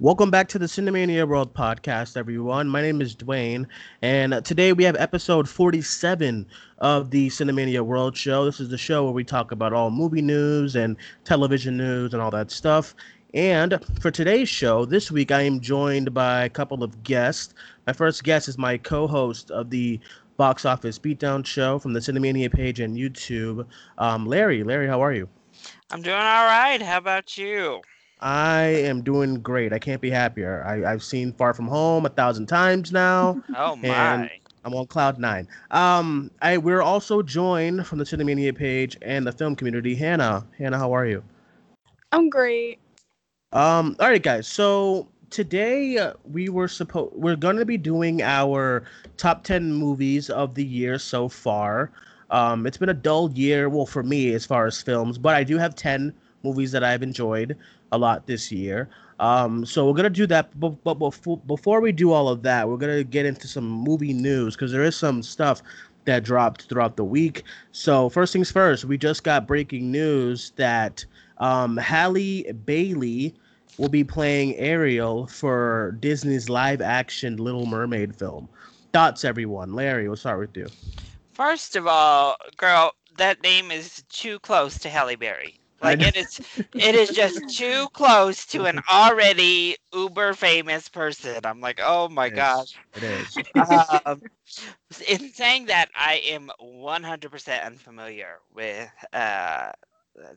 [0.00, 2.70] Welcome back to the Cinemania World podcast, everyone.
[2.70, 3.68] My name is Duane,
[4.00, 6.46] and today we have episode 47
[6.78, 8.46] of the Cinemania World Show.
[8.46, 12.22] This is the show where we talk about all movie news and television news and
[12.22, 12.94] all that stuff.
[13.34, 17.52] And for today's show, this week I am joined by a couple of guests.
[17.86, 20.00] My first guest is my co host of the
[20.38, 23.66] Box Office Beatdown show from the Cinemania page and YouTube,
[23.98, 24.62] um, Larry.
[24.64, 25.28] Larry, how are you?
[25.90, 26.80] I'm doing all right.
[26.80, 27.82] How about you?
[28.20, 29.72] I am doing great.
[29.72, 30.62] I can't be happier.
[30.66, 33.42] I, have seen Far From Home a thousand times now.
[33.56, 34.30] Oh my!
[34.64, 35.48] I'm on cloud nine.
[35.70, 39.94] Um, I we're also joined from the Cinemania page and the film community.
[39.94, 41.22] Hannah, Hannah, how are you?
[42.12, 42.78] I'm great.
[43.52, 44.46] Um, all right, guys.
[44.46, 48.84] So today uh, we were supposed we're going to be doing our
[49.16, 51.90] top ten movies of the year so far.
[52.30, 55.42] Um, it's been a dull year, well, for me as far as films, but I
[55.42, 57.56] do have ten movies that I've enjoyed
[57.92, 58.88] a lot this year.
[59.18, 62.68] Um, so we're gonna do that, but, but before before we do all of that,
[62.68, 65.62] we're gonna get into some movie news because there is some stuff
[66.06, 67.44] that dropped throughout the week.
[67.72, 71.04] So first things first, we just got breaking news that
[71.38, 73.34] um, Halle Bailey
[73.76, 78.48] will be playing Ariel for Disney's live action Little Mermaid film.
[78.92, 79.74] Thoughts, everyone?
[79.74, 80.66] Larry, we'll start with you.
[81.32, 85.59] First of all, girl, that name is too close to Halle Berry.
[85.80, 86.40] Like it is,
[86.76, 91.40] it is just too close to an already uber famous person.
[91.44, 92.78] I'm like, oh my it gosh.
[92.94, 93.40] It is.
[94.04, 94.22] um,
[95.08, 99.72] in saying that, I am 100% unfamiliar with uh,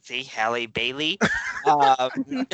[0.01, 1.19] see, Halle Bailey.
[1.66, 2.09] Um,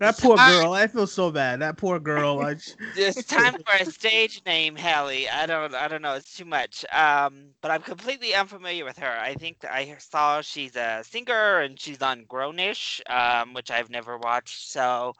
[0.00, 0.72] that poor girl.
[0.72, 1.60] I feel so bad.
[1.60, 2.40] That poor girl.
[2.40, 2.56] I...
[2.96, 5.28] it's time for a stage name, Halle.
[5.28, 5.72] I don't.
[5.76, 6.14] I don't know.
[6.14, 6.84] It's too much.
[6.92, 9.16] Um, but I'm completely unfamiliar with her.
[9.20, 14.18] I think I saw she's a singer and she's on Grownish, um, which I've never
[14.18, 14.72] watched.
[14.72, 15.14] So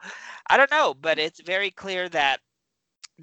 [0.47, 0.93] I don't know.
[0.93, 2.41] But it's very clear that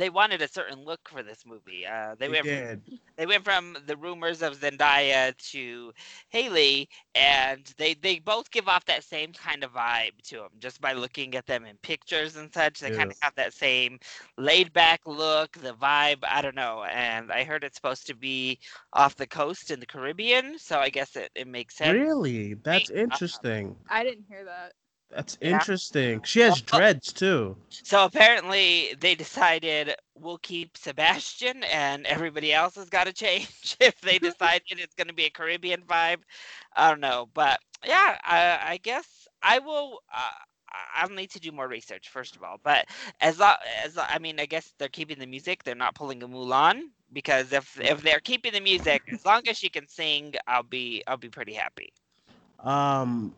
[0.01, 1.87] they wanted a certain look for this movie.
[1.87, 2.83] Uh, they, they went did.
[2.85, 5.93] From, they went from the rumors of Zendaya to
[6.31, 10.81] Haley, and they they both give off that same kind of vibe to them just
[10.81, 12.81] by looking at them in pictures and such.
[12.81, 12.97] They yes.
[12.97, 13.99] kind of have that same
[14.39, 16.21] laid back look, the vibe.
[16.23, 16.85] I don't know.
[16.91, 18.59] And I heard it's supposed to be
[18.95, 21.93] off the coast in the Caribbean, so I guess it, it makes sense.
[21.93, 23.77] Really, that's interesting.
[23.91, 24.73] I didn't hear that.
[25.11, 26.23] That's interesting.
[26.25, 27.57] She has dreads too.
[27.69, 34.01] So apparently they decided we'll keep Sebastian and everybody else has got to change if
[34.01, 36.21] they decided it's going to be a Caribbean vibe.
[36.77, 40.01] I don't know, but yeah, I, I guess I will.
[40.15, 40.31] Uh,
[40.95, 42.61] I'll need to do more research first of all.
[42.63, 42.87] But
[43.21, 45.65] as long as I mean, I guess they're keeping the music.
[45.65, 46.83] They're not pulling a Mulan
[47.13, 51.03] because if if they're keeping the music, as long as she can sing, I'll be
[51.07, 51.93] I'll be pretty happy.
[52.61, 53.35] Um,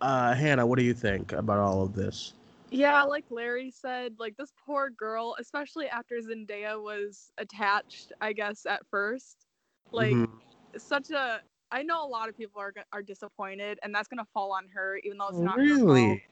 [0.00, 2.34] uh, Hannah, what do you think about all of this?
[2.70, 8.66] Yeah, like Larry said, like this poor girl, especially after Zendaya was attached, I guess
[8.66, 9.46] at first,
[9.92, 10.78] like mm-hmm.
[10.78, 11.40] such a.
[11.72, 14.98] I know a lot of people are are disappointed, and that's gonna fall on her,
[15.04, 16.24] even though it's not really.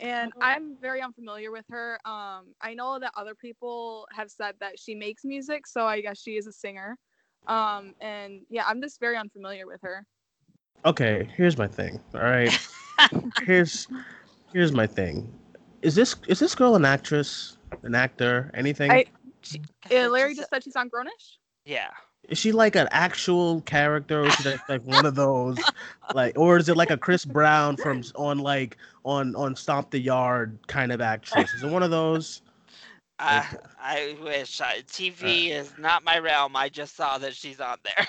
[0.00, 1.98] And I'm very unfamiliar with her.
[2.04, 6.20] Um, I know that other people have said that she makes music, so I guess
[6.20, 6.98] she is a singer.
[7.46, 10.04] Um, and yeah, I'm just very unfamiliar with her.
[10.84, 12.00] Okay, here's my thing.
[12.14, 12.50] All right.
[13.44, 13.86] here's
[14.52, 15.32] here's my thing.
[15.82, 18.90] Is this is this girl an actress, an actor, anything?
[18.90, 19.04] I,
[19.42, 19.60] she,
[19.90, 21.38] uh, Larry just said she's on Grownish.
[21.64, 21.90] Yeah.
[22.28, 25.58] Is she like an actual character, or is she like, like one of those,
[26.14, 29.98] like, or is it like a Chris Brown from on like on on Stomp the
[29.98, 31.52] Yard kind of actress?
[31.52, 32.40] Is it one of those?
[33.18, 33.44] Uh,
[33.80, 36.56] I wish I, TV uh, is not my realm.
[36.56, 38.06] I just saw that she's on there.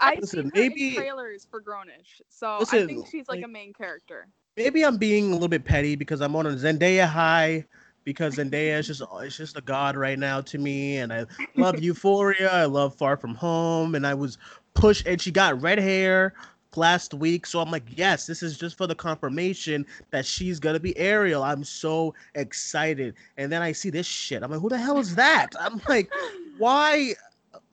[0.00, 3.72] I listen, maybe trailers for Grownish, so listen, I think she's like, like, a main
[3.72, 4.26] character.
[4.56, 7.64] Maybe I'm being a little bit petty because I'm on a Zendaya high
[8.04, 11.26] because Zendaya is just it's just a god right now to me, and I
[11.56, 12.50] love Euphoria.
[12.50, 14.36] I love Far From Home, and I was
[14.74, 16.34] pushed, and she got red hair
[16.76, 17.46] last week.
[17.46, 21.42] So I'm like, yes, this is just for the confirmation that she's gonna be Ariel.
[21.42, 23.14] I'm so excited.
[23.36, 24.42] And then I see this shit.
[24.42, 25.48] I'm like, who the hell is that?
[25.58, 26.10] I'm like,
[26.58, 27.14] why?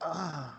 [0.00, 0.50] Uh,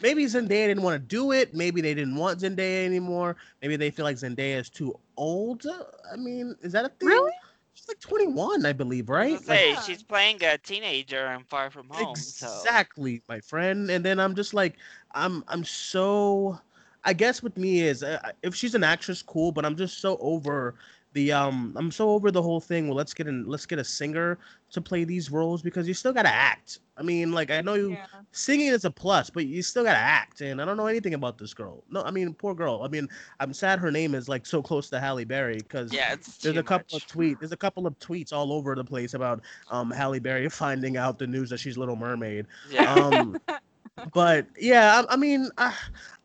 [0.00, 1.54] maybe Zendaya didn't want to do it.
[1.54, 3.36] Maybe they didn't want Zendaya anymore.
[3.60, 5.64] Maybe they feel like Zendaya is too old.
[6.12, 7.08] I mean, is that a thing?
[7.08, 7.32] Really?
[7.74, 9.34] She's like 21, I believe, right?
[9.34, 12.10] I say like, she's playing a teenager and Far From Home.
[12.10, 13.22] Exactly, so.
[13.28, 13.90] my friend.
[13.90, 14.76] And then I'm just like,
[15.14, 16.60] I'm, I'm so
[17.04, 19.52] I guess with me is uh, if she's an actress, cool.
[19.52, 20.74] But I'm just so over
[21.12, 22.88] the um I'm so over the whole thing.
[22.88, 24.38] Well, let's get in let's get a singer
[24.70, 26.78] to play these roles because you still gotta act.
[26.96, 28.06] I mean, like I know you Yeah.
[28.32, 30.40] singing is a plus, but you still gotta act.
[30.40, 31.82] And I don't know anything about this girl.
[31.90, 32.82] No, I mean poor girl.
[32.84, 33.08] I mean,
[33.40, 36.62] I'm sad her name is like so close to Halle Berry because Yeah, there's a
[36.62, 37.02] couple much.
[37.02, 40.48] of tweet there's a couple of tweets all over the place about um Halle Berry
[40.50, 42.46] finding out the news that she's Little Mermaid.
[42.70, 42.84] Yeah.
[42.92, 43.38] Um,
[44.12, 45.74] but yeah, I, I mean, I,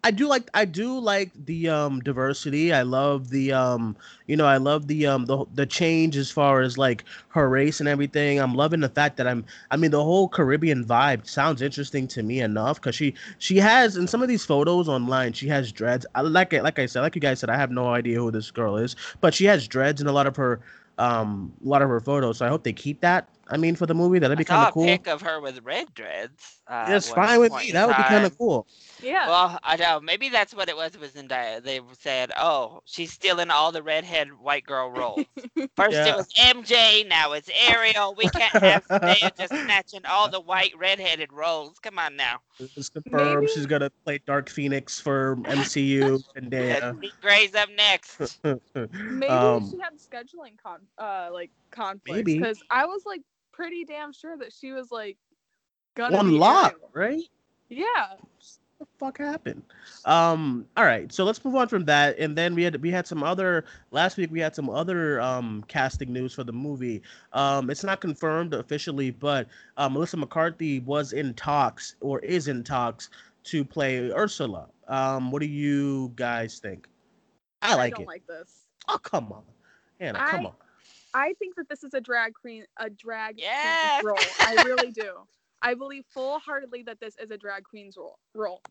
[0.03, 2.71] I do like I do like the um diversity.
[2.73, 6.61] I love the um you know I love the um the the change as far
[6.61, 8.39] as like her race and everything.
[8.39, 12.23] I'm loving the fact that I'm I mean the whole Caribbean vibe sounds interesting to
[12.23, 16.05] me enough because she she has in some of these photos online she has dreads.
[16.15, 18.31] I like it like I said like you guys said I have no idea who
[18.31, 20.61] this girl is, but she has dreads in a lot of her
[20.99, 22.37] um a lot of her photos.
[22.37, 23.27] So I hope they keep that.
[23.49, 24.85] I mean for the movie that'd be kind of cool.
[24.85, 26.61] pic of her with red dreads.
[26.67, 27.71] Uh, That's fine with me.
[27.71, 28.67] That would be kind of cool.
[29.01, 29.27] Yeah.
[29.27, 30.01] Well, I know.
[30.01, 31.63] Maybe that's what it was with Zendaya.
[31.63, 35.23] They said, "Oh, she's stealing all the redhead white girl roles."
[35.77, 36.07] First Yeah.
[36.09, 38.15] it was MJ, now it's Ariel.
[38.17, 41.79] We can't have Zendaya just snatching all the white redheaded roles.
[41.79, 42.39] Come on now.
[42.59, 46.59] It's confirmed Maybe- she's gonna play Dark Phoenix for MCU and Yeah.
[47.01, 47.09] yeah.
[47.21, 48.39] Gray's up next.
[48.44, 53.21] Maybe um, she had scheduling con uh like conflicts because I was like
[53.57, 55.18] pretty damn sure that she was like
[55.95, 57.24] gonna one lot, right?
[57.69, 57.86] Yeah.
[58.77, 59.63] What the fuck happened?
[60.06, 63.07] Um, all right, so let's move on from that, and then we had we had
[63.07, 64.30] some other last week.
[64.31, 67.01] We had some other um casting news for the movie.
[67.33, 72.63] Um, it's not confirmed officially, but uh, Melissa McCarthy was in talks or is in
[72.63, 73.09] talks
[73.45, 74.68] to play Ursula.
[74.88, 76.88] Um, what do you guys think?
[77.63, 78.07] I like don't it.
[78.07, 78.68] like this.
[78.88, 79.42] Oh come on,
[80.00, 80.56] Hannah, come I- on.
[81.13, 83.80] I think that this is a drag queen a drag Yes.
[83.80, 84.38] queen's role.
[84.44, 85.27] I really do.
[85.62, 88.62] I believe full heartedly that this is a drag queen's role role.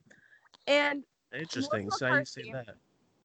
[0.66, 1.82] And Interesting.
[1.82, 2.76] Melissa So how you say that?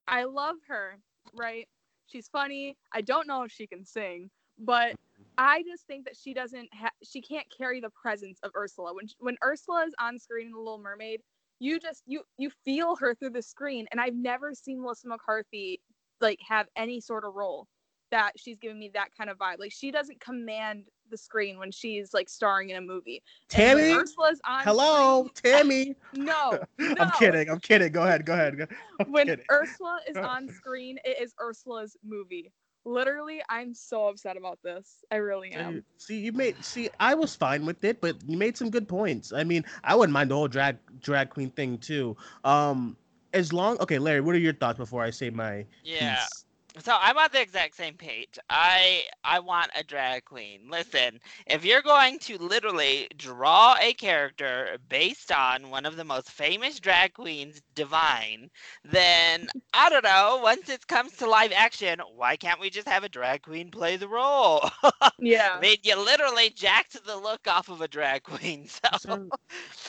[0.08, 1.00] I love her,
[1.34, 1.68] right?
[2.08, 2.78] She's funny.
[2.92, 4.96] I don't know if she can sing, but
[5.38, 8.94] I just think that she doesn't ha- she can't carry the presence of Ursula.
[8.94, 11.22] When when Ursula is on screen in The Little Mermaid,
[11.60, 15.82] you just you you feel her through the screen and I've never seen Melissa McCarthy
[16.20, 17.68] like have any sort of role
[18.12, 19.60] that she's giving me that kind of vibe.
[19.60, 23.22] Like she doesn't command the screen when she's like starring in a movie.
[23.56, 25.96] And when Tammy, Ursula's on hello, Tammy.
[26.14, 26.94] no, no.
[27.00, 27.50] I'm kidding.
[27.50, 27.92] I'm kidding.
[27.92, 28.26] Go ahead.
[28.26, 28.58] Go ahead.
[28.58, 28.68] Go-
[29.00, 29.46] I'm when kidding.
[29.52, 32.52] Ursula is on screen, it is Ursula's movie.
[32.84, 35.04] Literally, I'm so upset about this.
[35.12, 35.84] I really am.
[35.98, 36.64] See- See, you made.
[36.66, 39.32] See, I was fine with it, but you made some good points.
[39.32, 42.18] I mean, I wouldn't mind the whole drag drag queen thing too.
[42.44, 42.98] Um,
[43.34, 43.78] as long.
[43.80, 46.16] Okay, Larry, what are your thoughts before I say my Yeah.
[46.16, 46.46] piece?
[46.80, 48.38] So I'm on the exact same page.
[48.50, 50.70] I I want a drag queen.
[50.70, 56.32] Listen, if you're going to literally draw a character based on one of the most
[56.32, 58.50] famous drag queens, Divine,
[58.84, 60.40] then I don't know.
[60.44, 63.98] Once it comes to live action, why can't we just have a drag queen play
[63.98, 64.62] the role?
[65.20, 65.54] Yeah.
[65.54, 68.68] I mean, you literally jacked the look off of a drag queen.
[68.70, 69.20] So, are-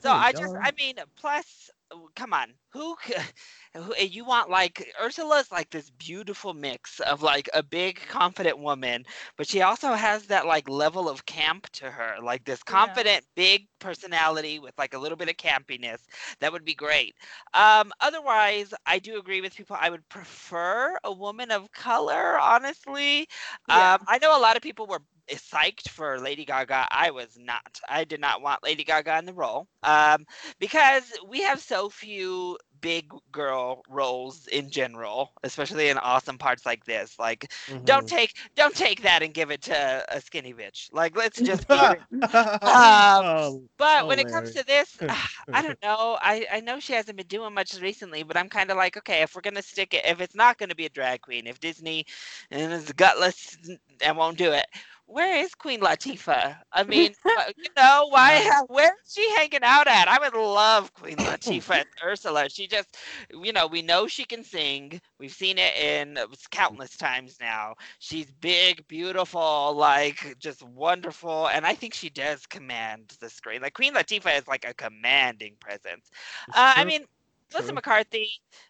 [0.00, 1.70] so I just, I mean, plus,
[2.16, 2.96] come on, who,
[3.74, 9.04] who you want like Ursula's like this beautiful mix of like a big confident woman,
[9.36, 13.02] but she also has that like level of camp to her, like this Yeah.
[13.02, 16.04] confident big personality with like a little bit of campiness.
[16.40, 17.14] That would be great.
[17.54, 19.76] Um, otherwise, I do agree with people.
[19.78, 23.20] I would prefer a woman of color, honestly.
[23.66, 23.92] Yeah.
[23.92, 25.02] Um, I know a lot of people were
[25.34, 26.86] psyched for Lady Gaga.
[26.90, 27.80] I was not.
[27.88, 30.24] I did not want Lady Gaga in the role um,
[30.58, 36.84] because we have so few big girl roles in general, especially in awesome parts like
[36.84, 37.18] this.
[37.18, 37.50] Like,
[37.84, 38.08] don't Mhm.
[38.08, 40.88] take don't take that and give it to a skinny bitch.
[40.92, 41.68] Like, let's just.
[41.68, 41.96] be real.
[42.62, 45.00] Oh, But Oh, when it comes to this,
[45.52, 46.18] I don't know.
[46.20, 49.22] I, I know she hasn't been doing much recently, but I'm kind of like, okay,
[49.22, 52.04] if we're gonna stick it, if it's not gonna be a drag queen, if Disney
[52.50, 53.56] and is gutless
[54.04, 54.66] and won't do it,
[55.10, 56.56] where is Queen Latifah?
[56.72, 57.14] I mean,
[57.56, 58.62] you know, why?
[58.68, 60.08] Where is she hanging out at?
[60.08, 62.48] I would love Queen Latifah Ursula.
[62.48, 62.96] She just,
[63.30, 65.00] you know, we know she can sing.
[65.18, 67.74] We've seen it in uh, countless times now.
[67.98, 73.62] She's big, beautiful, like just wonderful, and I think she does command the screen.
[73.62, 76.10] Like Queen Latifah is like a commanding presence.
[76.48, 77.04] Uh, I mean,
[77.52, 78.28] Melissa McCarthy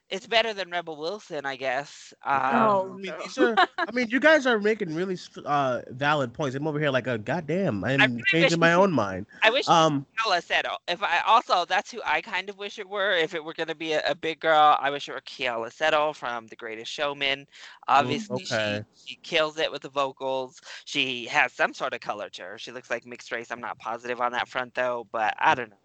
[0.09, 2.13] is better than Rebel Wilson, I guess.
[2.25, 3.19] Um, Oh, I mean, no.
[3.23, 3.55] these are.
[3.79, 6.57] I mean, you guys are making really uh, valid points.
[6.57, 7.85] I'm over here like a goddamn.
[7.85, 9.27] I'm really changing my own mind.
[9.43, 10.79] I wish Um, Keala Settle.
[10.89, 13.13] If I also, that's who I kind of wish it were.
[13.13, 15.73] If it were going to be a, a big girl, I wish it were Keala
[15.73, 17.47] Settle from The Greatest Showman.
[17.87, 18.83] Obviously, okay.
[18.97, 20.61] she, she kills it with the vocals.
[20.87, 22.59] She has some sort of color to her.
[22.59, 23.51] She looks like mixed race.
[23.51, 25.77] I'm not positive on that front though, but I don't know.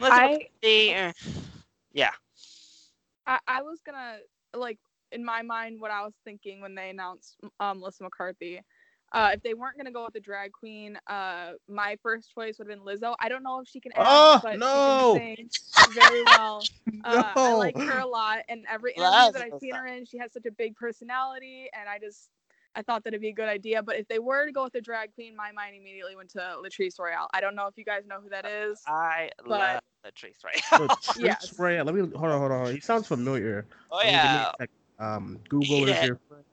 [0.00, 1.12] Melissa I McCarthy, eh,
[1.92, 2.10] yeah.
[3.28, 4.18] I, I was gonna
[4.54, 4.80] like
[5.12, 8.62] in my mind what I was thinking when they announced um, Melissa McCarthy.
[9.12, 12.68] Uh, if they weren't gonna go with the drag queen, uh, my first choice would
[12.68, 13.14] have been Lizzo.
[13.20, 14.64] I don't know if she can act, Oh, but no.
[14.64, 15.50] she can sing
[15.86, 16.70] very well.
[17.04, 20.18] Uh, I like her a lot, and every interview that I've seen her in, she
[20.18, 22.30] has such a big personality, and I just
[22.78, 23.82] I thought that'd be a good idea.
[23.82, 26.38] But if they were to go with the drag queen, my mind immediately went to
[26.64, 27.26] Latrice Royale.
[27.34, 28.80] I don't know if you guys know who that is.
[28.86, 30.88] I But- love Latrice Royale.
[30.88, 31.58] Latrice Yes.
[31.58, 32.72] Ray- Let me hold on, hold on.
[32.72, 33.66] He sounds familiar.
[33.90, 34.66] Oh Let me- give me a yeah.
[35.00, 36.06] Um, Google Eat is it.
[36.06, 36.44] your friend.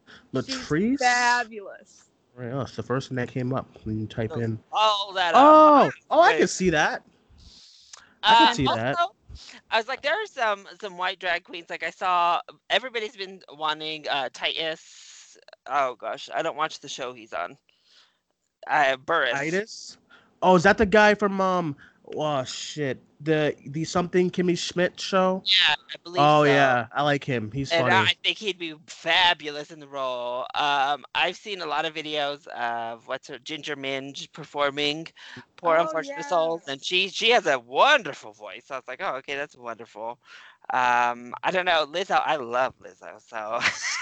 [0.48, 1.00] She's Latrice.
[1.00, 2.06] fabulous.
[2.36, 4.60] Right, oh, it's the first thing that came up when you type in.
[4.72, 5.34] All that.
[5.36, 5.42] up.
[5.42, 7.04] Oh, oh, I can see that.
[8.24, 8.98] I can Um, see that.
[9.72, 11.70] I was like, there are some some white drag queens.
[11.70, 15.05] Like I saw, everybody's been wanting uh Tituss.
[15.68, 17.58] Oh gosh, I don't watch the show he's on.
[18.68, 19.34] I Uh, Burris.
[19.34, 19.98] Tituss.
[20.42, 21.76] Oh, is that the guy from um?
[22.16, 25.42] Oh shit, the the something Kimmy Schmidt show.
[25.46, 26.22] Yeah, I believe.
[26.22, 26.44] Oh so.
[26.44, 27.52] yeah, I like him.
[27.52, 27.96] He's And funny.
[27.96, 30.46] I think he'd be fabulous in the role.
[30.54, 35.08] Um, I've seen a lot of videos of what's her Ginger Minge performing
[35.56, 38.70] "Poor Oh, Unfortunate Souls," and she she has a wonderful voice.
[38.70, 40.20] I was like, oh, okay, that's wonderful.
[40.74, 42.22] Um, I don't know, Lizzo.
[42.24, 43.22] I love Lizzo.
[43.22, 43.60] So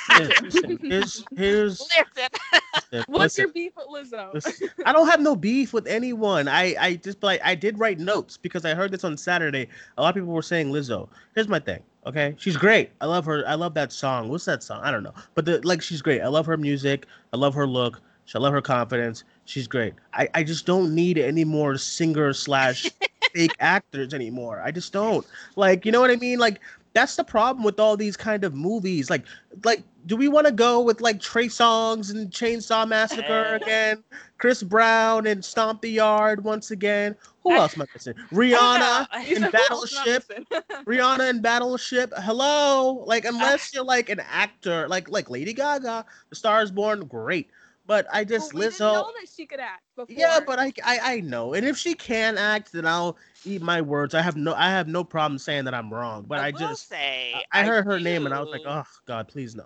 [0.08, 4.34] Yeah, listen, here's here's listen, What's listen, your beef with Lizzo?
[4.34, 6.48] listen, I don't have no beef with anyone.
[6.48, 9.67] I I just like I did write notes because I heard this on Saturday.
[9.98, 11.10] A lot of people were saying Lizzo.
[11.36, 11.84] Here's my thing.
[12.05, 12.91] Okay, she's great.
[13.01, 13.43] I love her.
[13.48, 14.29] I love that song.
[14.29, 14.82] What's that song?
[14.84, 15.13] I don't know.
[15.36, 16.22] But the like, she's great.
[16.22, 17.05] I love her music.
[17.32, 18.01] I love her look.
[18.36, 19.24] I love her confidence.
[19.46, 19.93] She's great.
[20.13, 22.89] I, I just don't need any more singer slash
[23.34, 24.62] fake actors anymore.
[24.63, 25.25] I just don't.
[25.56, 26.40] Like, you know what I mean?
[26.40, 26.60] Like,
[26.94, 29.10] that's the problem with all these kind of movies.
[29.10, 29.25] Like,
[29.63, 33.56] like, do we want to go with like Trey Songz and Chainsaw Massacre Eh.
[33.56, 34.04] again?
[34.38, 37.16] Chris Brown and Stomp the Yard once again?
[37.44, 38.13] Who else am I missing?
[38.32, 39.08] Rihanna.
[39.28, 40.24] In said, "Who else am I Battleship.
[40.86, 42.13] Rihanna in Battleship.
[42.18, 47.06] Hello, like unless you're like an actor, like like Lady Gaga, The Star Is Born,
[47.06, 47.50] great.
[47.86, 50.15] But I Well, just we didn't know that she could act before.
[50.15, 53.81] Yeah, but I, I I know, and if she can act, then I'll eat my
[53.81, 54.13] words.
[54.13, 56.25] I have no I have no problem saying that I'm wrong.
[56.27, 58.83] But I, will just say I I heard her name and I was like, oh
[59.05, 59.65] God, please no.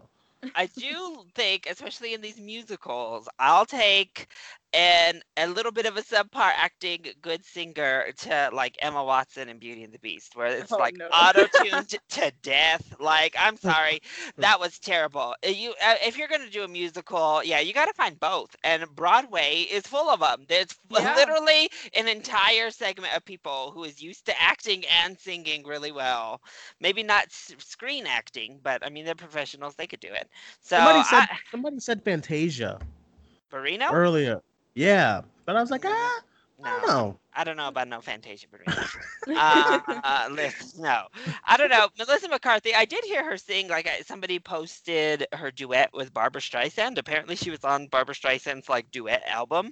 [0.56, 4.28] I do think, especially in these musicals, I'll take
[4.74, 9.58] an a little bit of a subpar acting good singer to like Emma Watson in
[9.60, 11.10] Beauty and the Beast, where it's Oh, like no.
[11.12, 12.96] auto tuned to death.
[13.00, 14.00] Like, I'm sorry,
[14.40, 15.36] that was terrible.
[15.46, 18.56] Uh, You, uh, if you're gonna do a musical, yeah, you got to find both,
[18.64, 20.46] and Broadway is full of them.
[20.48, 21.16] There's Yeah.
[21.16, 26.42] literally an entire segment of people who is used to acting and singing really well.
[26.80, 30.28] Maybe not s- screen acting, but I mean they're professionals; they could do it.
[30.62, 32.80] So Somebody said I, somebody said Fantasia
[33.52, 33.92] Barrino?
[33.92, 34.42] earlier.
[34.78, 36.22] Yeah, but I was like, ah,
[36.64, 37.20] I don't know.
[37.34, 38.96] I don't know about no Fantasia Barrino.
[39.36, 41.08] uh, uh, listen, no,
[41.48, 41.88] I don't know.
[41.98, 43.70] Melissa McCarthy, I did hear her sing.
[43.70, 47.00] Like somebody posted her duet with Barbra Streisand.
[47.00, 49.72] Apparently, she was on Barbra Streisand's like duet album,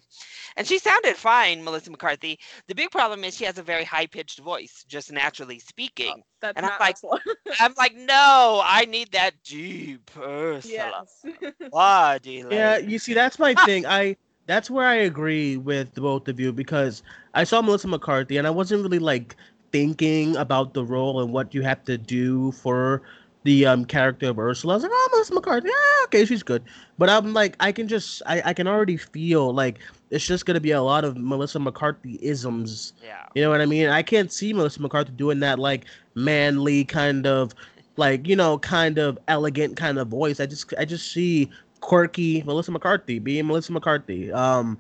[0.58, 1.64] and she sounded fine.
[1.64, 2.40] Melissa McCarthy.
[2.68, 6.24] The big problem is she has a very high pitched voice, just naturally speaking.
[6.42, 6.98] That's and I'm like,
[7.60, 11.06] I'm like, no, I need that deep Ursula.
[11.24, 11.52] yes.
[11.72, 13.86] Body Yeah, you see, that's my thing.
[13.86, 14.18] I
[14.48, 18.52] that's where I agree with both of you because I saw Melissa McCarthy and I
[18.52, 19.36] wasn't really like
[19.72, 23.02] thinking about the role and what you have to do for
[23.44, 24.74] the um character of Ursula.
[24.74, 26.64] I was like, oh, Melissa McCarthy, ah, okay, she's good.
[26.98, 30.60] But I'm like, I can just, I, I can already feel like it's just gonna
[30.60, 32.94] be a lot of Melissa McCarthy isms.
[33.04, 33.26] yeah.
[33.36, 33.90] You know what I mean?
[33.90, 35.86] I can't see Melissa McCarthy doing that like
[36.16, 37.54] manly kind of
[37.98, 40.40] like, you know, kind of elegant kind of voice.
[40.40, 41.50] I just I just see
[41.86, 44.32] quirky Melissa McCarthy being Melissa McCarthy.
[44.32, 44.78] Um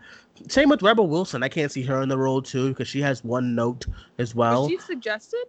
[0.50, 1.44] same with Rebel Wilson.
[1.44, 3.86] I can't see her in the role too because she has one note
[4.18, 4.64] as well.
[4.64, 5.46] Was she suggested?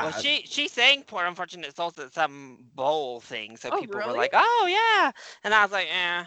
[0.00, 4.00] Well, Ah, she she sang "Poor Unfortunate Souls" at some bowl thing, so Oh, people
[4.00, 5.10] were like, "Oh yeah,"
[5.44, 6.24] and I was like, "Eh."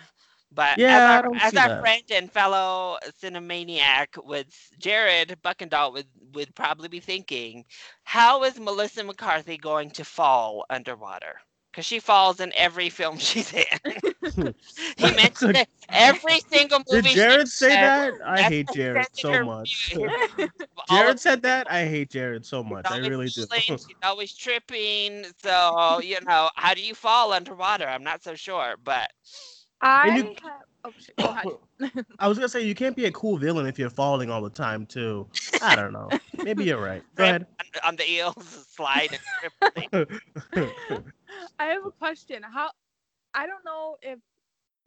[0.51, 6.55] But Yeah, as our, as our friend and fellow cinemaniac with Jared Buckendahl would would
[6.55, 7.65] probably be thinking,
[8.03, 11.41] how is Melissa McCarthy going to fall underwater?
[11.77, 13.63] Because she falls in every film she's in.
[13.83, 14.31] he
[14.97, 17.09] That's a- mentioned it every single Did movie.
[17.09, 18.13] she Jared say said, that?
[18.25, 19.95] I hate Jared so much.
[20.89, 21.71] Jared said that?
[21.71, 22.87] I hate Jared so much.
[22.89, 23.45] I always really do.
[23.45, 25.25] falling, she's always tripping.
[25.43, 27.85] So, you know, how do you fall underwater?
[27.87, 29.11] I'm not so sure, but
[29.81, 30.53] I you- have.
[30.83, 32.05] Oh, shit, go ahead.
[32.17, 34.49] I was gonna say you can't be a cool villain if you're falling all the
[34.49, 35.27] time too.
[35.61, 36.09] I don't know.
[36.43, 37.03] Maybe you're right.
[37.15, 37.45] Go ahead.
[37.83, 40.17] on, on the eels slide and trip.
[40.89, 41.03] thing.
[41.59, 42.43] I have a question.
[42.43, 42.71] How
[43.33, 44.19] I don't know if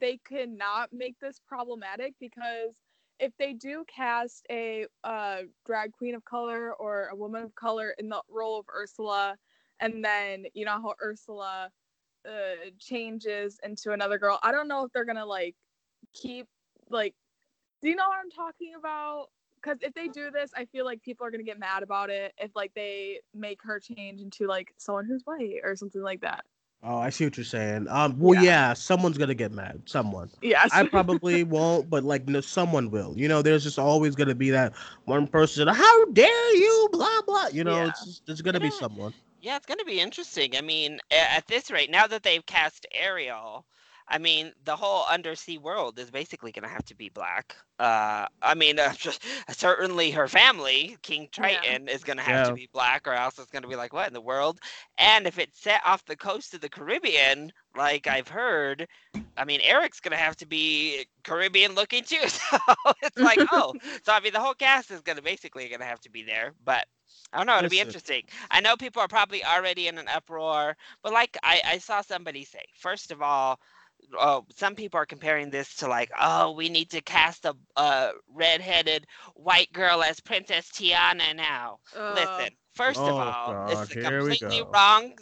[0.01, 2.75] they could not make this problematic because
[3.19, 7.95] if they do cast a uh, drag queen of color or a woman of color
[7.99, 9.37] in the role of Ursula,
[9.81, 11.71] and then you know how Ursula
[12.29, 14.39] uh changes into another girl.
[14.43, 15.57] I don't know if they're gonna like
[16.15, 16.49] keep
[16.91, 17.15] like.
[17.83, 19.29] Do you know what I'm talking about?
[19.63, 22.33] Because if they do this, I feel like people are gonna get mad about it
[22.39, 26.45] if like they make her change into like someone who's white or something like that.
[26.83, 27.89] Oh, I see what you're saying.
[27.89, 28.69] Um, well, Yeah.
[28.69, 29.83] yeah, someone's gonna get mad.
[29.85, 30.31] Someone.
[30.41, 30.71] Yes.
[30.73, 33.13] I probably won't, but like, no, someone will.
[33.17, 34.73] You know, there's just always gonna be that
[35.05, 35.69] one person.
[35.69, 36.89] How dare you?
[36.93, 37.49] Blah blah.
[37.53, 37.89] You know, Yeah.
[37.89, 39.13] it's just, there's gonna be someone.
[39.43, 40.55] Yeah, it's going to be interesting.
[40.55, 43.65] I mean, at this rate, now that they've cast Ariel,
[44.11, 47.57] I mean, the whole undersea world is basically going to have to be black.
[47.79, 48.93] Uh, I mean, uh,
[49.51, 52.51] certainly her family, King Triton, is going to have Yeah.
[52.51, 54.59] to be black, or else it's going to be like, what in the world?
[54.99, 58.87] And if it's set off the coast of the Caribbean, like I've heard,
[59.37, 62.19] I mean, Eric's going to have to be Caribbean looking too.
[62.29, 62.59] So
[63.03, 65.87] it's like, oh, so I mean, the whole cast is going to basically going to
[65.87, 66.53] have to be there.
[66.65, 66.85] But
[67.33, 67.59] I don't know.
[67.59, 68.23] It'll be interesting.
[68.51, 72.45] I know people are probably already in an uproar, but like I, I saw somebody
[72.45, 73.59] say, first of all,
[74.19, 78.11] oh, some people are comparing this to like, oh, we need to cast a, a
[78.33, 81.79] redheaded white girl as Princess Tiana now.
[81.95, 85.13] Uh, Listen, first of Oh, all, God, it's here we completely wrong.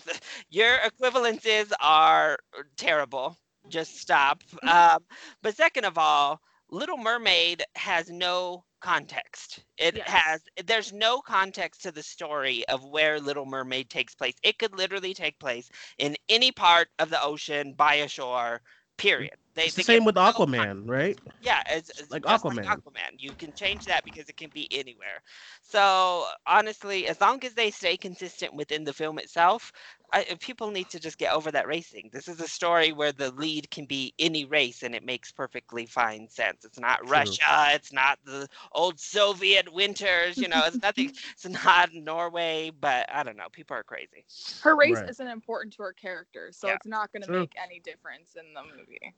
[0.50, 2.38] Your equivalences are
[2.76, 3.36] terrible.
[3.68, 4.42] Just stop.
[4.66, 4.98] Um,
[5.42, 6.40] but second of all,
[6.70, 9.60] Little Mermaid has no context.
[9.78, 10.08] It Yes.
[10.08, 14.34] has there's no context to the story of where Little Mermaid takes place.
[14.42, 18.60] It could literally take place in any part of the ocean by a shore.
[18.98, 19.36] Period.
[19.54, 21.18] They, It's the same with no Aquaman, right?
[21.40, 22.56] yeah, it's, it's Like Aquaman.
[22.56, 23.16] Like Aquaman.
[23.18, 25.22] You can change that because it can be anywhere.
[25.62, 29.72] So honestly, as long as they stay consistent within the film itself,
[30.12, 32.10] I, uh, people need to just get over that racing.
[32.12, 35.86] This is a story where the lead can be any race, and it makes perfectly
[35.86, 36.64] fine sense.
[36.64, 37.10] It's not True.
[37.10, 37.68] Russia.
[37.74, 40.40] It's not the old Soviet winters.
[40.40, 41.12] You know, it's nothing.
[41.32, 42.70] It's not Norway.
[42.78, 43.48] But I don't know.
[43.52, 44.24] People are crazy.
[44.62, 45.08] her race Right.
[45.08, 46.74] isn't important to her character, so Yeah.
[46.74, 49.14] it's not gonna make any difference in the movie.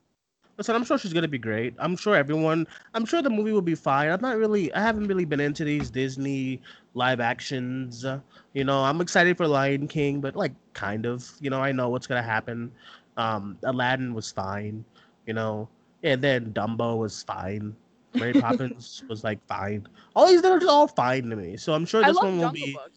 [0.60, 1.72] Listen, I'm sure she's gonna be great.
[1.78, 2.66] I'm sure everyone.
[2.92, 4.10] I'm sure the movie will be fine.
[4.10, 4.70] I'm not really.
[4.74, 6.60] I haven't really been into these Disney
[6.92, 8.04] live actions.
[8.52, 11.26] You know, I'm excited for Lion King, but like kind of.
[11.40, 12.70] You know, I know what's gonna happen.
[13.16, 14.84] Um, Aladdin was fine.
[15.24, 15.66] You know,
[16.02, 17.74] and then Dumbo was fine.
[18.12, 19.88] Mary Poppins was like fine.
[20.14, 21.56] All these they're just all fine to me.
[21.56, 22.74] So I'm sure this one will Jungle be.
[22.74, 22.92] Book.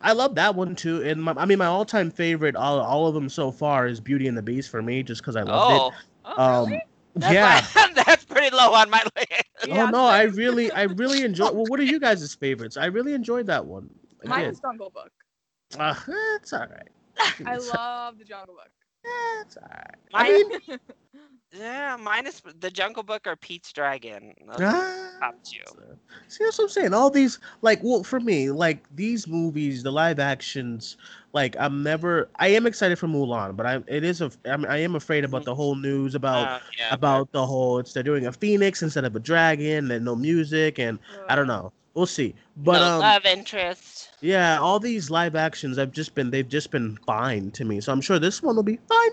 [0.00, 1.02] I love that one too.
[1.02, 4.26] And my, I mean, my all-time favorite, all, all of them so far, is Beauty
[4.26, 5.92] and the Beast for me, just because I loved Oh,
[6.24, 6.38] Oh, it.
[6.38, 6.82] Um, really?
[7.14, 7.64] That's yeah.
[7.74, 9.44] my- that's pretty low on my list.
[9.66, 11.54] Yeah, oh no, I really, I really enjoyed.
[11.54, 12.76] Well, what are you guys' favorites?
[12.76, 13.88] I really enjoyed that one.
[14.24, 14.52] I Mine did.
[14.52, 15.12] is Jungle Book.
[15.78, 15.94] Uh,
[16.36, 16.88] it's all right.
[17.46, 18.70] I love the Jungle Book.
[19.42, 19.96] It's all right.
[20.12, 20.78] Mine- I mean,
[21.54, 24.32] Yeah, minus the Jungle Book or Pete's Dragon.
[24.46, 25.58] Those are ah, top two.
[26.28, 26.94] see that's what I'm saying.
[26.94, 30.96] All these, like, well, for me, like these movies, the live actions,
[31.32, 32.28] like I'm never.
[32.36, 34.30] I am excited for Mulan, but I it is a.
[34.44, 37.78] I'm, I am afraid about the whole news about Uh, yeah, about the whole.
[37.78, 41.46] It's they're doing a phoenix instead of a dragon, and no music, and I don't
[41.46, 41.72] know.
[41.94, 42.34] We'll see.
[42.56, 44.10] But no um, love interest.
[44.20, 47.80] Yeah, all these live actions have just been they've just been fine to me.
[47.80, 49.10] So I'm sure this one will be fine,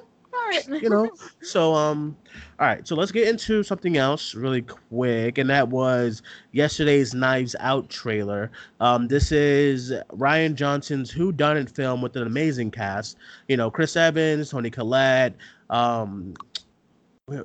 [0.67, 1.09] You know.
[1.41, 2.15] so um
[2.59, 7.55] all right, so let's get into something else really quick and that was yesterday's Knives
[7.59, 8.51] Out trailer.
[8.79, 13.17] Um this is Rian Johnson's Who Done It film with an amazing cast.
[13.47, 15.35] You know, Chris Evans, Toni Collette,
[15.69, 16.33] um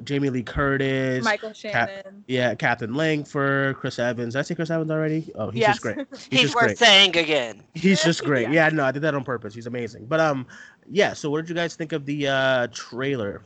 [0.04, 2.24] Jamie Lee Curtis, Michael Shannon.
[2.26, 4.34] yeah, Katherine Langford, Chris Evans.
[4.34, 5.30] Did I say Chris Evans already?
[5.34, 5.68] Oh, he's yes.
[5.68, 5.96] just great.
[6.10, 6.78] He's, He's, just worth great.
[6.78, 7.62] saying again.
[7.74, 8.48] He's just great.
[8.48, 8.66] Yeah.
[8.66, 8.68] yeah.
[8.70, 9.54] no, I did that on purpose.
[9.54, 10.06] He's amazing.
[10.06, 10.46] But um,
[10.90, 11.12] yeah.
[11.12, 13.42] So, what did you guys think of the uh trailer?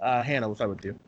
[0.00, 0.98] Uh, Hannah, we'll start with you.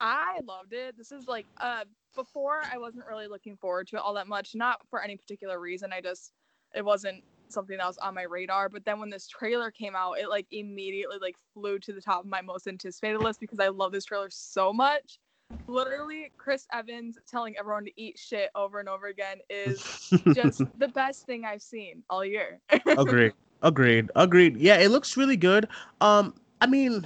[0.00, 0.96] I loved it.
[0.96, 4.54] This is like uh before I wasn't really looking forward to it all that much,
[4.54, 5.92] not for any particular reason.
[5.92, 6.32] I just
[6.74, 8.68] it wasn't something that was on my radar.
[8.68, 12.20] But then when this trailer came out, it like immediately like flew to the top
[12.20, 15.18] of my most anticipated list because I love this trailer so much.
[15.66, 20.88] Literally, Chris Evans telling everyone to eat shit over and over again is just the
[20.88, 22.60] best thing I've seen all year.
[22.86, 23.32] agreed.
[23.62, 24.10] Agreed.
[24.16, 24.56] Agreed.
[24.56, 25.68] Yeah, it looks really good.
[26.00, 27.04] Um, I mean,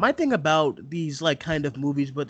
[0.00, 2.28] my thing about these like kind of movies, but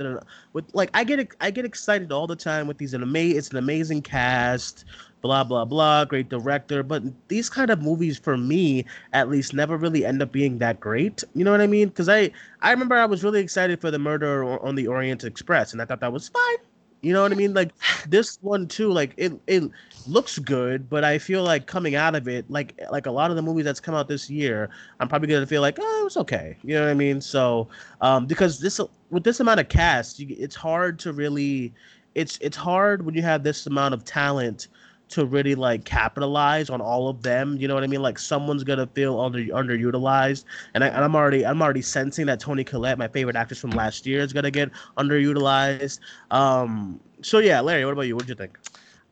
[0.53, 3.51] with like I get I get excited all the time with these an ama- It's
[3.51, 4.85] an amazing cast,
[5.23, 6.83] blah blah blah, great director.
[6.83, 10.81] But these kind of movies, for me at least, never really end up being that
[10.81, 11.23] great.
[11.35, 11.89] You know what I mean?
[11.89, 12.31] Because I
[12.61, 15.85] I remember I was really excited for the Murder on the Orient Express, and I
[15.85, 16.70] thought that was fine.
[17.03, 17.55] You know what I mean?
[17.55, 17.73] Like
[18.09, 18.93] this one too.
[18.93, 19.71] Like it it
[20.07, 23.37] looks good, but I feel like coming out of it, like like a lot of
[23.37, 26.17] the movies that's come out this year, I'm probably gonna feel like oh, it was
[26.19, 26.57] okay.
[26.63, 27.21] You know what I mean?
[27.21, 27.69] So,
[28.01, 31.73] um, because this with this amount of cast, you, it's hard to really,
[32.15, 34.69] it's it's hard when you have this amount of talent
[35.11, 37.57] to really like capitalize on all of them.
[37.59, 38.03] You know what I mean?
[38.03, 40.45] Like someone's gonna feel under underutilized,
[40.75, 43.71] and, I, and I'm already I'm already sensing that Toni Collette, my favorite actress from
[43.71, 46.01] last year, is gonna get underutilized.
[46.31, 48.17] Um, so yeah, Larry, what about you?
[48.17, 48.59] What did you think?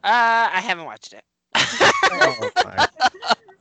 [0.04, 1.24] Uh, I haven't watched it.
[1.54, 2.88] oh my!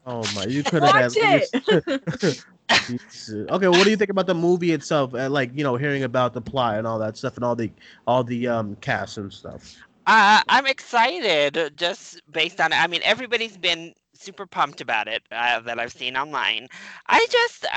[0.05, 0.45] Oh my!
[0.45, 2.43] You could have Watch it.
[2.69, 5.13] okay, well, what do you think about the movie itself?
[5.13, 7.71] And like, you know, hearing about the plot and all that stuff, and all the
[8.05, 9.75] all the um cast and stuff.
[10.07, 12.77] Uh, I'm excited just based on it.
[12.77, 16.67] I mean, everybody's been super pumped about it uh, that I've seen online.
[17.07, 17.69] I just, uh,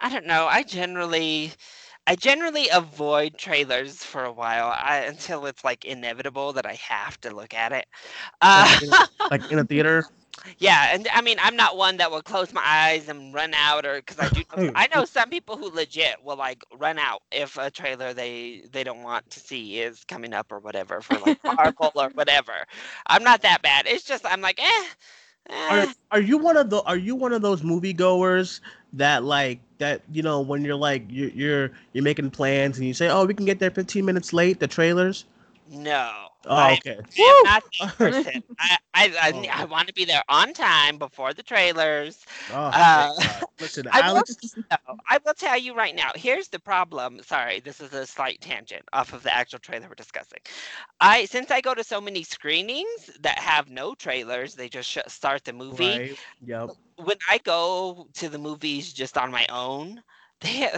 [0.00, 0.46] I don't know.
[0.46, 1.52] I generally,
[2.06, 7.20] I generally avoid trailers for a while I, until it's like inevitable that I have
[7.22, 7.86] to look at it.
[8.40, 8.78] Uh,
[9.30, 10.06] like in a theater.
[10.58, 13.84] Yeah, and I mean, I'm not one that will close my eyes and run out,
[13.86, 14.72] or because I do.
[14.74, 18.84] I know some people who legit will like run out if a trailer they they
[18.84, 22.52] don't want to see is coming up or whatever for like Marvel or whatever.
[23.06, 23.86] I'm not that bad.
[23.86, 24.86] It's just I'm like, eh.
[25.48, 25.92] Are, eh.
[26.10, 28.60] are you one of the are you one of those moviegoers
[28.94, 32.94] that like that you know when you're like you're you're you're making plans and you
[32.94, 35.24] say oh we can get there 15 minutes late the trailers
[35.68, 36.28] No.
[36.46, 38.42] oh I'm- okay I'm not that person.
[38.58, 39.44] I I, I, Oh.
[39.52, 42.24] I want to be there on time before the trailers.
[42.50, 43.12] oh, Uh,
[43.60, 44.36] listen I will, Alex
[44.70, 44.76] no,
[45.10, 46.10] I will tell you right now.
[46.14, 47.20] Here's the problem.
[47.22, 50.38] Sorry, this is a slight tangent off of the actual trailer we're discussing.
[51.00, 54.98] I since I go to so many screenings that have no trailers, they just sh-
[55.08, 56.00] start the movie.
[56.00, 60.02] right yep When I go to the movies just on my own,
[60.40, 60.70] they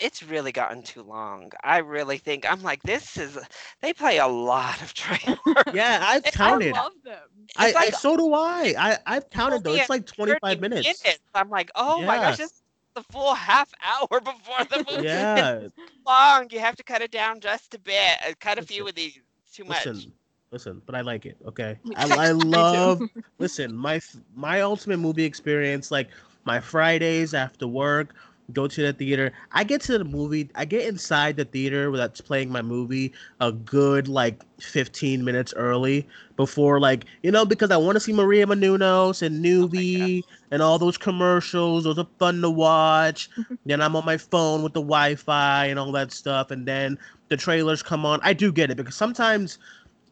[0.00, 1.50] it's really gotten too long.
[1.62, 3.38] I really think I'm like this is
[3.80, 5.38] they play a lot of trailers.
[5.72, 6.74] yeah I've counted.
[6.74, 7.18] I love them.
[7.56, 11.50] I, like I so do I I I've counted though it's like 25 minutes I'm
[11.50, 12.46] like, oh my gosh, Yeah.
[12.46, 12.62] this is
[12.94, 15.02] the full half hour before the movie.
[15.06, 15.68] yeah
[16.06, 16.48] long.
[16.50, 18.18] You have to cut it down just a bit.
[18.26, 19.18] Uh, cut a few of these.
[19.52, 19.84] Too much.
[19.84, 20.12] listen
[20.50, 22.06] listen but I like it okay I.
[22.28, 23.04] I love
[23.38, 24.00] listen my
[24.34, 26.08] my ultimate movie experience like
[26.44, 28.14] my fridays after work
[28.52, 29.32] go to the theater.
[29.52, 33.12] I get to the movie i get inside the theater where that's playing my movie
[33.40, 38.12] a good like 15 minutes early before like you know because i want to see
[38.12, 43.28] maria menounos and oh Noovie and all those commercials those are fun to watch.
[43.66, 47.36] Then i'm on my phone with the wi-fi and all that stuff and then the
[47.36, 48.20] trailers come on.
[48.22, 49.58] I do get it because sometimes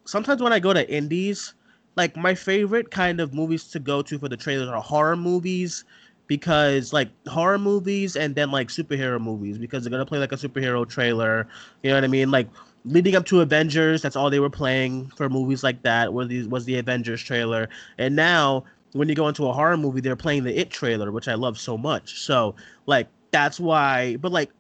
[0.07, 1.55] sometimes when I go to indies,
[1.97, 5.85] like my favorite kind of movies to go to for the trailers are horror movies
[6.31, 10.37] because like horror movies and then like superhero movies because they're gonna play like a
[10.37, 11.49] superhero trailer.
[11.83, 12.31] You know what I mean?
[12.31, 12.47] Like
[12.85, 16.13] leading up to Avengers, that's all they were playing for movies like that.
[16.13, 18.63] Was the was the Avengers trailer, and now
[18.93, 21.59] when you go into a horror movie, they're playing the It trailer, which I love
[21.59, 22.21] so much.
[22.21, 22.55] So
[22.87, 24.15] like that's why.
[24.15, 24.53] But like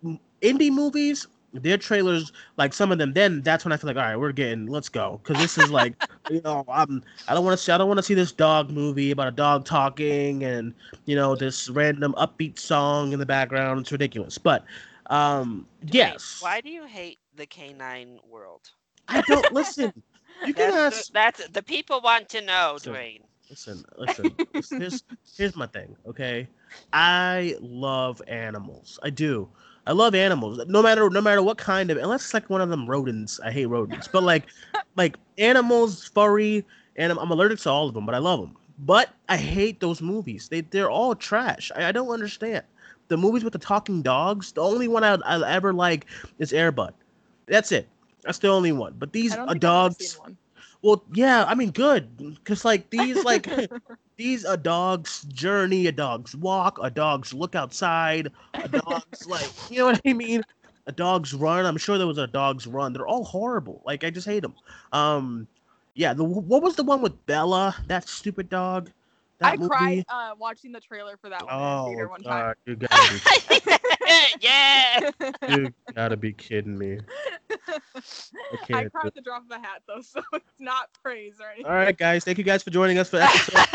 [0.42, 4.02] indie movies, their trailers, like some of them, then that's when I feel like, all
[4.02, 5.94] right, we're getting, let's go, because this is like,
[6.28, 8.70] you know, I'm, I don't want to see, I don't want to see this dog
[8.70, 10.74] movie about a dog talking and
[11.06, 13.80] you know this random upbeat song in the background.
[13.80, 14.64] It's ridiculous, but
[15.06, 18.70] um, Duane, yes, Why do you hate the canine world?
[19.08, 19.92] I don't listen.
[20.44, 21.06] You can That's ask.
[21.08, 23.24] the, that's the people want to know, So- Duane.
[23.48, 24.34] Listen, listen.
[24.70, 25.02] here's
[25.36, 25.96] here's my thing.
[26.06, 26.48] Okay,
[26.92, 28.98] I love animals.
[29.02, 29.48] I do.
[29.90, 30.60] I love animals.
[30.68, 33.40] No matter no matter what kind of unless it's like one of them rodents.
[33.40, 34.06] I hate rodents.
[34.06, 34.44] But like
[34.96, 38.56] like animals, furry, and I'm, I'm allergic to all of them, but I love them.
[38.78, 40.46] But I hate those movies.
[40.48, 41.72] They they're all trash.
[41.74, 42.62] I, I don't understand.
[43.08, 44.52] The movies with the talking dogs.
[44.52, 46.06] The only one I'll, I'll ever like
[46.38, 46.92] is Airbud.
[47.46, 47.88] That's it.
[48.22, 48.94] That's the only one.
[48.96, 50.20] But these I uh, dogs.
[50.82, 53.48] Well, yeah, I mean, good, because like these, like
[54.20, 59.78] these, a dog's journey, a dog's walk, a dog's look outside, a dog's like, you
[59.78, 60.42] know what I mean?
[60.86, 61.64] A dog's run.
[61.64, 62.92] I'm sure there was a dog's run.
[62.92, 63.80] They're all horrible.
[63.86, 64.54] Like I just hate them.
[64.92, 65.48] Um,
[65.94, 66.12] yeah.
[66.12, 67.74] The what was the one with Bella?
[67.86, 68.90] That stupid dog.
[69.40, 69.68] That I movie?
[69.68, 72.46] cried uh, watching the trailer for that one in the Oh theater one time.
[72.46, 73.20] God, you gotta
[73.58, 73.76] be
[74.40, 75.10] yeah.
[75.46, 76.98] be, you gotta be kidding me.
[77.50, 81.34] I can't cried do- at the drop of a hat though, so it's not praise
[81.40, 81.66] or anything.
[81.66, 82.24] All right, guys.
[82.24, 83.66] Thank you guys for joining us for episode.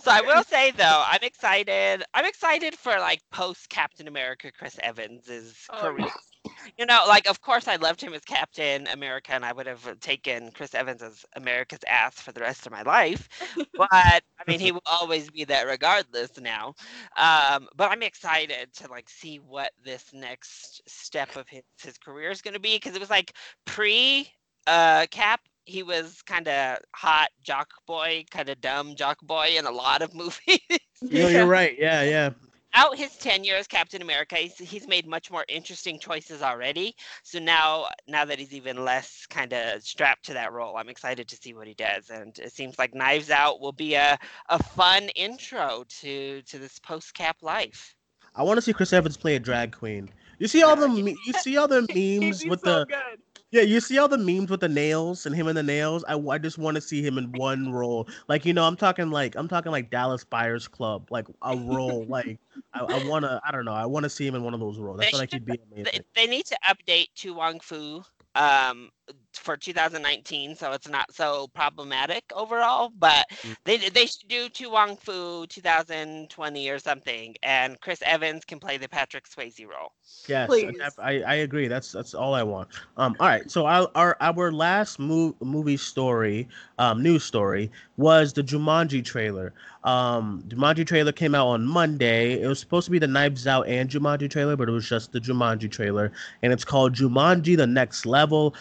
[0.00, 2.02] so I will say though, I'm excited.
[2.14, 6.08] I'm excited for like post Captain America Chris Evans's Oh, career.
[6.46, 6.72] Yes.
[6.78, 9.98] You know, like of course I loved him as Captain America, and I would have
[10.00, 13.28] taken Chris Evans as America's ass for the rest of my life.
[13.76, 16.74] But I mean, he will always be that regardless now.
[17.16, 22.30] Um, but I'm excited to like see what this next step of his his career
[22.30, 23.34] is going to be because it was like
[23.66, 24.28] pre
[24.66, 25.40] uh, Cap.
[25.64, 30.00] He was kind of hot jock boy, kind of dumb jock boy in a lot
[30.02, 30.60] of movies.
[31.02, 31.76] you know, you're right.
[31.78, 32.30] Yeah, yeah.
[32.72, 36.94] Throughout his tenure as Captain America, he's, he's made much more interesting choices already.
[37.22, 41.28] So now, now that he's even less kind of strapped to that role, I'm excited
[41.28, 42.10] to see what he does.
[42.10, 46.78] And it seems like Knives Out will be a, a fun intro to to this
[46.78, 47.94] post Cap life.
[48.34, 50.10] I want to see Chris Evans play a drag queen.
[50.38, 50.88] You see all the
[51.26, 51.82] you see all the
[52.20, 53.20] memes with so the good.
[53.52, 56.04] Yeah you see all the memes with the nails and him and the nails.
[56.08, 58.08] I, I just want to see him in one role.
[58.28, 62.06] Like you know I'm talking like I'm talking like Dallas Buyers Club like a role
[62.08, 62.38] like
[62.74, 64.60] I, I want to I don't know I want to see him in one of
[64.60, 64.98] those roles.
[65.00, 66.04] I They feel like should- he'd be They, amazing.
[66.14, 68.02] they need to update to Wong Foo
[68.34, 68.90] um
[69.38, 73.56] for 2019 so it's not so problematic overall but Mm.
[73.64, 78.76] they they should do To Wong Foo 2020 or something and Chris Evans can play
[78.76, 79.92] the Patrick Swayze role.
[80.28, 80.76] Yes, Please.
[80.98, 81.68] I, I agree.
[81.68, 82.68] That's that's all I want.
[82.96, 83.48] Um, all right.
[83.50, 89.52] So our our, our last move, movie story, um, news story was the Jumanji trailer.
[89.84, 92.40] Um, Jumanji trailer came out on Monday.
[92.42, 95.12] It was supposed to be the Knives Out and Jumanji trailer, but it was just
[95.12, 96.10] the Jumanji trailer,
[96.42, 98.54] and it's called Jumanji: The Next Level.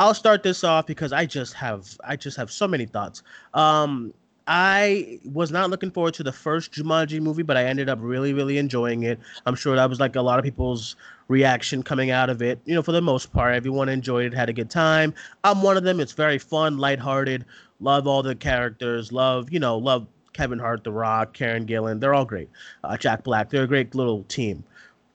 [0.00, 3.22] I'll start this off because I just have I just have so many thoughts.
[3.52, 4.14] Um,
[4.46, 8.32] I was not looking forward to the first Jumanji movie, but I ended up really,
[8.32, 9.20] really enjoying it.
[9.44, 10.96] I'm sure that was like a lot of people's
[11.28, 12.58] reaction coming out of it.
[12.64, 15.12] You know, for the most part, everyone enjoyed it, had a good time.
[15.44, 16.00] I'm one of them.
[16.00, 17.44] It's very fun, lighthearted.
[17.80, 19.12] Love all the characters.
[19.12, 22.00] Love, you know, love Kevin Hart, The Rock, Karen Gillan.
[22.00, 22.48] They're all great.
[22.82, 23.50] Uh, Jack Black.
[23.50, 24.64] They're a great little team.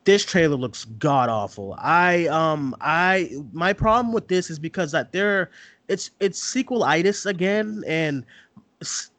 [0.06, 1.76] This trailer looks god awful.
[1.80, 5.52] I um I my problem with this is because that they're
[5.88, 8.26] it's it's sequelitis again and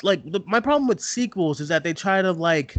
[0.03, 2.77] like the, my problem with sequels is that they try to like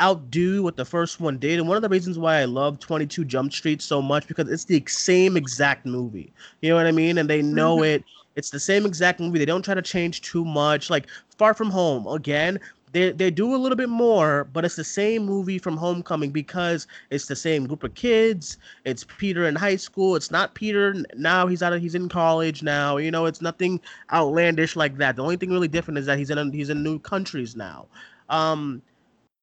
[0.00, 3.24] outdo what the first one did and one of the reasons why i love 22
[3.24, 6.32] jump street so much because it's the same exact movie.
[6.60, 7.18] You know what i mean?
[7.18, 7.82] And they know Mhm.
[7.82, 8.04] it.
[8.36, 9.38] It's the same exact movie.
[9.38, 10.90] They don't try to change too much.
[10.90, 12.58] Like far from home again
[12.92, 16.86] they, they do a little bit more but it's the same movie from homecoming because
[17.10, 21.46] it's the same group of kids it's peter in high school it's not peter now
[21.46, 23.80] he's out of he's in college now you know it's nothing
[24.12, 25.16] outlandish like that.
[25.16, 27.86] The only thing really different is that he's in he's in new countries now.
[28.28, 28.82] Um,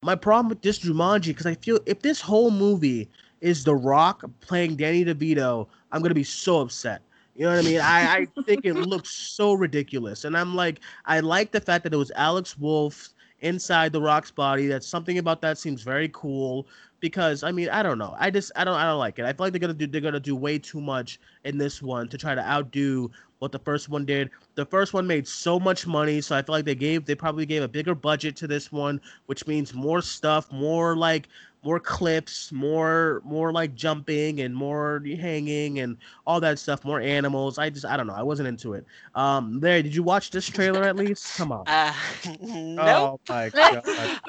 [0.04, 3.10] my problem with this Jumanji because I feel if this whole movie
[3.42, 7.02] is The Rock playing Danny DeVito, I'm gonna be so upset.
[7.36, 7.82] You know what I mean?
[7.82, 11.94] I, I think it looks so ridiculous, and I'm like, I like the fact that
[11.94, 13.10] it was Alex Wolff
[13.46, 14.68] inside The Rock's body.
[14.68, 16.68] That something about that seems very cool
[17.00, 18.16] because I mean I don't know.
[18.18, 19.26] I just I don't I don't like it.
[19.26, 22.08] I feel like they're gonna do they're gonna do way too much in this one
[22.10, 24.32] to try to outdo what the first one did.
[24.56, 27.46] The first one made so much money, so I feel like they gave they probably
[27.46, 31.28] gave a bigger budget to this one, which means more stuff, more like
[31.66, 35.98] more clips, more more like jumping and more hanging and
[36.28, 37.58] all that stuff, more animals.
[37.58, 38.14] I just I don't know.
[38.14, 38.86] I wasn't into it.
[39.16, 39.82] Um, there.
[39.82, 41.36] Did you watch this trailer at least?
[41.36, 41.68] Come on.
[41.68, 41.94] Uh,
[42.42, 42.80] nope.
[42.80, 43.82] Oh my god.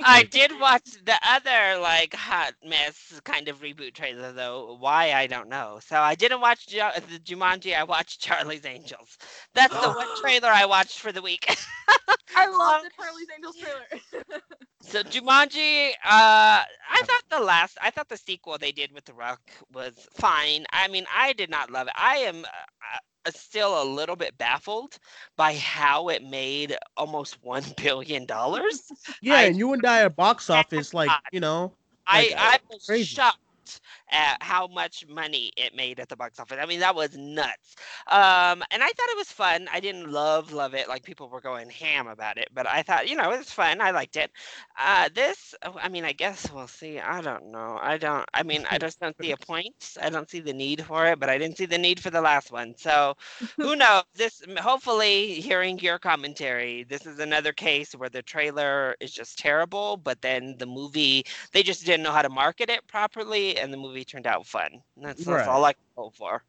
[0.02, 4.76] I did watch the other like hot mess kind of reboot trailer though.
[4.80, 5.78] Why I don't know.
[5.84, 6.78] So I didn't watch Ju-
[7.10, 7.76] the Jumanji.
[7.76, 9.18] I watched Charlie's Angels.
[9.54, 11.46] That's the one trailer I watched for the week.
[12.34, 14.42] I love the Charlie's Angels trailer.
[14.86, 19.14] So Jumanji, uh, I thought the last, I thought the sequel they did with The
[19.14, 19.40] Rock
[19.72, 20.66] was fine.
[20.72, 21.94] I mean, I did not love it.
[21.96, 22.44] I am.
[22.44, 24.98] Uh, still a little bit baffled
[25.36, 28.82] by how it made almost one billion dollars.
[29.20, 31.72] Yeah, I- and you and I are box office like you know.
[32.06, 33.16] I Like, uh, I was crazy.
[33.16, 36.58] shocked at how much money it made at the box office.
[36.60, 37.76] I mean, that was nuts.
[38.08, 39.68] Um, and I thought it was fun.
[39.72, 43.08] I didn't love love it like people were going ham about it, but I thought
[43.08, 43.80] you know it was fun.
[43.80, 44.30] I liked it.
[44.78, 46.98] Uh, this, oh, I mean, I guess we'll see.
[46.98, 47.78] I don't know.
[47.80, 48.24] I don't.
[48.34, 49.96] I mean, I just don't see a point.
[50.00, 52.20] I don't see the need for it, but I didn't see the need for the
[52.20, 52.74] last one.
[52.76, 53.14] So
[53.56, 54.04] who knows?
[54.14, 59.96] This hopefully, hearing your commentary, this is another case where the trailer is just terrible,
[59.96, 63.76] but then the movie they just didn't know how to market it properly, and the
[63.76, 64.82] movie turned out fun.
[64.96, 65.48] That's, that's Right.
[65.48, 66.42] all I can hope for.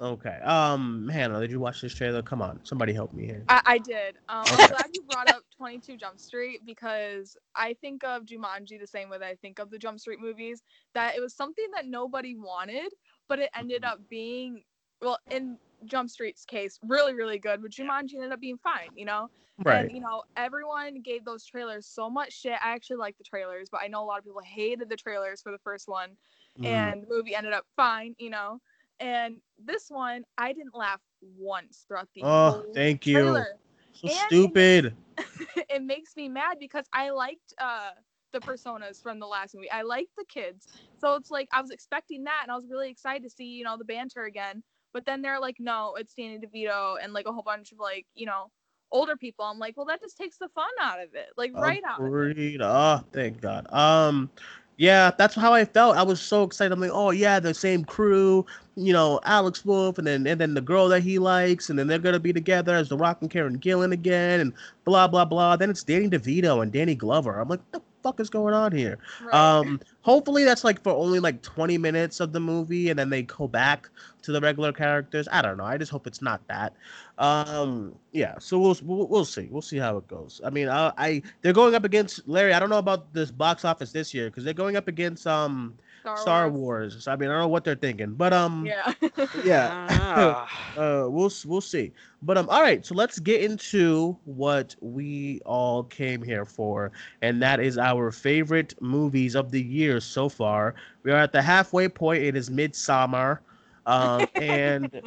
[0.00, 0.38] Okay.
[0.44, 2.22] Um, Hannah, did you watch this trailer?
[2.22, 3.44] Come on, somebody help me here.
[3.48, 4.16] I, I did.
[4.28, 4.62] Um, Okay.
[4.62, 9.08] I'm glad you brought up 22 Jump Street because I think of Jumanji the same
[9.08, 10.62] way that I think of the Jump Street movies.
[10.94, 12.92] That it was something that nobody wanted,
[13.28, 14.64] but it ended up being,
[15.00, 15.56] well, in
[15.86, 17.62] Jump Street's case, really, really good.
[17.62, 19.30] But Jumanji ended up being fine, you know?
[19.64, 19.86] Right.
[19.86, 22.52] And, you know, everyone gave those trailers so much shit.
[22.62, 25.40] I actually like the trailers, but I know a lot of people hated the trailers
[25.40, 26.10] for the first one
[26.58, 26.64] Mhm.
[26.64, 28.60] and the movie ended up fine, you know.
[29.00, 33.44] And this one, I didn't laugh once throughout the Oh, thank you.
[33.44, 33.48] trailer.
[33.92, 34.94] so and stupid.
[35.70, 37.90] it makes me mad because I liked uh
[38.32, 39.70] the personas from the last movie.
[39.70, 40.68] I liked the kids.
[40.98, 43.64] So it's like I was expecting that and I was really excited to see, you
[43.64, 44.62] know, the banter again.
[44.92, 48.06] But then they're like, no, it's Danny DeVito and like a whole bunch of like,
[48.14, 48.50] you know,
[48.92, 49.44] older people.
[49.44, 51.28] I'm like, well, that just takes the fun out of it.
[51.36, 52.36] Like right out of it.
[52.60, 53.66] Oh, thank God.
[53.72, 54.30] Um,
[54.78, 55.96] Yeah, that's how I felt.
[55.96, 56.70] I was so excited.
[56.72, 60.52] I'm like, oh yeah, the same crew, you know, Alex Wolff, and then and then
[60.52, 63.30] the girl that he likes, and then they're gonna be together as The Rock and
[63.30, 64.52] Karen Gillan again, and
[64.84, 65.56] blah blah blah.
[65.56, 67.40] Then it's Danny DeVito and Danny Glover.
[67.40, 68.98] I'm like, the fuck is going on here?
[69.24, 69.34] Right.
[69.34, 73.22] Um, hopefully that's like for only like 20 minutes of the movie, and then they
[73.22, 73.88] go back
[74.22, 75.26] to the regular characters.
[75.32, 75.64] I don't know.
[75.64, 76.74] I just hope it's not that.
[77.18, 78.38] Um, yeah.
[78.38, 79.48] So we'll we'll, we'll see.
[79.50, 80.40] We'll see how it goes.
[80.44, 82.52] I mean, I, I they're going up against Larry.
[82.52, 85.74] I don't know about this box office this year because they're going up against um
[86.06, 86.94] Star, Star Wars.
[86.94, 87.04] Wars.
[87.04, 88.92] So, I mean, I don't know what they're thinking, but um, Yeah.
[89.44, 89.74] yeah.
[89.90, 90.48] Ah.
[90.76, 91.92] uh, we'll we'll see.
[92.22, 92.84] But um, all right.
[92.84, 96.92] So let's get into what we all came here for,
[97.22, 100.74] and that is our favorite movies of the year so far.
[101.02, 102.22] We are at the halfway point.
[102.22, 103.42] It is midsummer,
[103.86, 105.02] um, and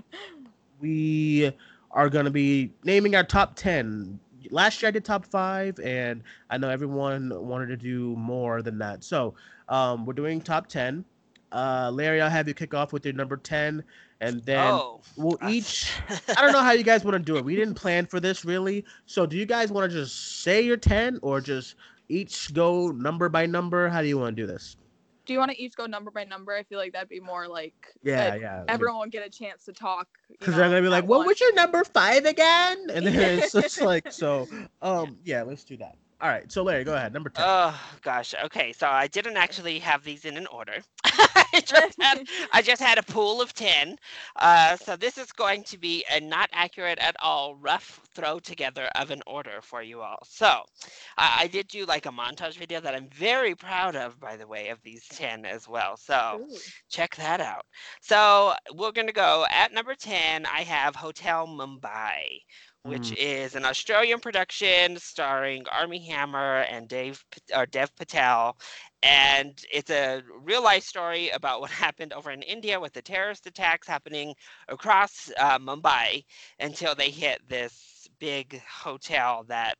[0.79, 1.51] we
[1.91, 6.23] are going to be naming our top 10 last year i did top five and
[6.49, 9.03] i know everyone wanted to do more than that.
[9.03, 9.35] So
[9.67, 11.05] um, we're doing top 10
[11.51, 13.83] uh, larry i'll have you kick off with your number 10
[14.21, 15.91] and then oh, we'll each
[16.29, 17.45] i don't know how you guys want to do it.
[17.45, 18.85] We didn't plan for this really.
[19.05, 21.75] So do you guys want to just say your 10 or just
[22.09, 23.87] each go number by number?
[23.89, 24.75] How do you want to do this
[25.29, 26.55] Do you want to each go number by number?
[26.55, 29.63] I feel like that'd be more like yeah like, yeah everyone would get a chance
[29.65, 30.07] to talk.
[30.27, 31.27] because know, they're gonna be like, "What once.
[31.27, 34.47] was your number five again?" And then it's just like, so,
[34.81, 35.97] um, yeah, let's do that.
[36.19, 37.45] All right, so Larry, go ahead, number ten.
[37.47, 38.33] Oh gosh.
[38.45, 40.77] Okay, so I didn't actually have these in an order.
[41.53, 42.21] I just had
[42.53, 43.97] I just had a pool of ten.
[44.35, 48.87] Uh, so this is going to be a not accurate at all rough throw together
[48.95, 50.19] of an order for you all.
[50.25, 50.63] So
[51.17, 54.47] I, I did do like a montage video that I'm very proud of, by the
[54.47, 55.97] way, of these ten as well.
[55.97, 56.57] So Ooh.
[56.89, 57.65] check that out.
[58.01, 60.45] So we're gonna go at number ten.
[60.45, 62.41] I have Hotel Mumbai
[62.83, 63.17] which Mm.
[63.17, 67.23] is an Australian production starring Armie Hammer and Dave
[67.55, 68.57] or Dev Patel,
[69.03, 73.45] and it's a real life story about what happened over in India with the terrorist
[73.47, 74.33] attacks happening
[74.67, 76.23] across uh, Mumbai
[76.59, 79.77] until they hit this big hotel that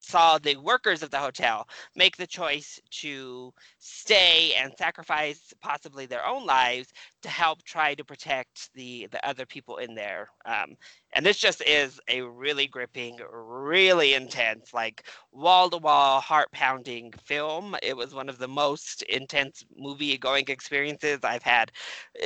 [0.00, 6.26] saw the workers of the hotel make the choice to stay and sacrifice possibly their
[6.26, 6.88] own lives
[7.22, 10.76] to help try to protect the the other people in there um,
[11.14, 17.12] and this just is a really gripping really intense like wall to wall heart pounding
[17.24, 17.76] film.
[17.82, 21.70] It was one of the most intense movie going experiences i've had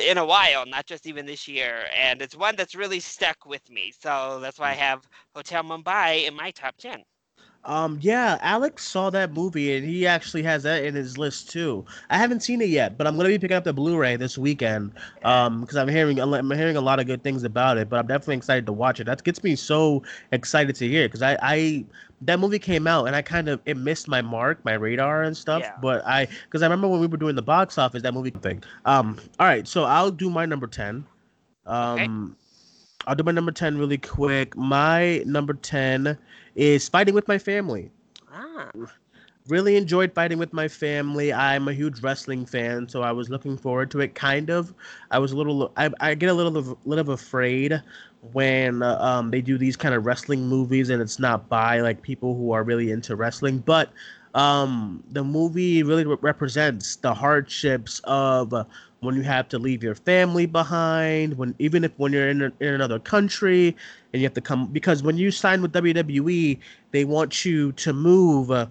[0.09, 3.69] in a while not just even this year and it's one that's really stuck with
[3.71, 7.03] me so that's why i have hotel mumbai in my top 10
[7.67, 11.85] Um, yeah, Alex saw that movie and he actually has that in his list too.
[12.11, 14.93] I haven't seen it yet, but I'm gonna be picking up the Blu-ray this weekend.
[15.25, 17.99] Um, because I'm hearing a I'm hearing a lot of good things about it, but
[17.99, 19.05] I'm definitely excited to watch it.
[19.05, 21.85] That gets me so excited to hear because I I
[22.23, 25.37] that movie came out and I kind of it missed my mark, my radar and
[25.37, 25.63] stuff.
[25.63, 25.73] Yeah.
[25.81, 28.63] But I because I remember when we were doing the box office, that movie thing.
[28.85, 31.07] Um, all right, so I'll do my number ten.
[31.67, 32.37] Um,
[33.07, 34.57] I'll do my number ten really quick.
[34.57, 36.19] My number ten
[36.55, 37.91] is Fighting with My Family
[38.33, 38.71] ah
[39.49, 41.33] really enjoyed fighting with my family.
[41.33, 44.15] I'm a huge wrestling fan, so I was looking forward to it.
[44.15, 44.75] Kind of,
[45.11, 45.73] I was a little.
[45.77, 47.83] I, I get a little of little afraid
[48.33, 52.03] when uh, um they do these kind of wrestling movies and it's not by like
[52.03, 53.93] people who are really into wrestling, but
[54.35, 58.65] um the movie really re- represents the hardships of uh,
[59.05, 62.53] when you have to leave your family behind when even if when you're in, a,
[62.61, 63.77] in another country
[64.13, 66.59] and you have to come because when you sign with WWE
[66.91, 68.67] they want you to move uh,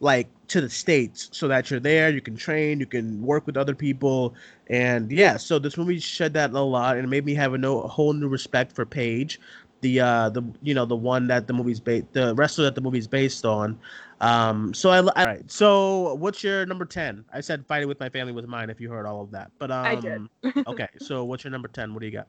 [0.00, 3.56] like to the states so that you're there you can train you can work with
[3.56, 4.34] other people.
[4.68, 7.58] And yeah so this movie shed that a lot and it made me have a,
[7.58, 9.40] no, a whole new respect for Paige
[9.82, 12.80] the uh the you know the one that the movie's based the wrestler that the
[12.80, 13.78] movie's based on
[14.20, 18.00] um so I, I all right so what's your number 10 I said fighting with
[18.00, 20.66] my family was mine if you heard all of that but um I did.
[20.66, 22.28] okay so what's your number 10 what do you got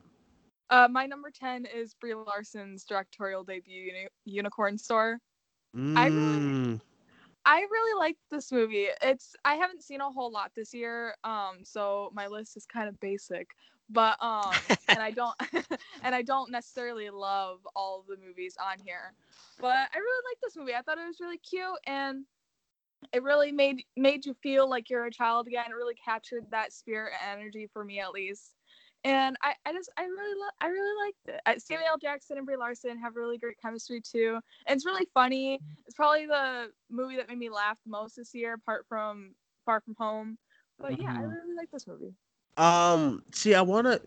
[0.70, 5.18] Uh, my number ten is Brie Larson's directorial debut, Uni- Unicorn Store.
[5.74, 6.80] I really- Mm,
[7.46, 8.88] I really liked this movie.
[9.02, 12.88] It's I haven't seen a whole lot this year, um, so my list is kind
[12.88, 13.46] of basic.
[13.88, 15.34] But um, and I don't
[16.02, 19.14] and I don't necessarily love all of the movies on here.
[19.58, 20.74] But I really liked this movie.
[20.74, 22.24] I thought it was really cute and
[23.12, 25.66] it really made made you feel like you're a child again.
[25.70, 28.54] It really captured that spirit and energy for me at least.
[29.04, 31.62] And I, I just I really lo- I really liked it.
[31.62, 31.98] Samuel L.
[31.98, 34.40] Jackson and Brie Larson have really great chemistry too.
[34.66, 35.62] And it's really funny.
[35.86, 39.80] It's probably the movie that made me laugh the most this year, apart from Far
[39.80, 40.38] From Home.
[40.80, 41.28] But yeah, I Mhm.
[41.28, 42.14] really like this movie.
[42.56, 44.00] Um, see, I want to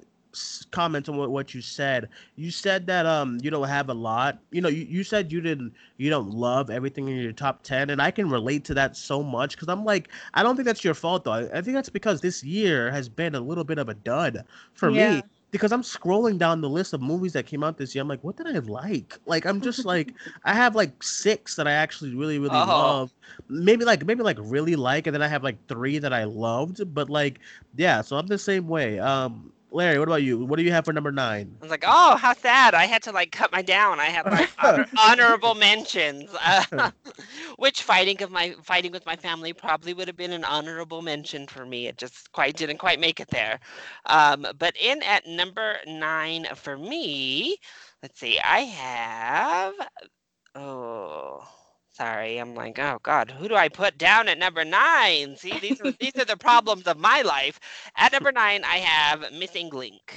[0.71, 2.09] comment on what, you said.
[2.35, 4.39] You said that um you don't have a lot.
[4.51, 7.89] You know, you, you said you didn't you don't love everything in your top ten,
[7.89, 10.83] and I can relate to that so much because I'm like I don't think that's
[10.83, 11.31] your fault though.
[11.31, 14.45] I, I think that's because this year has been a little bit of a dud
[14.73, 14.91] for Yeah.
[14.91, 18.01] me because I'm scrolling down the list of movies that came out this year.
[18.01, 19.17] I'm like, what did I like?
[19.25, 22.63] Like I'm just like I have like six that I actually really really Oh.
[22.63, 23.11] love.
[23.49, 26.93] Maybe like maybe like really like, and then I have like three that I loved.
[26.93, 27.39] But like
[27.75, 28.99] yeah, so I'm the same way.
[28.99, 30.45] Um, Larry, what about you?
[30.45, 31.57] What do you have for number nine?
[31.61, 32.73] I was like, oh, how sad.
[32.73, 33.99] I had to like cut my down.
[33.99, 36.91] I had like honor- honorable mentions, uh,
[37.57, 41.47] which fighting of my fighting with my family probably would have been an honorable mention
[41.47, 41.87] for me.
[41.87, 43.59] It just quite didn't quite make it there.
[44.05, 47.57] Um, but in at number nine for me,
[48.01, 49.73] let's see, I have.
[50.55, 51.47] Oh,
[51.97, 52.37] sorry.
[52.37, 55.35] I'm like, oh God, who do I put down at number nine?
[55.37, 57.59] See, these are these are the problems of my life.
[57.97, 60.15] At number nine, I have Missing Link,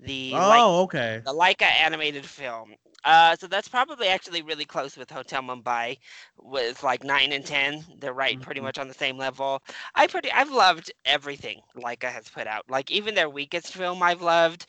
[0.00, 1.22] the Oh, okay.
[1.24, 2.74] the Laika animated film.
[3.04, 5.98] Uh, so that's probably actually really close with Hotel Mumbai,
[6.38, 7.84] with like nine and ten.
[7.98, 8.62] They're right, pretty Mhm.
[8.62, 9.62] much on the same level.
[9.94, 12.64] I pretty, I've loved everything Laika has put out.
[12.68, 14.66] Like even their weakest film, I've loved.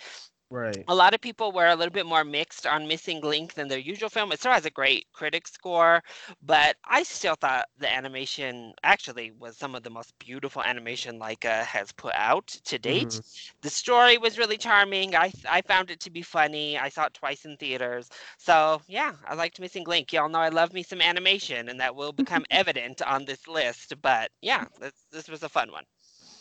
[0.51, 0.87] Right.
[0.87, 3.79] A lot of people were a little bit more mixed on Missing Link than their
[3.79, 4.31] usual film.
[4.31, 6.03] It still has a great critic score,
[6.41, 11.63] but I still thought the animation actually was some of the most beautiful animation Laika
[11.65, 13.19] has put out to date.
[13.19, 13.23] Mhm.
[13.61, 15.15] The story was really charming.
[15.15, 16.77] I I found it to be funny.
[16.77, 18.09] I saw it twice in theaters.
[18.37, 20.11] So yeah, I liked Missing Link.
[20.13, 23.93] Y'all know I love me some animation, and that will become evident on this list.
[24.01, 25.85] But yeah, this this was a fun one.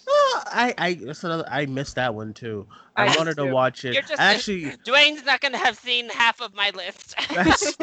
[0.09, 2.66] Oh, I I that's another, I missed that one too.
[2.96, 3.53] I, I wanted to too.
[3.53, 3.94] watch it.
[3.94, 7.14] You're just- Actually, Duane's not gonna have seen half of my list.
[7.34, 7.76] that's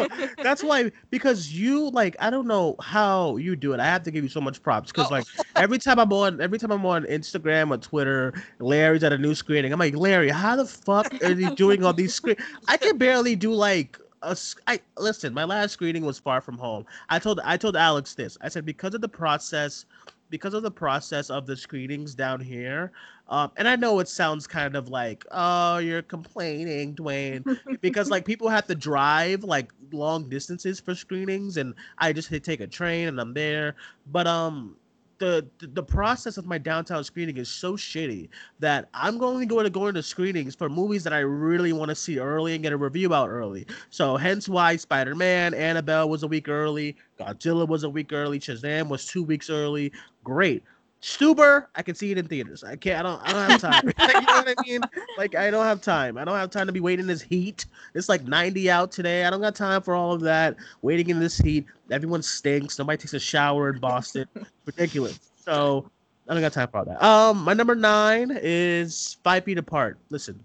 [0.44, 3.80] that's why because you like I don't know how you do it.
[3.80, 5.16] I have to give you so much props because Oh.
[5.16, 9.18] like every time I'm on every time I'm on Instagram or Twitter, Larry's at a
[9.18, 9.72] new screening.
[9.72, 12.36] I'm like Larry, how the fuck are you doing all these screen?
[12.68, 15.34] I can barely do like a I listen.
[15.34, 16.86] My last screening was Far From Home.
[17.10, 18.38] I told I told Alex this.
[18.42, 19.86] I said because of the process,
[20.30, 22.92] because of the process of the screenings down here.
[23.30, 27.44] Um, and I know it sounds kind of like, oh, you're complaining, Duane
[27.82, 32.60] because like people have to drive like long distances for screenings and i just take
[32.60, 33.76] a train and i'm there
[34.08, 34.76] but um
[35.20, 39.70] the, the process of my downtown screening is so shitty that i'm only going to
[39.70, 42.78] go into screenings for movies that i really want to see early and get a
[42.78, 43.66] review out early.
[43.90, 48.90] So hence why spider-man annabelle was a week early godzilla was a week early shazam
[48.90, 49.92] was two weeks early.
[50.24, 50.64] Great
[51.02, 52.64] Stuber, I can see it in theaters.
[52.64, 53.00] I can't.
[53.00, 53.22] I don't.
[53.24, 53.94] I don't have time.
[54.00, 54.82] Like, you know what I mean?
[55.18, 56.18] Like I don't have time.
[56.18, 57.66] I don't have time to be waiting in this heat.
[57.94, 59.24] It's like 90 out today.
[59.26, 60.56] I don't got time for all of that.
[60.82, 61.66] Waiting in this heat.
[61.92, 62.80] Everyone stinks.
[62.80, 64.28] Nobody takes a shower in Boston.
[64.66, 65.20] Ridiculous.
[65.38, 65.90] So
[66.28, 67.04] I don't got time for all that.
[67.04, 70.00] Um, my number nine is Five Feet Apart.
[70.10, 70.40] Listen,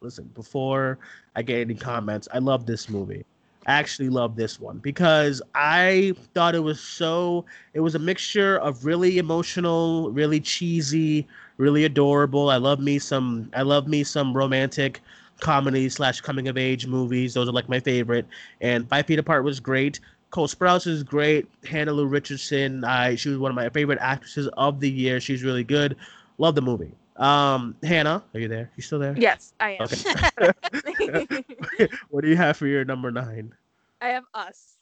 [0.00, 0.30] listen.
[0.34, 0.98] Before
[1.36, 3.24] I get any comments, I love this movie.
[3.68, 7.44] Actually love this one because I thought it was so.
[7.74, 11.26] It was a mixture of really emotional, really cheesy,
[11.58, 12.48] really adorable.
[12.48, 13.50] I love me some.
[13.54, 15.02] I love me some romantic
[15.40, 17.34] comedy slash coming of age movies.
[17.34, 18.26] Those are like my favorite.
[18.62, 20.00] And Five Feet Apart was great.
[20.30, 21.46] Cole Sprouse is great.
[21.64, 25.20] Hannah Lu Richardson, I she was one of my favorite actresses of the year.
[25.20, 25.96] She's really good.
[26.38, 26.92] Love the movie.
[27.16, 28.70] Um, Hannah, are you there?
[28.76, 29.14] You still there?
[29.18, 29.82] yes, I am.
[29.82, 31.44] Okay.
[32.10, 33.52] what do you have for your number nine?
[34.00, 34.78] I have us.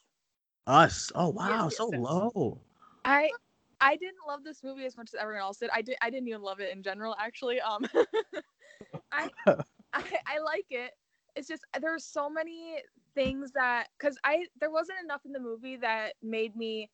[0.67, 1.11] Us.
[1.15, 1.99] Oh wow, yes, so yes.
[2.01, 2.61] low.
[3.05, 3.29] I
[3.79, 5.69] I didn't love this movie as much as everyone else did.
[5.73, 7.61] I did I didn't even love it in general actually.
[7.61, 7.85] Um
[9.11, 9.29] I,
[9.93, 10.91] I I like it.
[11.35, 12.81] It's just there's so many
[13.15, 16.89] things that cuz I there wasn't enough in the movie that made me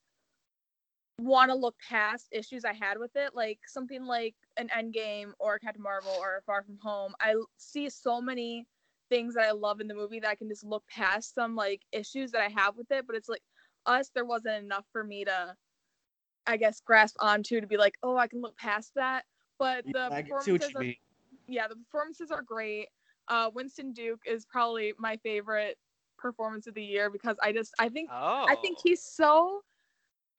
[1.19, 5.59] want to look past issues I had with it, like something like an Endgame or
[5.59, 7.13] Captain Marvel or Far From Home.
[7.19, 8.67] I see so many
[9.13, 11.81] things that I love in the movie that I can just look past some like
[11.91, 13.07] issues that I have with it.
[13.07, 13.43] But it's like
[13.85, 15.55] us, there wasn't enough for me to,
[16.47, 19.25] I guess, grasp onto to be like, oh, I can look past that.
[19.59, 20.85] But the I can see what performances, are,
[21.47, 22.89] yeah, the performances are great.
[23.29, 25.77] Uh, Winston Duke is probably my favorite
[26.17, 29.61] performance of the year because I just I think Oh, I think he's so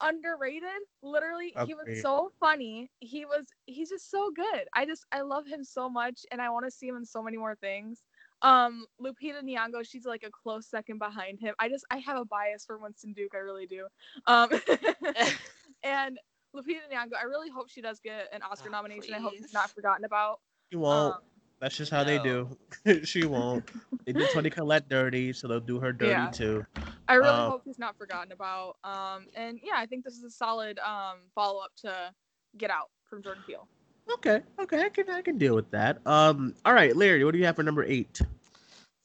[0.00, 0.68] underrated.
[1.02, 2.90] Literally, he was so funny.
[3.00, 4.66] He was he's just so good.
[4.74, 7.22] I just I love him so much and I want to see him in so
[7.22, 8.02] many more things.
[8.42, 11.54] Um Lupita Nyong'o, she's like a close second behind him.
[11.58, 13.86] I just I have a bias for Winston Duke, I really do.
[14.26, 14.50] Um
[15.82, 16.18] and
[16.54, 19.14] Lupita Nyong'o, I really hope she does get an Oscar Oh, nomination.
[19.14, 19.42] I hope please.
[19.42, 20.40] she's not forgotten about.
[20.70, 21.14] She won't.
[21.16, 21.20] Um,
[21.60, 22.56] That's just how they do.
[23.04, 23.68] she won't.
[24.06, 26.30] They did Toni Collette dirty, so they'll do her dirty Yeah.
[26.30, 26.64] too.
[27.08, 28.76] I really Um, hope he's not forgotten about.
[28.84, 32.12] Um, and yeah, I think this is a solid um, follow up to
[32.56, 33.68] Get Out from Jordan Peele.
[34.12, 35.98] Okay, okay, I can I can deal with that.
[36.06, 38.20] Um, all right, Larry, what do you have for number eight?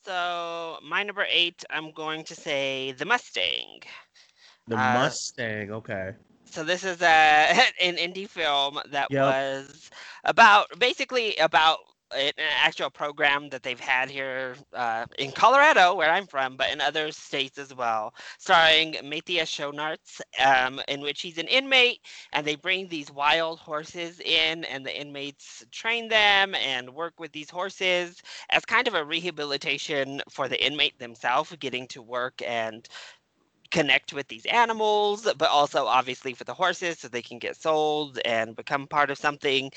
[0.06, 3.82] So my number eight, I'm going to say the Mustang.
[4.68, 5.72] The Uh, Mustang.
[5.72, 6.16] Okay.
[6.46, 7.06] So this is a
[7.82, 9.18] an indie film that Yep.
[9.18, 9.90] was
[10.24, 11.80] about basically about
[12.16, 12.32] an
[12.64, 17.12] actual program that they've had here uh, in Colorado, where I'm from, but in other
[17.12, 22.00] states as well, starring Matthias Schoenaerts, um, in which he's an inmate,
[22.34, 27.32] and they bring these wild horses in, and the inmates train them and work with
[27.32, 32.88] these horses as kind of a rehabilitation for the inmate themselves, getting to work and
[33.72, 38.20] connect with these animals, but also obviously for the horses so they can get sold
[38.26, 39.72] and become part of something.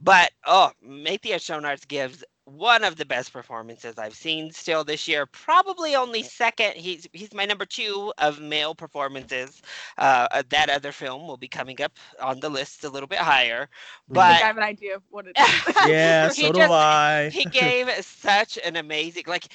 [0.00, 5.26] But oh, Matthias Schoenaerts gives one of the best performances I've seen still this year.
[5.26, 6.74] Probably only second.
[6.76, 9.60] He's he's my number two of male performances.
[9.98, 11.92] Uh, uh, that other film will be coming up
[12.22, 13.68] on the list a little bit higher.
[14.14, 15.64] I But think I have an idea of what it is.
[15.78, 17.30] Yeah, He so do just- I.
[17.30, 19.52] he gave such an amazing like th-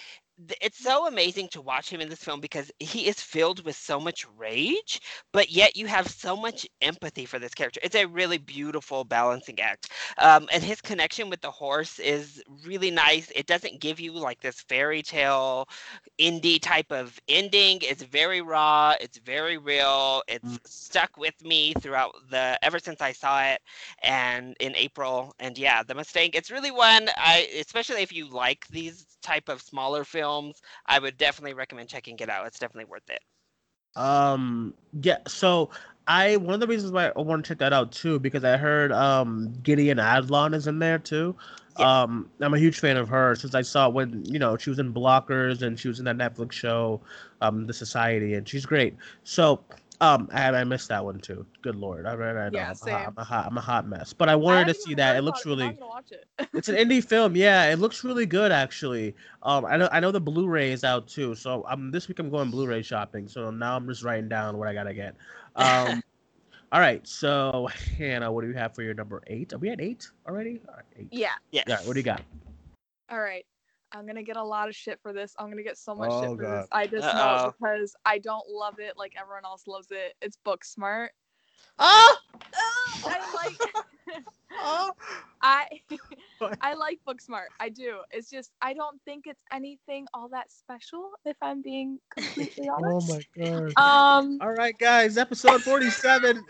[0.61, 3.99] it's so amazing to watch him in this film because he is filled with so
[3.99, 4.99] much rage
[5.31, 9.59] but yet you have so much empathy for this character it's a really beautiful balancing
[9.59, 14.11] act um, and his connection with the horse is really nice it doesn't give you
[14.11, 15.67] like this fairy tale
[16.19, 20.57] indie type of ending it's very raw it's very real it's Mm.
[20.65, 23.59] stuck with me throughout the ever since i saw it
[24.03, 25.34] and in April.
[25.39, 26.31] And yeah, the Mustang.
[26.34, 30.84] It's really one I, especially if you like these type of smaller films, I would
[30.86, 32.30] definitely recommend checking it out.
[32.30, 33.09] It's definitely worth it.
[33.95, 35.17] Um, yeah.
[35.28, 35.69] So
[36.07, 38.57] I one of the reasons why I want to check that out too because I
[38.57, 41.36] heard um Gideon Adlon is in there too.
[41.78, 41.88] Yes.
[41.88, 44.80] Um, I'm a huge fan of her since I saw when you know she was
[44.80, 47.01] in Blockers and she was in that Netflix show,
[47.41, 48.95] um, The Society, and she's great.
[49.24, 49.59] So.
[50.03, 51.45] Um, I, I missed that one too.
[51.61, 53.07] Good lord, I, I, I know Yeah, I'm, a hot.
[53.07, 54.11] I'm a hot, I'm a hot mess.
[54.11, 55.15] But I I wanted to see that.
[55.15, 55.77] It looks but really.
[55.79, 56.27] Watch it.
[56.53, 57.71] It's an indie film, yeah.
[57.71, 59.15] It looks really good, actually.
[59.43, 62.29] Um, I know I know the Blu-ray is out too, so um, this week I'm
[62.29, 63.29] going Blu-ray shopping.
[63.29, 65.15] So now I'm just writing down what I gotta get.
[65.55, 66.03] Um,
[66.73, 67.07] all right.
[67.07, 69.53] So Hannah, what do you have for your number eight?
[69.53, 70.59] Are we at eight already?
[70.67, 71.07] All right, eight.
[71.11, 71.29] Yeah.
[71.51, 71.63] Yes.
[71.67, 71.77] Yeah.
[71.83, 72.21] What do you got?
[73.09, 73.45] All right.
[73.93, 75.35] I'm gonna get a lot of shit for this.
[75.37, 76.61] I'm gonna get so much Oh, shit for God.
[76.63, 76.67] this.
[76.71, 77.17] I just Uh-oh.
[77.45, 80.15] know because I don't love it like everyone else loves it.
[80.21, 81.09] It's Booksmart.
[81.79, 82.17] Oh,
[83.05, 83.59] I like
[84.61, 84.91] oh.
[85.41, 85.65] I
[86.61, 87.47] I like Booksmart.
[87.59, 87.97] I do.
[88.11, 91.11] It's just I don't think it's anything all that special.
[91.25, 93.11] If I'm being completely honest.
[93.11, 93.73] Oh my god.
[93.77, 94.37] Um.
[94.41, 95.17] All right, guys.
[95.17, 96.37] Episode forty-seven.
[96.37, 96.43] All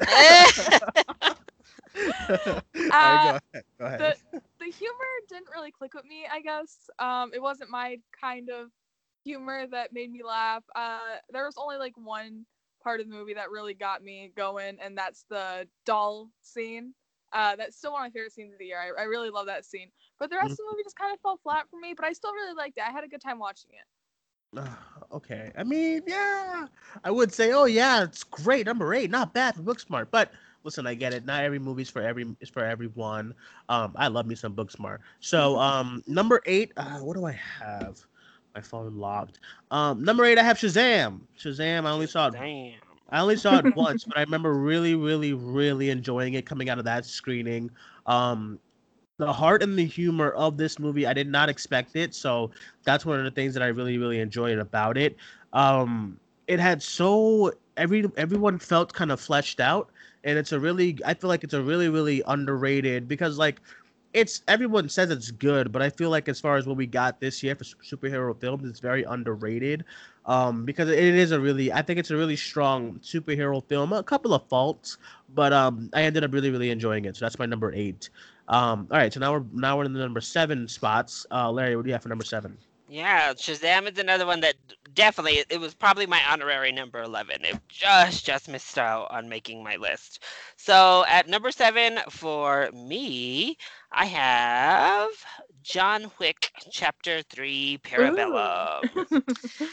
[2.92, 3.64] right, go ahead.
[3.80, 4.16] Go ahead.
[4.32, 4.42] the
[4.72, 6.26] humor didn't really click with me.
[6.32, 6.90] I guess.
[7.00, 7.32] Um.
[7.34, 8.70] It wasn't my kind of
[9.24, 10.64] humor that made me laugh.
[10.76, 11.00] Uh.
[11.32, 12.46] There was only like one
[12.84, 16.94] part of the movie that really got me going, and that's the doll scene.
[17.32, 18.78] Uh, that's still one of my favorite scenes of the year.
[18.80, 19.90] I, I really love that scene.
[20.20, 21.94] But the rest of the movie just kind of fell flat for me.
[21.96, 22.84] But I still really liked it.
[22.88, 24.60] I had a good time watching it.
[24.60, 24.68] Uh,
[25.16, 25.52] okay.
[25.58, 26.68] I mean, yeah,
[27.04, 28.68] I would say, oh yeah, it's great.
[28.68, 30.08] Number eight, not bad for Booksmart.
[30.12, 30.32] But
[30.64, 31.26] listen, I get it.
[31.26, 33.34] Not every movie's for every is for everyone.
[33.70, 35.00] Um, I love me some Booksmart.
[35.20, 38.00] So, um, number eight, uh, what do I have?
[38.56, 39.40] My phone locked.
[39.72, 41.22] Um, number eight, I have Shazam.
[41.38, 41.86] Shazam.
[41.86, 42.34] I only saw it.
[42.34, 42.74] Damn.
[43.10, 46.80] I only saw it once, but I remember really, really, really enjoying it coming out
[46.80, 47.70] of that screening.
[48.06, 48.60] Um,
[49.18, 52.16] the heart and the humor of this movie, I did not expect it.
[52.16, 52.52] So
[52.84, 55.16] that's one of the things that I really, really enjoyed about it.
[55.54, 59.92] Um, it had so every everyone felt kind of fleshed out,
[60.24, 63.62] and it's a really I feel like it's a really, really underrated because like
[64.14, 67.20] it's everyone says it's good, but I feel like as far as what we got
[67.20, 69.84] this year for superhero films, it's very underrated.
[70.26, 73.92] Um, because it is a really, I think it's a really strong superhero film.
[73.92, 74.98] A couple of faults,
[75.34, 77.18] but um, I ended up really, really enjoying it.
[77.18, 78.10] So that's my number eight.
[78.48, 81.26] Um, all right, so now we're now we're in the number seven spots.
[81.32, 82.58] Uh, Larry, what do you have for number seven?
[82.88, 84.56] Yeah, Shazam is another one that
[84.94, 87.46] definitely it was probably my honorary number 11.
[87.46, 90.24] It just just missed out on making my list.
[90.58, 93.58] So at number 7 for me,
[93.92, 95.12] I have
[95.64, 99.06] John Wick Chapter 3 Parabellum.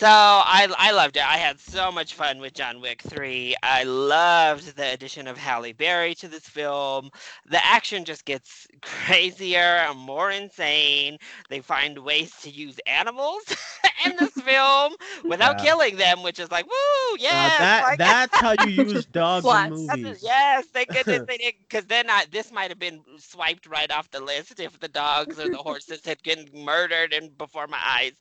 [0.00, 1.24] So I I loved it.
[1.26, 3.56] I had so much fun with John Wick 3.
[3.62, 7.10] I loved the addition of Halle Berry to this film.
[7.46, 11.18] The action just gets crazier and more insane.
[11.50, 13.42] They find ways to use animals
[14.06, 14.94] in this film
[15.30, 15.64] without Yeah.
[15.64, 17.56] killing them, which is like, woo, Uh, yes.
[17.58, 20.18] that like- that's how you use dogs in movies.
[20.22, 24.10] Yes, thank goodness they didn't, because then I, this might have been swiped right off
[24.10, 28.12] the list if the dogs or the horses had been murdered and before my eyes.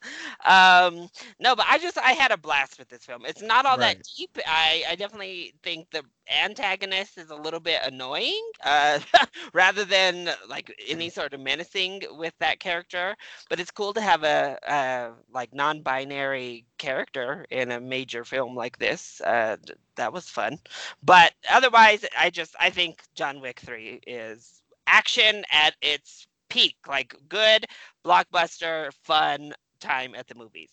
[0.45, 3.25] Um, no, but I just I had a blast with this film.
[3.25, 3.97] It's not all Right.
[3.97, 4.37] that deep.
[4.47, 8.99] I I definitely think the antagonist is a little bit annoying, uh,
[9.53, 13.15] rather than like any sort of menacing with that character.
[13.49, 18.77] But it's cool to have a, a like non-binary character in a major film like
[18.77, 19.21] this.
[19.21, 19.57] Uh,
[19.95, 20.57] that was fun.
[21.03, 27.15] But otherwise, I just I think John Wick Three is action at its peak, like
[27.29, 27.65] good
[28.05, 30.71] blockbuster, fun time at the movies.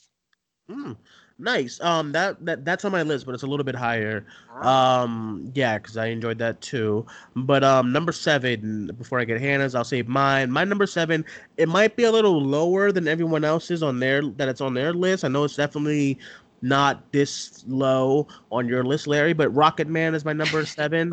[0.71, 0.97] Mm,
[1.39, 1.81] nice.
[1.81, 4.27] Um, that, that that's on my list, but it's a little bit higher.
[4.51, 5.03] Ah.
[5.03, 7.07] Um, yeah, because I enjoyed that too.
[7.35, 8.91] But um, number seven.
[8.99, 10.51] Before I get Hannah's, I'll save mine.
[10.51, 11.25] My number seven.
[11.57, 14.93] It might be a little lower than everyone else's on their that it's on their
[14.93, 15.25] list.
[15.25, 16.19] I know it's definitely
[16.63, 19.33] not this low on your list, Larry.
[19.33, 21.13] But Rocketman is my number seven.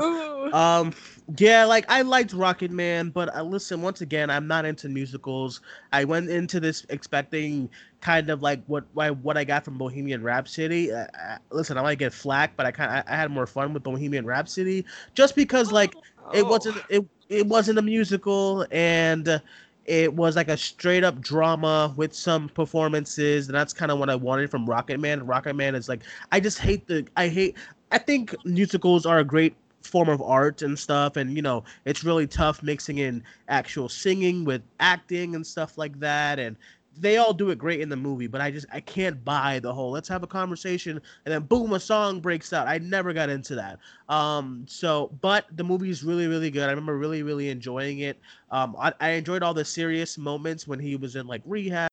[0.53, 0.93] Um,
[1.37, 5.61] yeah, like I liked Rocketman, but uh, listen, once again, I'm not into musicals.
[5.91, 7.69] I went into this expecting
[8.01, 10.91] kind of like what why- what I got from Bohemian Rhapsody.
[10.91, 13.73] Uh, uh, listen, I might get flack, but I kind I, I had more fun
[13.73, 15.95] with Bohemian Rhapsody just because like
[16.33, 16.49] it Oh.
[16.49, 19.39] wasn't it it wasn't a musical and uh,
[19.85, 24.09] it was like a straight up drama with some performances and that's kind of what
[24.09, 25.27] I wanted from Rocketman.
[25.27, 27.57] Rocket Man is like I just hate the I hate
[27.91, 32.03] I think musicals are a great form of art and stuff and you know it's
[32.03, 36.55] really tough mixing in actual singing with acting and stuff like that and
[36.97, 39.73] they all do it great in the movie but i just i can't buy the
[39.73, 42.67] whole let's have a conversation and then boom a song breaks out.
[42.67, 43.79] I never got into that.
[44.09, 46.63] Um so but the movie is really really good.
[46.63, 48.19] I remember really really enjoying it.
[48.51, 51.89] Um i, I enjoyed all the serious moments when he was in like rehab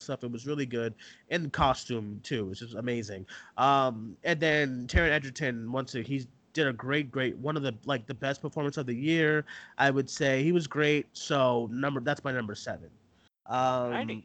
[0.00, 0.24] stuff.
[0.24, 0.94] It was really good.
[1.30, 3.26] And costume too which is amazing.
[3.56, 8.06] Um and then Taron Egerton once he's did a great great one of the like
[8.06, 9.44] the best performance of the year
[9.78, 10.42] i would say.
[10.42, 11.06] He was great.
[11.12, 12.90] So number that's my number seven.
[13.46, 14.24] Um Alrighty.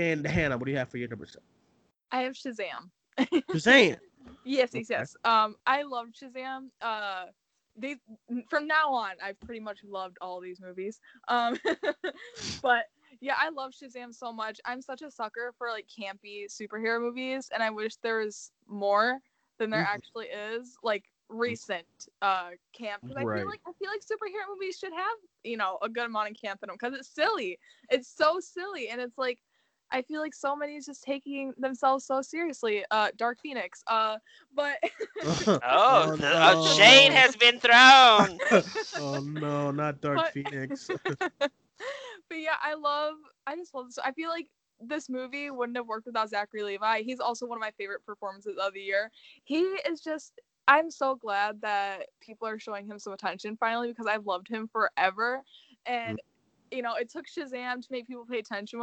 [0.00, 1.44] And hannah what do you have for your number seven
[2.12, 2.90] I have Shazam.
[3.54, 3.96] Shazam.
[4.44, 5.16] Yes, yes, yes.
[5.24, 6.68] Um, I love Shazam.
[6.80, 7.26] Uh,
[7.76, 7.96] they
[8.48, 11.00] from now on, I've pretty much loved all these movies.
[11.28, 11.58] Um,
[12.62, 12.84] but
[13.20, 14.60] yeah, I love Shazam so much.
[14.64, 19.18] I'm such a sucker for like campy superhero movies, and I wish there was more
[19.58, 19.86] than there Mhm.
[19.86, 20.76] actually is.
[20.82, 21.86] Like recent
[22.22, 23.36] uh camp because I Right.
[23.36, 26.36] feel like I feel like superhero movies should have you know a good amount of
[26.40, 27.58] camp in them because it's silly.
[27.90, 29.38] It's so silly, and it's like
[29.94, 32.84] I feel like so many is just taking themselves so seriously.
[32.90, 33.82] Uh, Dark Phoenix.
[33.86, 34.18] Uh,
[34.54, 34.78] but
[35.46, 36.66] Oh, Oh, the, no.
[36.76, 38.38] shade has been thrown.
[38.98, 40.90] oh no not dark But- phoenix
[42.28, 43.14] but yeah, I love.
[43.46, 43.98] I just love this.
[43.98, 44.48] I feel like
[44.80, 47.02] this movie wouldn't have worked without Zachary Levi.
[47.02, 49.10] He's also one of my favorite performances of the year.
[49.44, 50.40] He is just.
[50.66, 54.68] I'm so glad that people are showing him some attention finally because I've loved him
[54.68, 55.42] forever,
[55.86, 56.18] and
[56.70, 58.80] you know it took Shazam to make people pay attention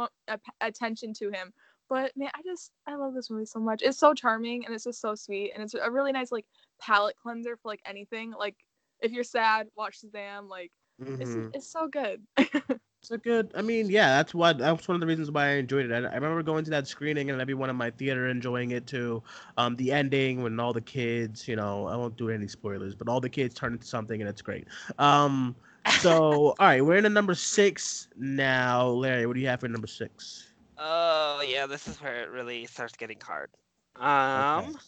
[0.60, 1.52] attention to him.
[1.88, 3.82] But man, I just I love this movie so much.
[3.82, 6.46] It's so charming and it's just so sweet and it's a really nice like
[6.80, 8.32] palate cleanser for like anything.
[8.38, 8.56] Like
[9.00, 10.48] if you're sad, watch Shazam.
[10.48, 10.72] Like
[11.20, 11.50] it's Mhm.
[11.52, 12.22] it's so good.
[13.02, 13.50] It's a good.
[13.56, 15.92] I mean, yeah, that's what that's one of the reasons why I enjoyed it.
[15.92, 19.22] I, I remember going to that screening and everyone in my theater enjoying it too.
[19.56, 23.08] Um, the ending when all the kids, you know, I won't do any spoilers, but
[23.08, 24.68] all the kids turn into something and it's great.
[24.98, 25.56] Um,
[25.90, 28.86] so all right, we're in a number six now.
[28.88, 30.52] Larry, what do you have for number six?
[30.78, 33.50] Oh yeah, this is where it really starts getting hard.
[33.96, 34.78] Um,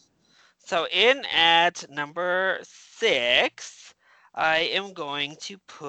[0.59, 3.93] so in at number six,
[4.33, 5.87] I am going to put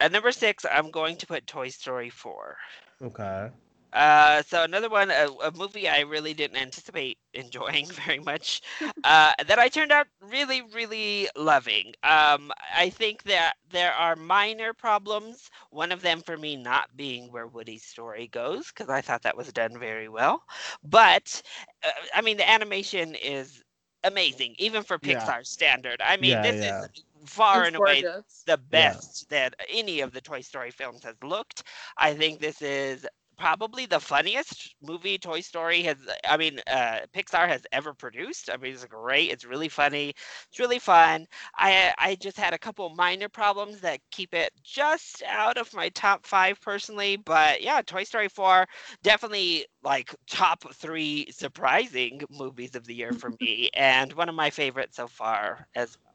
[0.00, 0.64] at number six.
[0.70, 2.56] I'm going to put Toy Story four.
[3.02, 3.50] Okay.
[3.96, 8.62] Uh, so another one, a, a movie I really didn't anticipate enjoying very much,
[9.04, 11.94] uh, that I turned out really, really loving.
[12.04, 15.50] Um, I think that there are minor problems.
[15.70, 19.36] One of them for me not being where Woody's story goes, because I thought that
[19.36, 20.44] was done very well.
[20.84, 21.42] But
[21.84, 23.62] uh, I mean, the animation is
[24.04, 25.32] amazing, even for Yeah.
[25.32, 26.00] Pixar standard.
[26.02, 26.84] I mean, Yeah, this yeah.
[26.84, 26.88] is
[27.26, 28.46] far It's and away gorgeous.
[28.46, 31.62] the best that any of the Toy Story films has looked.
[31.96, 33.06] I think this is
[33.38, 35.96] probably the funniest movie Toy Story has
[36.28, 38.50] I mean uh Pixar has ever produced.
[38.52, 39.30] I mean it's great.
[39.30, 40.14] It's really funny.
[40.48, 41.26] It's really fun.
[41.56, 45.88] I I just had a couple minor problems that keep it just out of my
[45.90, 48.66] top 5 personally, but yeah, Toy Story 4
[49.02, 54.50] definitely like top 3 surprising movies of the year for me and one of my
[54.50, 56.14] favorites so far as well.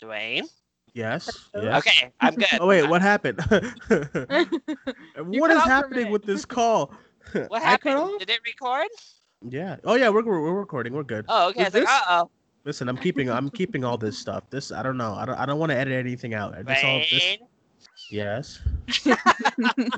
[0.00, 0.48] Duane.
[0.96, 1.50] Yes.
[1.54, 1.78] Yes.
[1.86, 2.46] Okay, I'm good.
[2.58, 3.38] Oh wait, what happened?
[3.48, 6.90] what cut is out for a happening with this call?
[7.48, 8.18] What happened?
[8.18, 8.88] Did it record?
[9.46, 9.76] Yeah.
[9.84, 10.94] Oh yeah, we're we're recording.
[10.94, 11.26] We're good.
[11.28, 11.64] Oh, okay.
[11.64, 12.30] I Is was like, uh oh.
[12.64, 14.48] Listen, I'm keeping I'm keeping all this stuff.
[14.48, 15.12] This I don't know.
[15.12, 16.52] I don't I don't want to edit anything out.
[16.64, 17.38] This all this
[18.10, 18.60] Yes.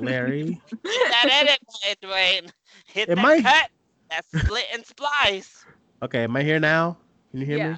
[0.01, 0.59] Larry.
[0.83, 2.51] that edit, button, Duane.
[2.87, 3.69] Hit Am that I- cut.
[4.09, 5.65] That split and splice.
[6.01, 6.97] Okay, am I here now?
[7.31, 7.71] Can you hear Yeah.
[7.73, 7.77] me?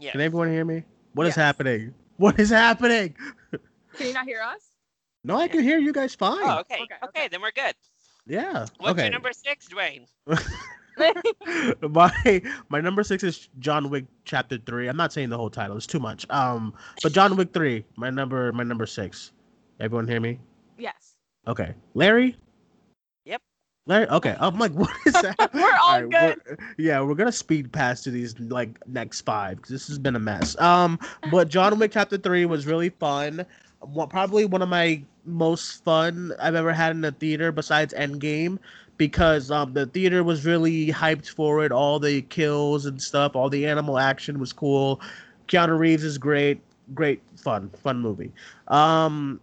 [0.00, 0.10] Yeah.
[0.12, 0.82] Can everyone hear me?
[1.14, 1.36] What is Yes.
[1.36, 1.94] happening?
[2.16, 3.14] What is happening?
[3.96, 4.60] Can you not hear us?
[5.24, 6.38] No, I can hear you guys fine.
[6.42, 6.74] Oh, okay.
[6.74, 6.96] Okay, okay.
[7.04, 7.28] okay.
[7.28, 7.74] then we're good.
[8.26, 8.66] Yeah.
[8.78, 9.04] What's okay.
[9.04, 10.06] your number six, Duane?
[11.90, 14.88] my my number six is John Wick Chapter Three.
[14.88, 16.28] I'm not saying the whole title; it's too much.
[16.30, 19.32] Um, but John Wick Three, my number my number six.
[19.80, 20.38] Everyone hear me?
[20.78, 21.16] yes.
[21.46, 22.36] Okay, Larry.
[23.86, 23.86] Yep.
[23.86, 24.08] Larry.
[24.08, 25.36] Okay, I'm like, what is that?
[25.54, 26.10] We're all good.
[26.46, 30.16] we're- yeah, we're gonna speed past to these like next five because this has been
[30.16, 30.58] a mess.
[30.60, 30.98] Um,
[31.30, 33.44] but John Wick Chapter Three was really fun.
[33.80, 38.58] One, probably one of my most fun I've ever had in the theater besides Endgame
[38.96, 41.72] because um the theater was really hyped for it.
[41.72, 45.00] All the kills and stuff, all the animal action was cool.
[45.48, 46.60] Keanu Reeves is great,
[46.94, 48.32] great fun, fun movie.
[48.68, 49.40] Um,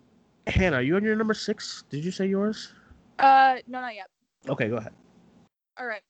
[0.47, 1.83] Hannah, are you on your number six?
[1.91, 2.73] Did you say yours?
[3.19, 4.07] Uh, no, not yet.
[4.49, 4.93] Okay, go ahead.
[5.79, 6.01] All right.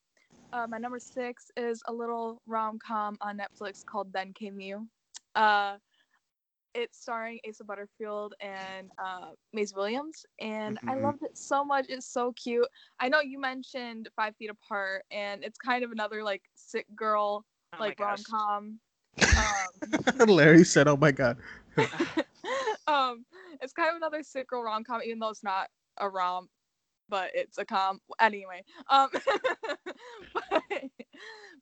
[0.54, 4.88] Uh, my number six is a little rom com on Netflix called Then Came You.
[5.36, 5.78] Uh,
[6.74, 11.04] it's starring Asa Butterfield and uh, Maisie Williams, and I Mhm.
[11.04, 11.86] loved it so much.
[11.90, 12.68] It's so cute.
[13.00, 17.46] I know you mentioned Five Feet Apart, and it's kind of another like sick girl
[17.74, 18.80] Oh like rom com.
[20.20, 21.38] Um, Larry said, "Oh my god."
[22.88, 23.26] um,
[23.62, 26.50] it's kind of another sick girl rom com, even though it's not a rom,
[27.12, 28.00] but it's a com.
[28.20, 29.10] Anyway, um,
[30.34, 30.64] but,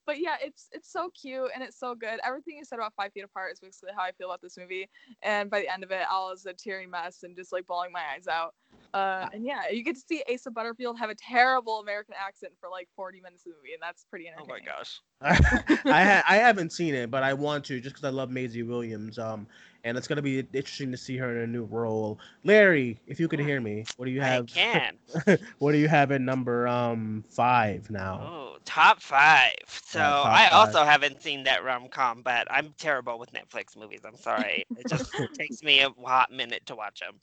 [0.05, 2.19] but yeah, it's it's so cute and it's so good.
[2.25, 4.87] Everything you said about Five Feet Apart is basically how I feel about this movie.
[5.23, 7.91] And by the end of it, I was a teary mess and just like bawling
[7.91, 8.53] my eyes out.
[8.93, 12.69] Uh, and yeah, you get to see Asa Butterfield have a terrible American accent for
[12.69, 14.51] like 40 minutes of the movie, and that's pretty interesting.
[14.51, 14.99] Oh my gosh.
[15.85, 18.63] I ha- I haven't seen it, but I want to just because I love Maisie
[18.63, 19.19] Williams.
[19.19, 19.47] Um,
[19.83, 22.19] and it's gonna be interesting to see her in a new role.
[22.43, 24.49] Larry, if you could hear me, what do you have?
[24.55, 24.93] I have?
[25.25, 25.39] can.
[25.59, 28.19] what do you have at number um five now?
[28.21, 29.55] Oh, top five.
[29.67, 30.53] So top I five.
[30.53, 34.01] also haven't seen that rom com, but I'm terrible with Netflix movies.
[34.05, 34.65] I'm sorry.
[34.77, 37.15] It just takes me a hot minute to watch them.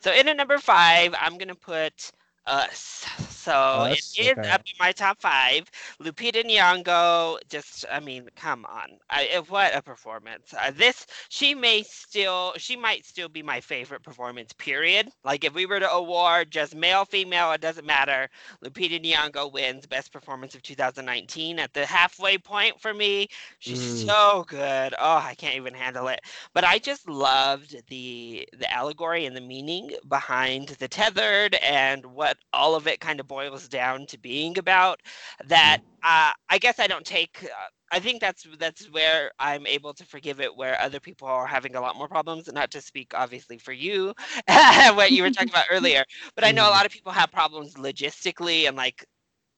[0.00, 2.10] So in at number five, I'm gonna put
[2.46, 3.39] uh, Us.
[3.40, 3.90] So Us?
[3.90, 4.52] it is Okay.
[4.52, 5.70] up in my top five.
[6.00, 10.54] Lupita Nyong'o, just I mean, come on, I, eh, what a performance!
[10.54, 14.52] Uh, this she may still, she might still be my favorite performance.
[14.54, 15.08] Period.
[15.24, 18.28] Like if we were to award just male, female, it doesn't matter.
[18.64, 23.28] Lupita Nyong'o wins Best Performance of 2019 at the halfway point for me.
[23.58, 24.10] She's Mm.
[24.10, 24.94] so good.
[24.98, 26.20] Oh, I can't even handle it.
[26.54, 32.38] But I just loved the the allegory and the meaning behind the tethered and what
[32.52, 35.00] all of it kind of boils down to being about.
[35.48, 37.44] That uh, I guess I don't take.
[37.44, 41.46] Uh, I think that's that's where I'm able to forgive it, where other people are
[41.46, 42.52] having a lot more problems.
[42.52, 44.14] Not to speak, obviously, for you,
[44.96, 46.04] what you were talking about earlier,
[46.36, 46.78] but I know a Mhm.
[46.78, 49.04] lot of people have problems logistically and like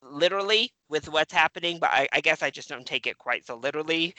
[0.03, 1.79] literally with what's happening.
[1.81, 4.15] But I, I guess I just don't take it quite so literally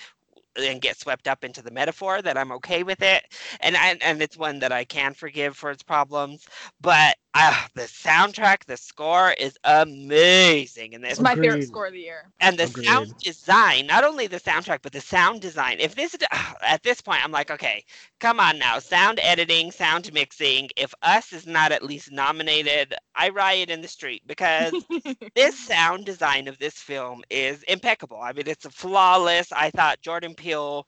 [0.57, 3.23] and get swept up into the metaphor that I'm okay with it.
[3.61, 6.47] And and, and it's one that I can forgive for its problems.
[6.81, 11.93] But uh, the soundtrack, the score is amazing and this It's my favorite score of
[11.93, 12.31] the year.
[12.41, 12.85] and the Agreed.
[12.85, 15.77] sound design not only the soundtrack but the sound design.
[15.79, 16.15] If this
[16.61, 17.83] at this point i'm like okay
[18.19, 18.79] come on now.
[18.79, 20.69] Sound editing sound mixing.
[20.77, 24.73] If us is not at least nominated i riot in the street because
[25.35, 28.19] this sound design of this film is impeccable.
[28.21, 29.51] I mean it's flawless.
[29.51, 30.87] I thought jordan peele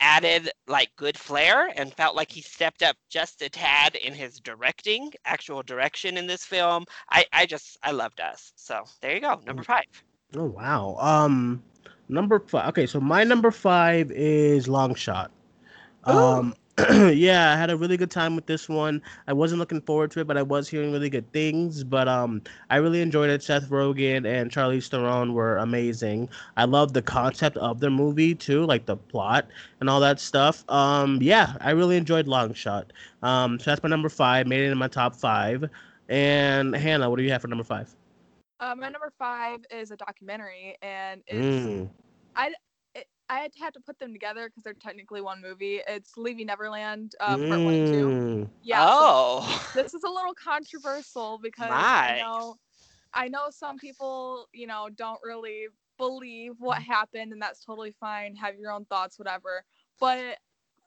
[0.00, 4.40] added like good flair and felt like he stepped up just a tad in his
[4.40, 9.20] directing actual direction in this film i i just i loved us so there you
[9.20, 9.84] go number five
[10.36, 10.96] Oh wow.
[10.98, 11.62] Um,
[12.08, 12.68] number five.
[12.70, 15.30] Okay, so my number five is Long Shot.
[16.04, 16.54] Um,
[16.90, 19.00] yeah, I had a really good time with this one.
[19.28, 21.84] I wasn't looking forward to it, but I was hearing really good things.
[21.84, 23.42] But um, I really enjoyed it.
[23.42, 26.28] Seth Rogen and Charlize Theron were amazing.
[26.56, 29.46] I love the concept of the movie too, like the plot
[29.80, 30.68] and all that stuff.
[30.68, 32.92] Um, yeah, I really enjoyed Long Shot.
[33.22, 34.46] Um, so that's my number five.
[34.46, 35.68] Made it in my top five.
[36.08, 37.94] And Hannah, what do you have for number five?
[38.60, 41.88] Uh, my number five is a documentary, and it's Mm.
[42.38, 42.54] it,
[43.34, 45.80] I had to have to put them together because they're technically one movie.
[45.88, 48.06] It's Leaving Neverland, uh, part one and two.
[48.06, 48.48] Mm.
[48.62, 48.86] Yeah.
[48.86, 52.12] so oh this is a little controversial because My.
[52.12, 52.56] I know,
[53.12, 55.66] I know some people, you know, don't really
[55.98, 58.36] believe what happened, and that's totally fine.
[58.36, 59.64] Have your own thoughts, whatever.
[59.98, 60.38] But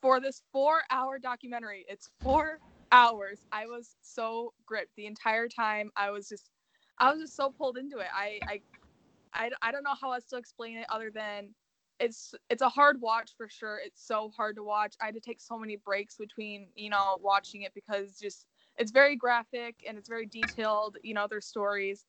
[0.01, 2.59] for this four-hour documentary, it's four
[2.93, 3.41] hours.
[3.51, 5.91] I was so gripped the entire time.
[5.97, 6.49] I was just,
[6.97, 8.07] I was just so pulled into it.
[8.15, 8.61] I, I,
[9.33, 11.49] I, I don't know how else to explain it other than
[11.99, 13.79] it's it's a hard watch for sure.
[13.83, 14.95] It's so hard to watch.
[15.01, 18.45] I had to take so many breaks between, you know, watching it because just
[18.77, 20.97] it's very graphic and it's very detailed.
[21.03, 22.05] You know their stories,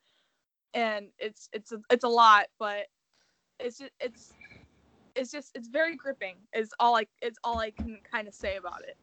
[0.74, 2.86] and it's it's a, it's a lot, but
[3.59, 4.32] it's just it's
[5.14, 6.36] it's just it's very gripping.
[6.55, 8.97] Is all I it's all I can kind of say about it.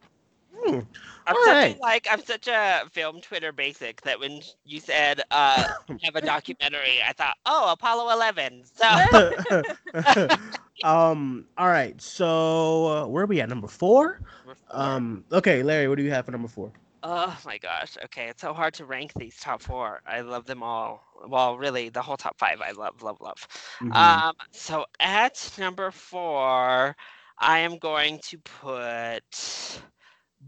[0.57, 0.79] Hmm.
[1.27, 1.77] I'm All such right.
[1.77, 5.67] a, like I'm such a film Twitter basic that when you said uh
[6.03, 8.63] have a documentary, I thought, oh, Apollo 11.
[8.73, 8.85] So
[10.83, 11.45] um.
[11.57, 11.99] All right.
[12.01, 13.49] So uh, where are we at?
[13.49, 14.21] Number four.
[14.45, 14.75] we're four.
[14.79, 15.23] Um.
[15.31, 15.87] Okay, Larry.
[15.87, 16.71] What do you have for number four?
[17.03, 17.97] Oh my gosh.
[18.05, 20.01] Okay, it's so hard to rank these top four.
[20.07, 21.03] I love them all.
[21.27, 23.47] Well, really, the whole top five I love, love, love.
[23.79, 23.93] Mhm.
[23.95, 26.95] Um, so at number four,
[27.37, 29.23] I am going to put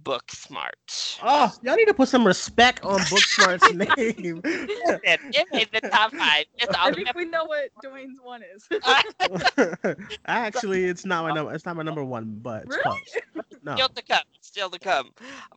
[0.04, 1.20] Booksmart.
[1.22, 4.41] oh, ah, y'all need to put some respect on Booksmart's name.
[5.04, 6.45] It, it made the top five.
[6.58, 8.68] It's I think we know what Duane's one is.
[10.26, 11.54] Actually, it's not my number.
[11.54, 12.82] It's not my number one, but it's Really?
[12.82, 13.18] close.
[13.64, 13.76] No.
[13.76, 14.24] Still to come.
[14.41, 15.12] Still to come.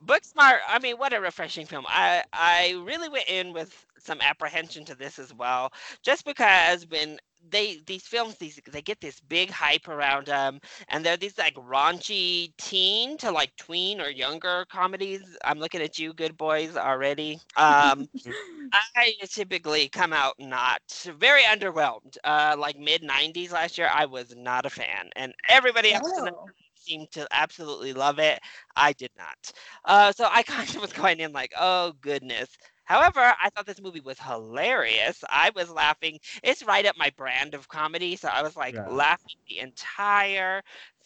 [0.05, 0.59] Booksmart.
[0.67, 1.85] I mean, what a refreshing film.
[1.87, 5.71] I I really went in with some apprehension to this as well,
[6.03, 7.17] just because when
[7.49, 11.55] they these films these they get this big hype around them, and they're these like
[11.55, 15.37] raunchy teen to like tween or younger comedies.
[15.45, 17.39] I'm looking at you, good boys, already.
[17.57, 18.07] Um,
[18.73, 20.81] I typically come out not
[21.17, 22.17] very underwhelmed.
[22.23, 26.51] Uh, like mid '90s last year, I was not a fan, and everybody else Oh.
[26.75, 28.39] seemed to absolutely love it.
[28.75, 29.51] I did not.
[29.85, 32.57] Uh, so I kind of was going in like, oh goodness.
[32.91, 35.23] However, I thought this movie was hilarious.
[35.29, 36.19] I was laughing.
[36.43, 38.17] It's right up my brand of comedy.
[38.17, 39.01] So I was like Yeah.
[39.01, 40.61] laughing the entire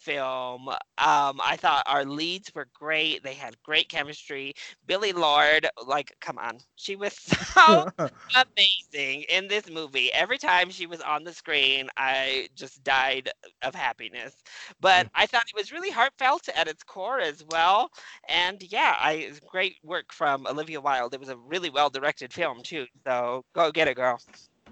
[0.06, 0.68] film.
[0.68, 3.24] Um, I thought our leads were great.
[3.24, 4.54] They had great chemistry.
[4.86, 6.58] Billie Lourd, like, come on.
[6.76, 7.12] She was
[7.54, 10.12] so amazing in this movie.
[10.14, 13.30] Every time she was on the screen, I just died
[13.62, 14.36] of happiness.
[14.80, 17.90] But I thought it was really heartfelt at its core as well.
[18.28, 21.14] And yeah, I great work from Olivia Wilde.
[21.14, 22.86] It was a really well directed film too.
[23.04, 24.20] So go get it, girl.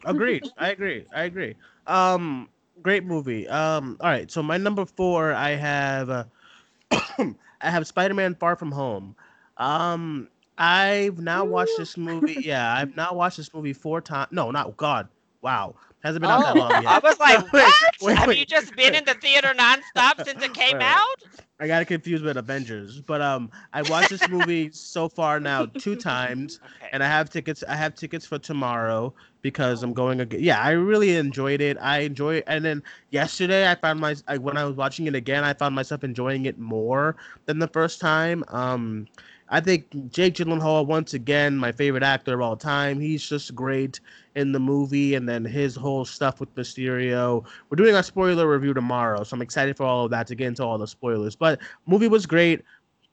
[0.04, 0.44] Agreed.
[0.58, 1.04] I agree.
[1.12, 1.56] I agree.
[1.86, 2.48] Um,
[2.82, 3.48] great movie.
[3.48, 4.30] Um, all right.
[4.30, 6.24] So my number four, I have, uh,
[6.90, 9.16] I have Spider-Man: Far From Home.
[9.56, 12.36] Um, I've now watched this movie.
[12.40, 14.28] Yeah, I've now watched this movie four times.
[14.30, 15.08] No, not God.
[15.42, 17.94] Wow, hasn't been out that Oh, long I was like, Wait, what?
[18.00, 18.38] wait, Have wait.
[18.38, 21.16] you just been in the theater nonstop since it came out?
[21.60, 25.66] I got it confused with Avengers, but um, I watched this movie so far now
[25.78, 26.60] two times.
[26.76, 26.88] Okay.
[26.92, 27.62] and I have tickets.
[27.68, 30.40] I have tickets for tomorrow because I'm going again.
[30.42, 31.76] Yeah, I really enjoyed it.
[31.80, 32.44] I enjoy it.
[32.46, 35.74] And then yesterday, I found my I, when I was watching it again, I found
[35.74, 38.44] myself enjoying it more than the first time.
[38.48, 39.06] Um,
[39.54, 42.98] I think Jake Gyllenhaal once again, my favorite actor of all time.
[42.98, 44.00] He's just great
[44.34, 47.44] in the movie, and then his whole stuff with Mysterio.
[47.70, 50.48] We're doing our spoiler review tomorrow, so I'm excited for all of that to get
[50.48, 51.36] into all the spoilers.
[51.36, 52.64] But movie was great.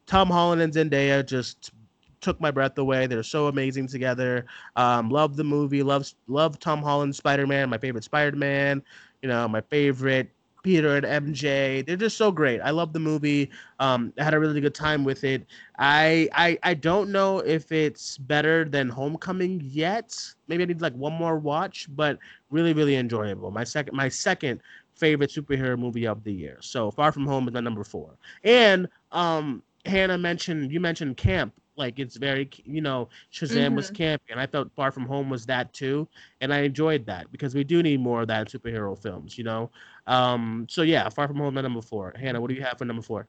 [0.07, 1.73] Tom Holland and Zendaya just
[2.21, 3.05] took my breath away.
[3.05, 4.47] They're so amazing together.
[4.75, 5.83] Um, love the movie.
[5.83, 7.69] Love love Tom Holland Spider Man.
[7.69, 8.81] My favorite Spider Man.
[9.21, 10.31] You know, my favorite
[10.64, 11.82] Peter and MJ.
[11.86, 12.59] They're just so great.
[12.62, 13.49] I love the movie.
[13.80, 15.45] Um, I had a really good time with it.
[15.78, 20.18] I I I don't know if it's better than Homecoming yet.
[20.47, 23.51] Maybe I need like one more watch, but really really enjoyable.
[23.51, 24.62] My second my second
[24.93, 26.57] favorite superhero movie of the year.
[26.62, 28.12] So Far From Home is my number four.
[28.43, 31.53] And um, Hannah mentioned you mentioned camp.
[31.82, 35.45] Like it's very you know Shazam was campy, and I felt Far From Home was
[35.47, 36.07] that too,
[36.39, 39.38] and I enjoyed that because we do need more of that in superhero films.
[39.38, 39.71] You know.
[40.05, 42.13] Um, so yeah, Far From Home, my number four.
[42.15, 43.27] Hannah, what do you have for number four?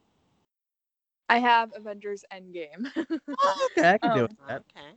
[1.30, 2.86] I have Avengers Endgame.
[3.78, 4.62] Okay, I can deal Um, with that.
[4.76, 4.90] Okay.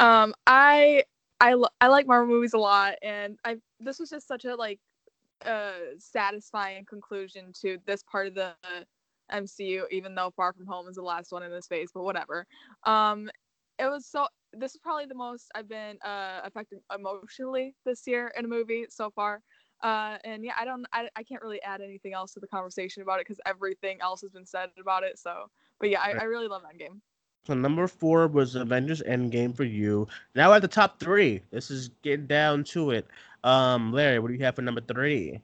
[0.00, 1.04] um, I
[1.40, 4.54] I lo- I like Marvel movies a lot, and I this was just such a
[4.54, 4.78] like
[5.46, 8.52] uh satisfying conclusion to this part of the
[9.32, 12.46] MCU, even though Far From Home is the last one in this phase, but whatever.
[12.84, 13.30] Um,
[13.78, 14.26] it was so.
[14.52, 18.86] This is probably the most I've been uh affected emotionally this year in a movie
[18.90, 19.40] so far.
[19.82, 23.02] Uh, and yeah, I don't, I, I can't really add anything else to the conversation
[23.02, 25.18] about it because everything else has been said about it.
[25.18, 27.00] So, but yeah, I, I really love Endgame.
[27.44, 30.06] So number four was Avengers Endgame for you.
[30.36, 31.42] Now at the top three.
[31.50, 33.08] This is getting down to it.
[33.42, 35.40] Um, Larry, what do you have for number three?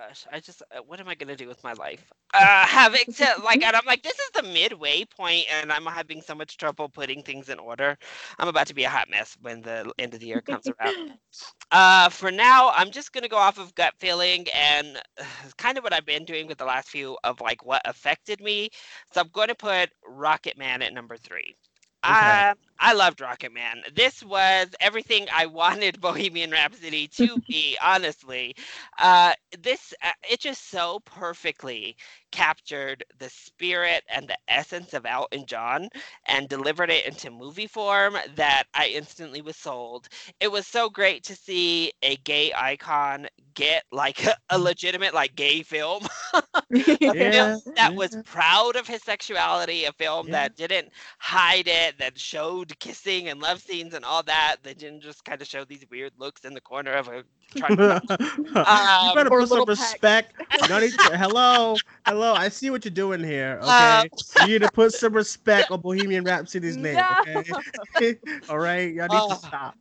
[0.00, 2.10] Gosh, I just uh, what am I gonna do with my life?
[2.32, 6.22] Uh, having to like, and I'm like, this is the midway point, and I'm having
[6.22, 7.98] so much trouble putting things in order.
[8.38, 11.14] I'm about to be a hot mess when the end of the year comes around.
[11.72, 15.24] Uh, for now, I'm just gonna go off of gut feeling and uh,
[15.58, 18.70] kind of what I've been doing with the last few of like what affected me.
[19.12, 21.54] So I'm going to put Rocketman at number three.
[22.02, 22.44] Um,
[22.78, 23.94] I loved Rocketman.
[23.94, 27.76] This was everything I wanted Bohemian Rhapsody to be.
[27.82, 28.54] honestly,
[28.98, 31.96] uh, this uh, it just so perfectly
[32.30, 35.88] captured the spirit and the essence of Elton John
[36.26, 40.08] and delivered it into movie form that I instantly was sold.
[40.40, 45.34] It was so great to see a gay icon get like a, a legitimate like
[45.36, 46.06] gay film.
[46.70, 50.30] Yeah, film that was proud of his sexuality, a film Yeah.
[50.30, 54.56] that didn't hide it, that showed kissing and love scenes and all that.
[54.62, 57.24] They didn't just kind of show these weird looks in the corner of a
[57.56, 57.70] truck.
[58.10, 60.34] you Um, better put some respect.
[60.68, 61.76] No need to- hello,
[62.06, 62.34] hello.
[62.34, 63.58] I see what you're doing here.
[63.62, 64.04] Okay, Uh,
[64.46, 66.96] you need to put some respect on Bohemian Rhapsody's name.
[66.96, 67.42] No.
[67.96, 68.16] Okay,
[68.48, 68.92] all right.
[68.94, 69.74] Y'all need Uh, to stop.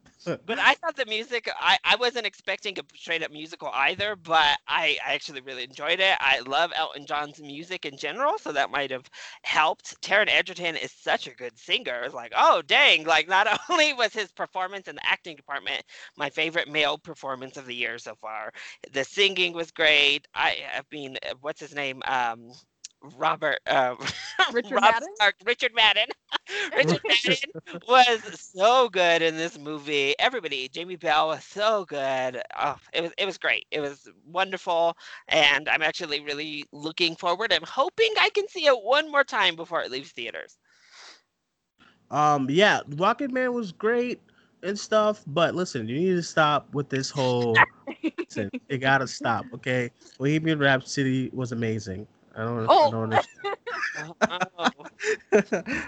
[0.46, 4.58] But I thought the music, I, I wasn't expecting a straight up musical either, but
[4.68, 6.18] I, I actually really enjoyed it.
[6.20, 9.10] I love Elton John's music in general, so that might have
[9.44, 10.02] helped.
[10.02, 12.02] Taron Egerton is such a good singer.
[12.04, 13.06] It's like, oh, dang.
[13.06, 15.84] Like, not only was his performance in the acting department
[16.18, 18.52] my favorite male performance of the year so far,
[18.92, 20.28] the singing was great.
[20.36, 22.02] I, I mean, uh, what's his name?
[22.06, 22.52] Um,
[23.18, 23.96] Robert uh,
[24.52, 25.10] Richard Rob Madden?
[25.16, 26.06] Stark- Richard Madden.
[26.78, 30.16] Richard Madden was so good in this movie.
[30.20, 32.42] Everybody, Jamie Bell was so good.
[32.60, 33.66] Oh, it was it was great.
[33.72, 34.98] It was wonderful,
[35.28, 37.54] and I'm actually really looking forward.
[37.54, 40.58] I'm hoping I can see it one more time before it leaves theaters.
[42.12, 44.20] Um, yeah, Rocketman was great
[44.64, 47.56] and stuff, but listen, you need to stop with this whole.
[48.18, 49.92] listen, you gotta stop, okay?
[50.18, 52.08] Bohemian Rhapsody was amazing.
[52.40, 52.64] I don't.
[52.64, 52.92] I Oh.
[52.92, 53.58] don't understand.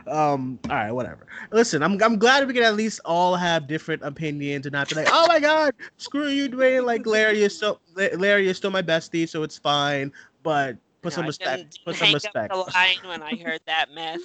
[0.08, 0.60] Um.
[0.70, 0.92] All right.
[0.92, 1.26] Whatever.
[1.52, 2.02] Listen, I'm.
[2.04, 5.28] I'm glad we can at least all have different opinions and not be like, oh
[5.28, 6.86] my god, screw you, Duane.
[6.86, 7.80] Like Larry is so.
[7.96, 10.12] Larry is still my bestie, so it's fine.
[10.44, 11.80] But put no, some I respect.
[11.86, 12.52] Put some respect.
[12.54, 14.20] Up the line when I heard that mess.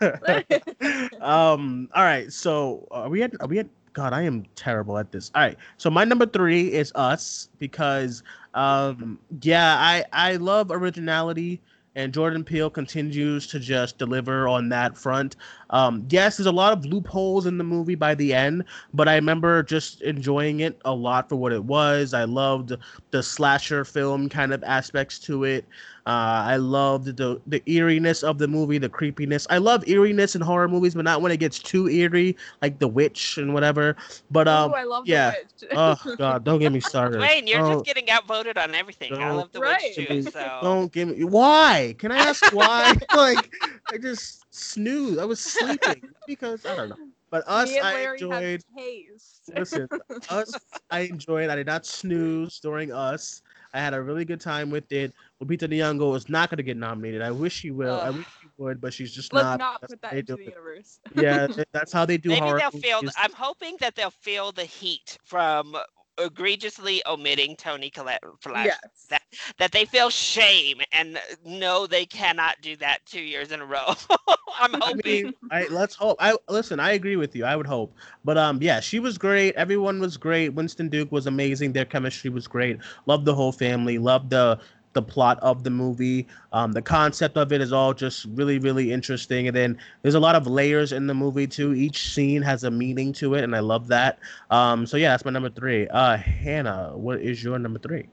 [0.02, 1.88] Uh, um.
[1.94, 2.32] All right.
[2.32, 3.32] So are we at?
[3.40, 3.66] Are we at?
[3.92, 5.30] God, I am terrible at this.
[5.34, 5.58] All right.
[5.76, 8.22] So my number three is Us because,
[8.54, 11.60] um, yeah, I I love originality.
[11.94, 15.36] And Jordan Peele continues to just deliver on that front.
[15.68, 18.64] Um, yes, there's a lot of loopholes in the movie by the end,
[18.94, 22.14] but I remember just enjoying it a lot for what it was.
[22.14, 22.72] I loved
[23.10, 25.66] the slasher film kind of aspects to it.
[26.06, 29.46] Uh, I loved the the eeriness of the movie, the creepiness.
[29.50, 32.88] I love eeriness in horror movies, but not when it gets too eerie, like The
[32.88, 33.94] Witch and whatever.
[34.30, 35.30] But um, Ooh, I love yeah.
[35.60, 35.72] the witch.
[35.76, 37.20] oh god, don't get me started.
[37.20, 39.12] Wayne, you're Don't- just getting outvoted on everything.
[39.16, 39.94] I love the Right.
[39.96, 40.22] witch too.
[40.32, 41.94] So Don't give me why?
[41.98, 42.94] Can I ask why?
[43.14, 43.52] like
[43.92, 45.18] I just snoozed.
[45.20, 46.96] I was sleeping because I don't know.
[47.30, 48.62] But us, I enjoyed.
[48.66, 49.50] have taste.
[49.56, 49.88] Listen,
[50.28, 50.52] us,
[50.90, 51.48] I enjoyed.
[51.48, 53.42] I did not snooze during us.
[53.74, 55.14] I had a really good time with it.
[55.42, 57.22] Lupita Nyong'o is not going to get nominated.
[57.22, 57.98] I wish she will.
[58.00, 59.58] I wish she would, but she's just Let's not.
[59.58, 60.48] not That's put how that they into do the it.
[60.48, 61.00] universe.
[61.14, 63.00] Yeah, that's how they do maybe horror they'll feel.
[63.16, 65.76] I'm hoping that they'll feel the heat from
[66.18, 68.66] egregiously omitting Toni Collette Flash.
[68.66, 69.06] yes.
[69.10, 69.22] That
[69.58, 73.94] that they feel shame and know they cannot do that two years in a row.
[74.60, 75.02] I'm I hoping.
[75.04, 76.16] mean, I let's hope.
[76.20, 76.80] I listen.
[76.80, 77.44] I agree with you.
[77.44, 77.94] I would hope,
[78.24, 79.54] but um, yeah, she was great.
[79.54, 80.50] Everyone was great.
[80.50, 81.72] Winston Duke was amazing.
[81.72, 82.78] Their chemistry was great.
[83.06, 83.98] Loved the whole family.
[83.98, 84.58] Loved the
[84.92, 86.26] the plot of the movie.
[86.52, 89.48] Um, the concept of it is all just really, really interesting.
[89.48, 91.74] And then there's a lot of layers in the movie too.
[91.74, 94.18] Each scene has a meaning to it, and I love that.
[94.50, 95.88] Um, so yeah, that's my number three.
[95.88, 98.08] Uh, Hannah, what is your number three?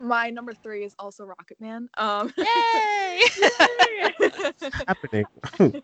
[0.00, 1.86] My number three is also Rocketman.
[1.96, 3.20] Um, Yay!
[4.88, 5.24] Happening.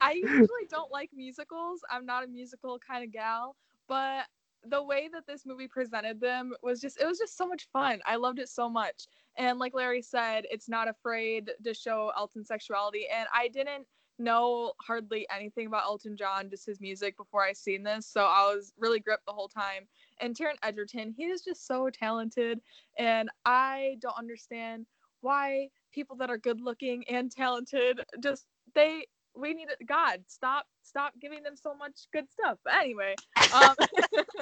[0.00, 1.80] I usually don't like musicals.
[1.90, 3.56] I'm not a musical kind of gal,
[3.88, 4.26] but
[4.68, 8.00] the way that this movie presented them was just it was just so much fun.
[8.06, 9.06] I loved it so much.
[9.38, 13.86] And like Larry said, it's not afraid to show Elton's sexuality and I didn't
[14.18, 18.06] know hardly anything about Elton John, just his music before I seen this.
[18.06, 19.86] So I was really gripped the whole time.
[20.20, 22.60] And Taron Egerton, he is just so talented
[22.98, 24.86] and I don't understand
[25.20, 30.66] why people that are good looking and talented just they we need it god stop
[30.82, 33.14] stop giving them so much good stuff but anyway
[33.52, 33.74] um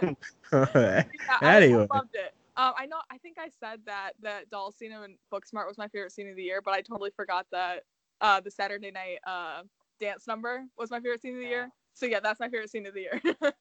[0.74, 1.04] yeah,
[1.42, 1.86] Anyway.
[1.90, 5.16] I, loved it um i know i think i said that that doll scene in
[5.32, 7.82] booksmart was my favorite scene of the year but i totally forgot that
[8.20, 9.62] uh the saturday night uh
[10.00, 12.86] dance number was my favorite scene of the year so yeah that's my favorite scene
[12.86, 13.20] of the year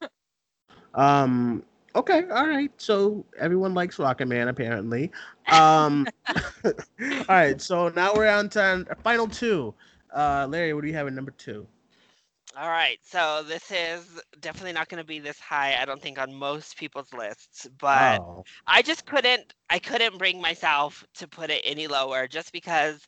[0.94, 1.64] Um.
[1.96, 2.24] Okay.
[2.32, 2.72] All right.
[2.78, 5.12] So everyone likes Rocketman, apparently.
[5.52, 6.08] Um.
[6.66, 6.74] all
[7.30, 7.62] right.
[7.62, 9.74] So now we're on to final two.
[10.14, 11.68] Uh, Larry, what do you have at number two?
[12.56, 15.76] All right, so this is definitely not going to be this high.
[15.82, 18.44] I don't think on most people's lists, but oh.
[18.68, 19.56] I just couldn't.
[19.72, 23.08] I couldn't bring myself to put it any lower, just because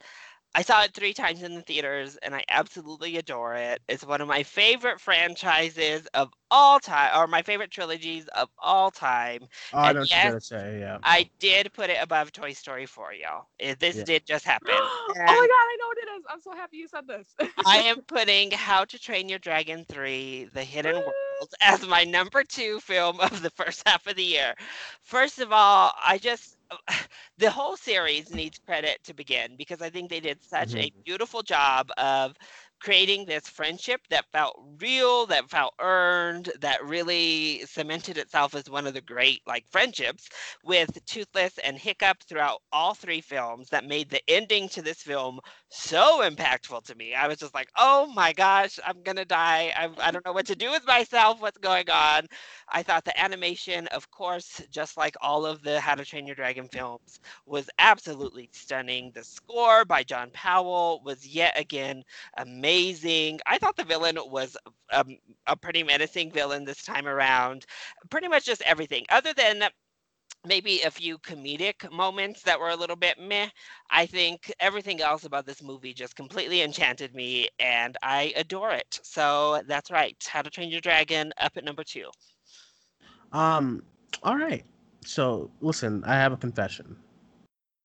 [0.56, 3.82] I saw it three times in the theaters and I absolutely adore it.
[3.90, 8.92] It's one of my favorite franchises of all time, or my favorite trilogies of all
[8.92, 9.42] time.
[9.74, 10.80] Oh, I And know what yes, you're gonna say.
[10.80, 11.00] Yeah.
[11.04, 13.48] I did put it above Toy Story 4, y'all.
[13.60, 14.04] Eh, this Yeah.
[14.04, 14.76] did just happen.
[15.28, 16.26] oh my god, I know what it is.
[16.30, 17.36] I'm so happy you said this.
[17.66, 22.44] I am putting How to Train Your Dragon 3, The Hidden World, as my number
[22.44, 24.54] two film of the first half of the year.
[25.02, 26.55] First of all, I just,
[27.38, 31.06] the whole series needs credit to begin because I think they did such a Mhm.
[31.06, 32.36] beautiful job of
[32.82, 38.86] creating this friendship that felt real, that felt earned, that really cemented itself as one
[38.86, 40.28] of the great like friendships
[40.64, 45.40] with Toothless and Hiccup throughout all three films that made the ending to this film
[45.70, 47.14] so impactful to me.
[47.14, 49.74] I was just like, oh my gosh, I'm gonna die.
[49.76, 51.42] I, I don't know what to do with myself.
[51.42, 52.28] What's going on?
[52.70, 56.36] I thought the animation, of course, just like all of the How to Train Your
[56.36, 59.12] Dragon films, was absolutely stunning.
[59.14, 62.04] The score by John Powell was yet again
[62.38, 63.40] amazing.
[63.46, 64.56] I thought the villain was
[64.92, 67.66] um, a pretty menacing villain this time around.
[68.10, 69.64] Pretty much just everything, other than
[70.46, 73.50] maybe a few comedic moments that were a little bit meh.
[73.90, 79.00] I think everything else about this movie just completely enchanted me and I adore it.
[79.04, 80.16] So that's right.
[80.28, 82.10] How to Train Your Dragon up at number two.
[83.32, 83.84] Um.
[84.24, 84.64] All right.
[85.06, 86.96] So listen, I have a confession.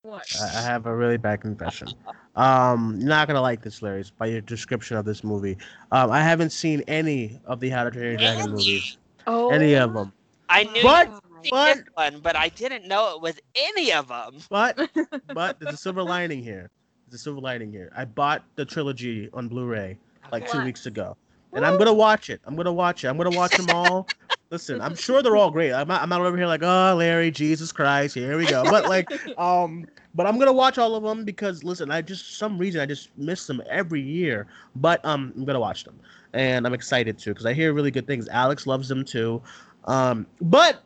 [0.02, 0.26] what?
[0.40, 1.88] I I have a really bad confession.
[2.36, 5.56] Um, you're not gonna like this, Larry, by your description of this movie.
[5.90, 8.98] Um, I haven't seen any of the How to Train Your Dragon movies.
[9.26, 10.12] Oh, Any of them.
[10.48, 11.22] I knew What?
[11.44, 11.66] You God.
[11.68, 11.76] seen What?
[11.78, 14.36] this one, but I didn't know it was any of them.
[14.50, 14.78] But
[15.34, 16.70] but there's a silver lining here.
[17.06, 17.92] There's a silver lining here.
[17.96, 19.98] I bought the trilogy on Blu-ray
[20.32, 21.16] like two weeks ago,
[21.54, 22.40] and I'm gonna watch it.
[22.44, 23.08] I'm gonna watch it.
[23.08, 24.08] I'm gonna watch them all.
[24.50, 25.72] Listen, I'm sure they're all great.
[25.72, 28.64] I'm not, I'm not over here like, oh, Larry, Jesus Christ, here we go.
[28.68, 32.58] But like, um, but I'm gonna watch all of them because listen, I just some
[32.58, 34.48] reason I just miss them every year.
[34.74, 36.00] But um, I'm gonna watch them,
[36.32, 38.28] and I'm excited too because I hear really good things.
[38.28, 39.40] Alex loves them too.
[39.84, 40.82] Um, but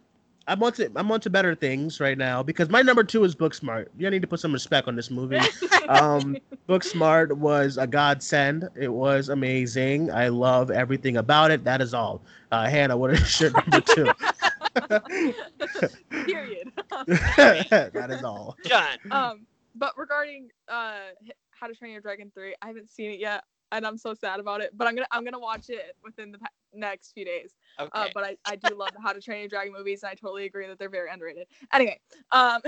[0.47, 3.35] I'm on to I'm on to better things right now because my number two is
[3.35, 3.89] Booksmart.
[3.97, 5.37] You need to put some respect on this movie.
[5.89, 6.37] um,
[6.69, 8.69] Booksmart was a godsend.
[8.75, 10.11] It was amazing.
[10.11, 11.65] I love everything about it.
[11.65, 12.23] That is all.
[12.53, 14.07] Uh, Hannah, what is your number two?
[16.11, 16.73] Period.
[17.37, 18.57] that is all.
[18.67, 18.99] John.
[19.11, 20.99] um, but regarding uh,
[21.51, 24.41] How to Train Your Dragon three, I haven't seen it yet, and I'm so sad
[24.41, 24.71] about it.
[24.77, 27.55] But I'm gonna I'm gonna watch it within the pa- next few days.
[27.79, 27.91] Okay.
[27.93, 30.15] Uh, but I, I do love the How to Train Your Dragon movies, and I
[30.15, 31.47] totally agree that they're very underrated.
[31.73, 32.01] Anyway,
[32.33, 32.61] um,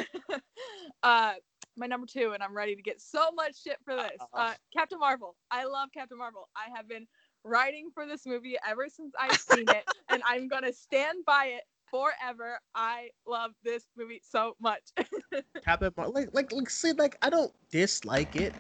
[1.02, 1.34] uh,
[1.76, 4.20] my number two, and I'm ready to get so much shit for this.
[4.32, 5.36] Uh, Captain Marvel.
[5.50, 6.48] I love Captain Marvel.
[6.56, 7.06] I have been
[7.44, 11.62] writing for this movie ever since I've seen it, and I'm gonna stand by it
[11.90, 12.58] forever.
[12.74, 14.82] I love this movie so much.
[15.64, 18.54] Captain Marvel, like like like see like I don't dislike it.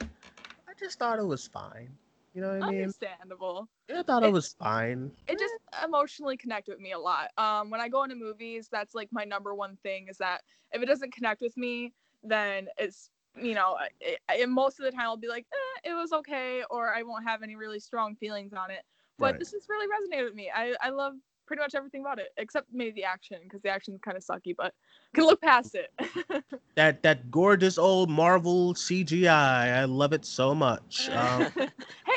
[0.68, 1.90] I just thought it was fine.
[2.36, 2.92] You know what I mean?
[2.92, 3.68] Understandable.
[3.90, 5.10] I thought it was fine.
[5.26, 7.30] It just emotionally connected with me a lot.
[7.38, 10.82] Um, when I go into movies, that's like my number one thing is that if
[10.82, 13.10] it doesn't connect with me, then it's
[13.40, 16.62] you know, it, it, most of the time I'll be like, eh, it was okay,
[16.70, 18.82] or I won't have any really strong feelings on it.
[19.18, 19.38] But Right.
[19.38, 20.50] this just really resonated with me.
[20.54, 21.14] I I love
[21.46, 24.54] pretty much everything about it, except maybe the action, because the action's kind of sucky,
[24.56, 24.74] but
[25.14, 25.90] can look past it.
[26.76, 29.28] That that gorgeous old Marvel CGI.
[29.28, 31.08] I love it so much.
[31.16, 31.68] Um, hey,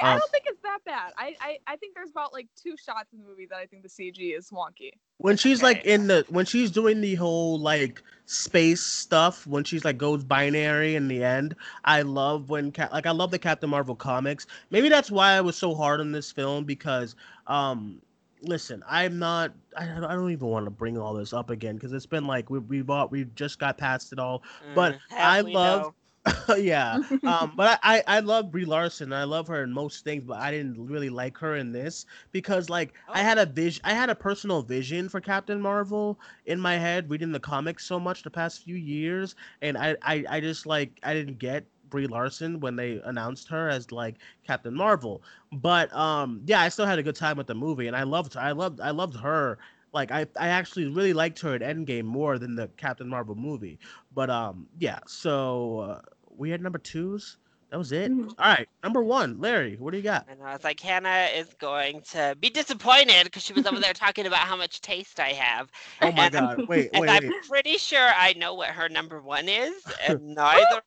[0.03, 1.13] I uh, don't think it's that bad.
[1.17, 3.83] I, I I think there's about like two shots in the movie that I think
[3.83, 4.91] the CG is wonky.
[5.17, 9.85] when she's like in the when she's doing the whole like space stuff when she's
[9.85, 13.95] like goes binary in the end i love when like i love the captain marvel
[13.95, 17.15] comics maybe that's why i was so hard on this film because
[17.47, 17.99] um
[18.41, 21.93] listen i'm not i, I don't even want to bring all this up again because
[21.93, 25.39] it's been like we, we bought we just got past it all but Mm, have
[25.41, 25.93] I love-
[26.57, 30.23] yeah um but I, I i love brie larson i love her in most things
[30.25, 33.23] but i didn't really like her in this because like i Oh.
[33.23, 37.31] had a vision i had a personal vision for captain marvel in my head reading
[37.31, 41.13] the comics so much the past few years and i i, I just like i
[41.13, 45.21] didn't get brie larson when they announced her as like captain marvel
[45.51, 48.37] but um yeah i still had a good time with the movie and i loved
[48.37, 49.57] i loved i loved her
[49.93, 53.79] like I, I actually really liked her at Endgame more than the Captain Marvel movie.
[54.13, 56.01] But um yeah, so uh,
[56.37, 57.37] we had number twos.
[57.71, 58.11] That was it.
[58.11, 58.29] Mhm.
[58.39, 59.75] All right, number one, Larry.
[59.75, 60.25] What do you got?
[60.27, 63.93] And I was like, Hannah is going to be disappointed because she was over there
[63.93, 65.69] talking about how much taste I have.
[66.01, 66.67] Oh my And- God!
[66.67, 67.43] Wait, And wait, I'm wait.
[67.47, 69.73] pretty sure I know what her number one is,
[70.07, 70.81] and neither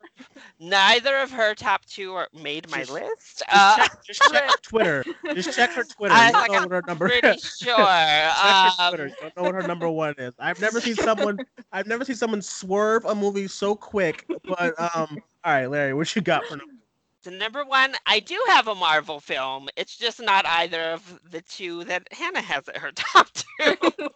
[0.59, 3.39] neither of her top two are made my Just- list.
[3.39, 5.05] Just Uh, check, just check her Twitter.
[5.35, 6.15] Just check her Twitter.
[6.15, 7.09] I You don't like- know what her number.
[7.09, 7.77] pretty sure.
[7.77, 9.07] check her Um, Twitter.
[9.09, 10.35] You don't know what her number one is.
[10.39, 11.39] I've never seen someone.
[11.73, 14.27] I've never seen someone swerve a movie so quick.
[14.45, 16.65] But um, all right, Larry, what you got for number?
[16.73, 16.79] One?
[17.25, 19.69] So number one, I do have a Marvel film.
[19.77, 23.77] It's just not either of the two that Hannah has at her top two.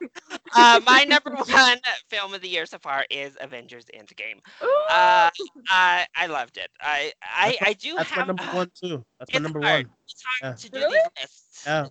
[0.56, 1.78] uh, my number one
[2.08, 4.38] film of the year so far is Avengers Endgame.
[4.60, 5.30] Uh,
[5.70, 6.68] I I loved it.
[6.80, 9.04] I I, I do That's have my number one too.
[9.20, 9.86] That's my number hard.
[9.86, 9.94] one.
[10.08, 10.56] It's hard Yeah.
[10.56, 10.98] to do Really?
[10.98, 11.62] these lists.
[11.64, 11.86] Yeah.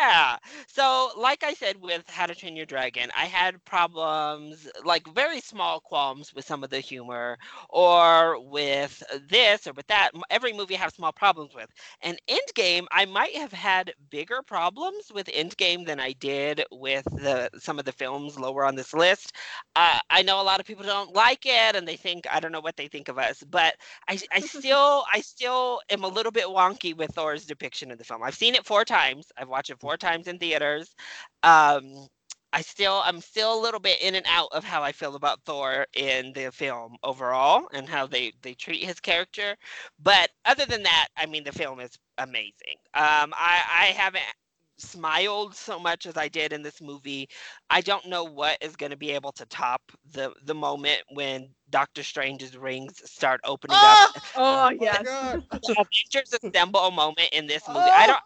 [0.00, 0.38] Yeah.
[0.66, 5.40] So, like I said with How to Train Your Dragon, I had problems, like very
[5.40, 7.36] small qualms with some of the humor,
[7.68, 10.12] or with this or with that.
[10.30, 11.68] Every movie I have small problems with.
[12.02, 17.50] And Endgame, I might have had bigger problems with Endgame than I did with the
[17.58, 19.32] some of the films lower on this list.
[19.76, 22.52] Uh, I know a lot of people don't like it, and they think I don't
[22.52, 23.74] know what they think of us, but
[24.08, 28.04] I, I still I still am a little bit wonky with Thor's depiction of the
[28.04, 28.22] film.
[28.22, 29.32] I've seen it four times.
[29.36, 30.94] I've watched it four times in theaters.
[31.42, 32.06] Um,
[32.52, 35.40] I still I'm still a little bit in and out of how I feel about
[35.44, 39.56] Thor in the film overall and how they they treat his character.
[40.02, 42.76] But other than that, I mean the film is amazing.
[42.94, 44.24] Um, I I haven't
[44.78, 47.28] smiled so much as I did in this movie.
[47.70, 51.48] I don't know what is going to be able to top the the moment when
[51.70, 54.00] Doctor Strange's rings start opening up
[54.34, 55.04] oh Oh my yes.
[55.04, 55.44] God.
[55.52, 57.90] the Avengers assemble moment in this movie.
[57.96, 58.20] I don't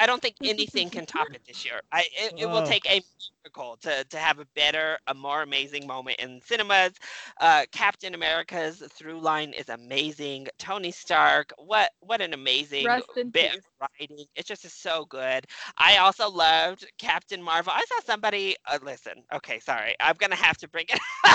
[0.00, 1.80] I don't think anything can top it this year.
[1.92, 2.64] I it, it will Oh.
[2.64, 3.02] take a
[3.44, 6.92] miracle to to have a better, a more amazing moment in cinemas.
[7.40, 10.48] Uh, Captain America's through line is amazing.
[10.58, 12.86] Tony Stark, what what an amazing
[13.32, 13.56] bit peace.
[13.56, 14.24] of writing.
[14.34, 15.44] It just is so good.
[15.76, 17.72] I also loved Captain Marvel.
[17.74, 18.56] I saw somebody.
[18.66, 21.00] Uh, listen, okay, sorry, I'm gonna have to bring it.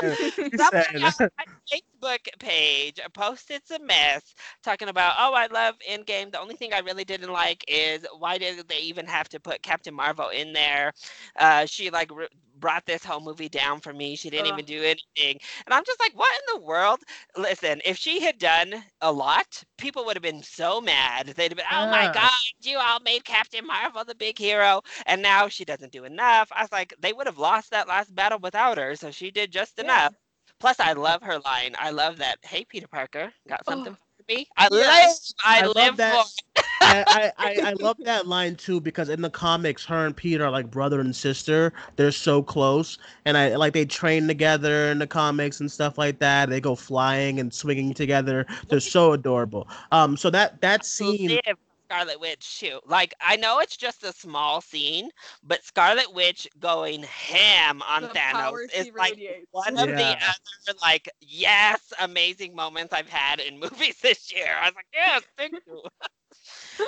[0.00, 6.30] He Somebody on my Facebook page posted some mess talking about, oh, I love Endgame.
[6.30, 9.62] The only thing I really didn't like is why did they even have to put
[9.62, 10.92] Captain Marvel in there?
[11.36, 14.16] Uh, Uh, she like r- brought this whole movie down for me.
[14.16, 14.58] She didn't Ugh.
[14.58, 17.00] even do anything, and I'm just like, what in the world?
[17.36, 21.28] Listen, if she had done a lot, people would have been so mad.
[21.28, 22.30] They'd have been, oh my god,
[22.62, 26.50] you all made Captain Marvel the big hero, and now she doesn't do enough.
[26.54, 29.50] I was like, they would have lost that last battle without her, so she did
[29.52, 29.92] just Yeah.
[29.92, 30.14] enough.
[30.60, 31.74] Plus, I love her line.
[31.78, 32.38] I love that.
[32.42, 34.48] Hey, Peter Parker, got Oh, something for me?
[34.56, 35.06] I yes.
[35.06, 35.16] live.
[35.44, 36.20] I, I love live that.
[36.20, 36.24] for.
[36.80, 40.44] I, I, I I love that line too because in the comics, her and Peter
[40.44, 41.72] are like brother and sister.
[41.96, 46.18] They're so close, and I like they train together in the comics and stuff like
[46.20, 46.50] that.
[46.50, 48.46] They go flying and swinging together.
[48.68, 49.68] They're so adorable.
[49.92, 51.40] Um, so that that scene,
[51.88, 52.80] Scarlet Witch shoot.
[52.86, 55.10] Like I know it's just a small scene,
[55.42, 59.46] but Scarlet Witch going ham on The Thanos is like radiates.
[59.52, 64.54] one of the other like yes amazing moments I've had in movies this year.
[64.60, 65.82] I was like yes, thank you.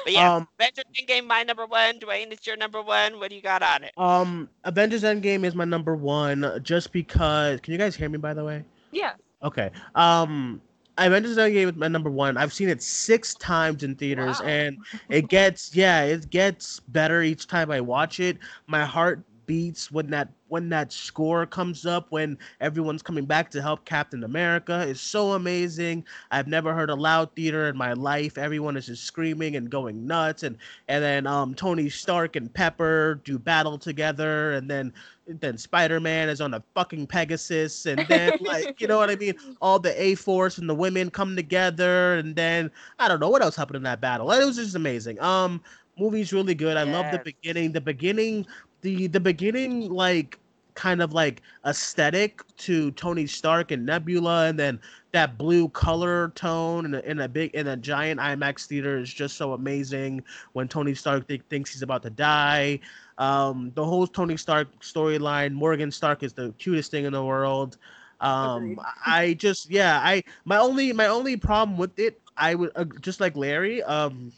[0.04, 1.98] But yeah, um, Avengers Endgame my number one.
[1.98, 3.18] Duane, it's your number one.
[3.18, 3.92] What do you got on it?
[3.96, 7.60] um, Avengers Endgame is my number one just because.
[7.60, 8.18] Can you guys hear me?
[8.18, 8.64] By the way.
[8.92, 9.12] Yeah.
[9.42, 9.70] Okay.
[9.94, 10.60] Um,
[10.98, 12.36] Avengers Endgame is my number one.
[12.36, 14.46] I've seen it six times in theaters, Wow.
[14.46, 14.76] and
[15.08, 18.36] it gets yeah, it gets better each time I watch it.
[18.66, 23.60] My heart beats when that when that score comes up when everyone's coming back to
[23.60, 26.04] help Captain America is so amazing.
[26.30, 28.38] I've never heard a loud theater in my life.
[28.38, 30.56] Everyone is just screaming and going nuts and
[30.86, 34.92] and then um Tony Stark and Pepper do battle together and then
[35.26, 39.34] then Spider-Man is on a fucking Pegasus and then like you know what I mean
[39.60, 42.70] all the A-Force and the women come together and then
[43.00, 44.30] I don't know what else happened in that battle.
[44.30, 45.20] It was just amazing.
[45.20, 45.60] Um
[46.00, 46.76] movie's really good.
[46.76, 47.72] I love the beginning.
[47.72, 48.46] The beginning
[48.82, 50.38] the the beginning like
[50.74, 54.80] kind of like aesthetic to Tony Stark and Nebula and then
[55.12, 59.12] that blue color tone in a, in a big in a giant IMAX theater is
[59.12, 62.80] just so amazing when Tony Stark th- thinks he's about to die.
[63.18, 67.76] Um, the whole Tony Stark storyline, Morgan Stark is the cutest thing in the world.
[68.20, 72.84] Um, I just yeah, I my only my only problem with it, I would uh,
[73.00, 74.32] just like Larry, um,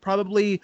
[0.00, 0.60] probably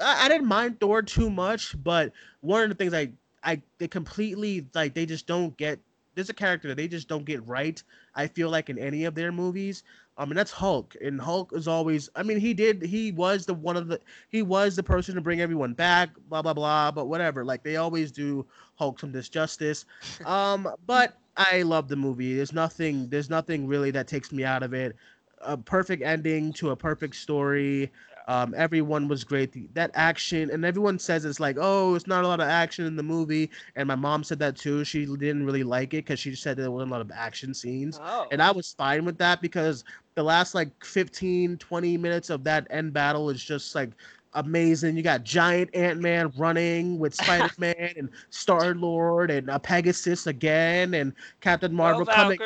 [0.00, 3.12] I, I didn't mind Thor too much, but one of the things I
[3.42, 5.80] I they completely like they just don't get.
[6.16, 7.82] There's a character that they just don't get right.
[8.14, 9.84] I feel like in any of their movies.
[10.18, 10.96] Um, and that's Hulk.
[11.00, 12.10] And Hulk is always.
[12.14, 12.82] I mean, he did.
[12.82, 14.00] He was the one of the.
[14.28, 16.10] He was the person to bring everyone back.
[16.28, 16.90] Blah blah blah.
[16.90, 17.44] But whatever.
[17.44, 18.44] Like they always do
[18.74, 19.84] Hulk some disjustice.
[20.26, 22.34] Um, but I love the movie.
[22.34, 23.08] There's nothing.
[23.08, 24.94] There's nothing really that takes me out of it.
[25.42, 27.90] A perfect ending to a perfect story.
[28.30, 29.52] Um, everyone was great.
[29.52, 32.86] The- That action, and everyone says it's like, oh, it's not a lot of action
[32.86, 33.50] in the movie.
[33.76, 34.84] And my mom said that too.
[34.84, 38.00] She didn't really like it because she said there wasn't a lot of action scenes.
[38.02, 39.84] Oh, And I was fine with that because
[40.14, 43.90] the last like 15, 20 minutes of that end battle is just like
[44.34, 44.96] amazing.
[44.96, 50.26] You got giant Ant Man running with Spider Man and Star Lord and uh, Pegasus
[50.26, 52.38] again and Captain Marvel coming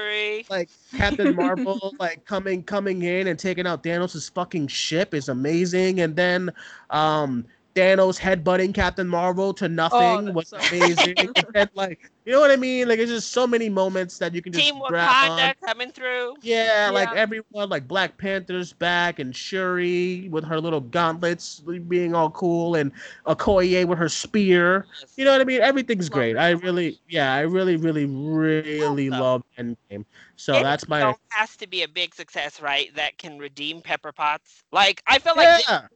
[0.49, 6.01] like Captain Marvel like coming coming in and taking out Thanos' fucking ship is amazing.
[6.01, 6.51] And then
[6.91, 7.45] um
[7.75, 11.15] Thanos headbutting Captain Marvel to nothing oh, that's was so- amazing.
[11.55, 12.89] and like you know what I mean?
[12.89, 15.39] Like it's just so many moments that you can just Team grab on.
[15.39, 16.37] Wakanda coming through.
[16.41, 22.31] Yeah, like everyone, like Black Panther's back, and Shuri with her little gauntlets being all
[22.31, 22.93] cool, and
[23.27, 24.87] Okoye with her spear.
[25.17, 25.61] You know what I mean?
[25.61, 26.37] Everything's Love great.
[26.37, 30.05] it I really, yeah, I really, really, really Also- love Endgame.
[30.37, 32.93] So It that's my has to be a big success, right?
[32.97, 34.65] That can redeem Pepper Potts.
[34.73, 35.87] Like I feel like this yeah,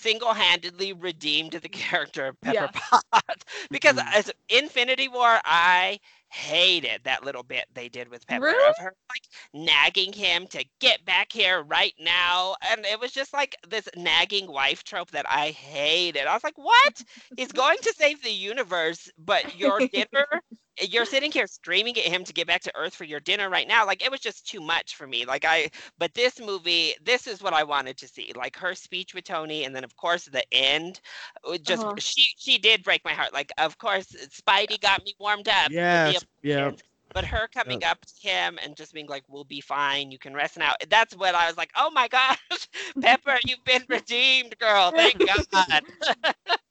[0.00, 2.68] single-handedly redeemed the character of Pepper.
[2.72, 4.14] Potts because Mhm.
[4.14, 6.00] as Infinity War, I
[6.30, 8.68] hated that little bit they did with Pepper Really?
[8.68, 9.22] of her like
[9.52, 14.50] nagging him to get back here right now, and it was just like this nagging
[14.50, 16.26] wife trope that I hated.
[16.26, 17.02] I was like, "What?
[17.36, 20.26] He's going to save the universe, but your dinner."
[20.80, 23.66] You're sitting here screaming at him to get back to Earth for your dinner right
[23.68, 23.86] now.
[23.86, 25.24] Like it was just too much for me.
[25.24, 28.32] Like I, but this movie, this is what I wanted to see.
[28.36, 31.00] Like her speech with Tony, and then of course the end.
[31.48, 31.98] uh, Just Uh-huh.
[31.98, 33.32] she she did break my heart.
[33.32, 35.72] Like of course Spidey got me warmed up.
[36.04, 36.72] with yes, yeah,
[37.12, 40.10] But her coming up to him and just being like, "We'll be fine.
[40.10, 42.68] You can rest now." That's when I was like, "Oh my gosh,
[43.00, 44.92] Pepper, you've been redeemed, girl.
[44.92, 45.82] Thank God."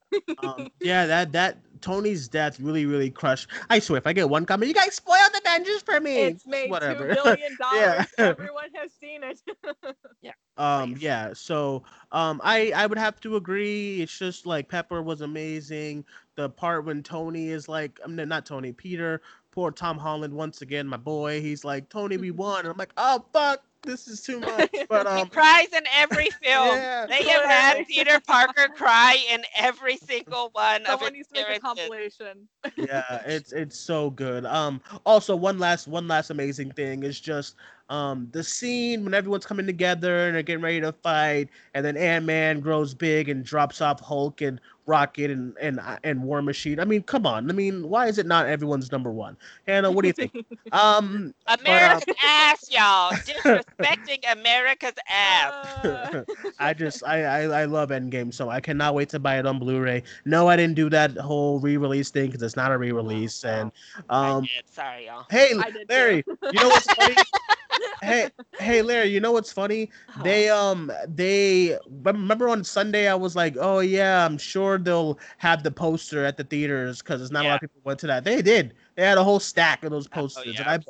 [0.44, 1.06] um, yeah.
[1.06, 3.48] That that Tony's death really, really crushed.
[3.70, 6.18] I swear, if I get one comment, you guys spoiled the Avengers for me.
[6.24, 7.10] It's made Whatever.
[7.16, 8.08] two billion dollars.
[8.18, 8.26] Yeah.
[8.26, 9.42] Everyone has seen it.
[10.22, 10.32] Yeah.
[10.58, 11.02] Um, Please.
[11.04, 14.02] yeah, so um, I I would have to agree.
[14.02, 16.04] It's just like Pepper was amazing.
[16.36, 19.22] The part when Tony is like, I'm not Tony, Peter.
[19.52, 21.42] Poor Tom Holland once again, my boy.
[21.42, 22.60] He's like, Tony, we won.
[22.62, 24.84] And I'm like, oh fuck, this is too much.
[24.88, 26.86] But he um, cries in every film.
[26.86, 31.28] yeah, They have had Peter Parker cry in every single one of Someone his needs
[31.28, 32.48] to make a compilation.
[32.76, 34.46] yeah, it's it's so good.
[34.46, 37.56] Um, also one last one last amazing thing is just
[37.90, 41.98] um the scene when everyone's coming together and they're getting ready to fight, and then
[41.98, 44.60] Ant Man grows big and drops off Hulk and
[44.90, 46.80] Rocket and and and War Machine.
[46.80, 47.50] I mean, come on.
[47.50, 49.38] I mean, why is it not everyone's number one?
[49.68, 50.34] Hannah, what do you think?
[50.72, 53.12] um, America's ass, y'all.
[53.12, 55.86] Disrespecting America's ass.
[55.86, 56.24] Uh,
[56.60, 59.60] I just I, I I love Endgame, so I cannot wait to buy it on
[59.60, 60.04] Blu-ray.
[60.26, 63.72] No, I didn't do that whole re-release thing because it's not a re-release, and
[64.10, 64.44] I um.
[64.44, 64.64] did.
[64.66, 65.26] Sorry, y'all.
[65.30, 65.88] Hey, I did.
[65.88, 67.16] Larry, you know what's funny?
[68.02, 68.30] hey,
[68.60, 69.90] hey, Larry, you know what's funny?
[70.24, 75.64] They um they remember on Sunday I was like, oh yeah, I'm sure they'll have
[75.64, 78.24] the poster at the theaters because it's not a lot of people went to that.
[78.24, 78.74] They did.
[78.96, 80.84] They had a whole stack of those Oh, posters, yeah, and.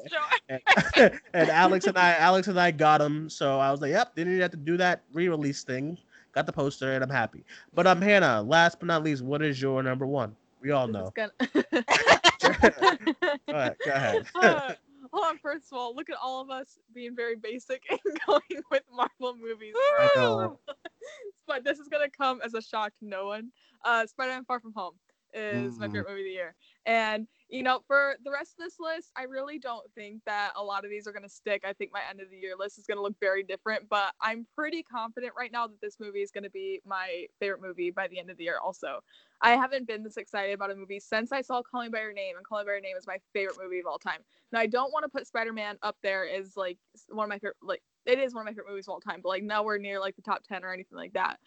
[0.49, 0.59] I
[0.97, 3.29] and, and Alex and I Alex and I got them.
[3.29, 5.97] So I was like, yep, didn't even have to do that re-release thing.
[6.33, 7.43] Got the poster and I'm happy.
[7.73, 10.35] But um, Hannah, last but not least, what is your number one?
[10.61, 11.11] We all know.
[11.15, 11.31] gonna-
[12.41, 12.49] Go
[13.49, 13.75] ahead.
[13.85, 14.25] Go ahead.
[15.11, 15.37] Hold on.
[15.39, 19.35] First of all, look at all of us being very basic and going with Marvel
[19.37, 19.73] movies.
[21.47, 23.51] But this is gonna come as a shock to no one.
[23.83, 24.95] Uh, Spider-Man: Far From Home
[25.33, 25.91] is my Mm.
[25.91, 26.55] favorite movie of the year,
[26.85, 30.63] and you know, for the rest of this list, I really don't think that a
[30.63, 31.63] lot of these are gonna stick.
[31.65, 34.45] I think my end of the year list is gonna look very different, but I'm
[34.55, 38.19] pretty confident right now that this movie is gonna be my favorite movie by the
[38.19, 38.59] end of the year.
[38.63, 38.99] Also,
[39.41, 42.13] I haven't been this excited about a movie since I saw Call Me by Your
[42.13, 44.19] Name, and Call Me by Your Name is my favorite movie of all time.
[44.51, 46.77] Now, I don't want to put Spider Man up there as like
[47.07, 49.21] one of my favorite, like it is one of my favorite movies of all time,
[49.23, 51.39] but like nowhere near like the top ten or anything like that.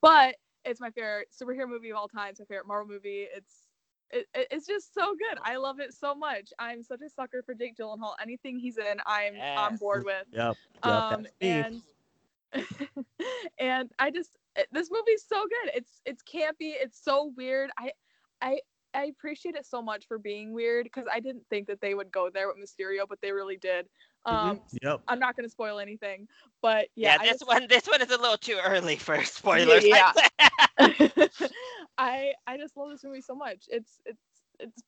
[0.00, 2.30] But it's my favorite superhero movie of all time.
[2.30, 3.26] It's my favorite Marvel movie.
[3.34, 3.69] It's
[4.10, 5.38] it, it- it's just so good.
[5.42, 6.52] I love it so much.
[6.58, 8.14] I'm such a sucker for Jake Gyllenhaal.
[8.20, 10.24] Anything he's in, I'm on board with.
[10.32, 10.56] Yep.
[10.84, 10.92] Yep.
[10.92, 11.82] Um, that's and
[13.58, 15.72] and I just it- this movie's so good.
[15.74, 16.72] It's it's campy.
[16.80, 17.70] It's so weird.
[17.78, 17.92] I
[18.42, 18.60] I
[18.92, 22.10] I appreciate it so much for being weird because I didn't think that they would
[22.10, 23.86] go there with Mysterio, but they really did.
[24.26, 25.02] Um, Yep.
[25.06, 26.26] I'm not gonna spoil anything,
[26.60, 29.86] but Yeah, yeah, this just- one this one is a little too early for spoilers.
[29.86, 30.12] Yeah.
[30.80, 31.38] I
[31.98, 32.32] I
[32.70, 33.64] just love this movie so much.
[33.68, 34.22] It's it's
[34.58, 34.82] it's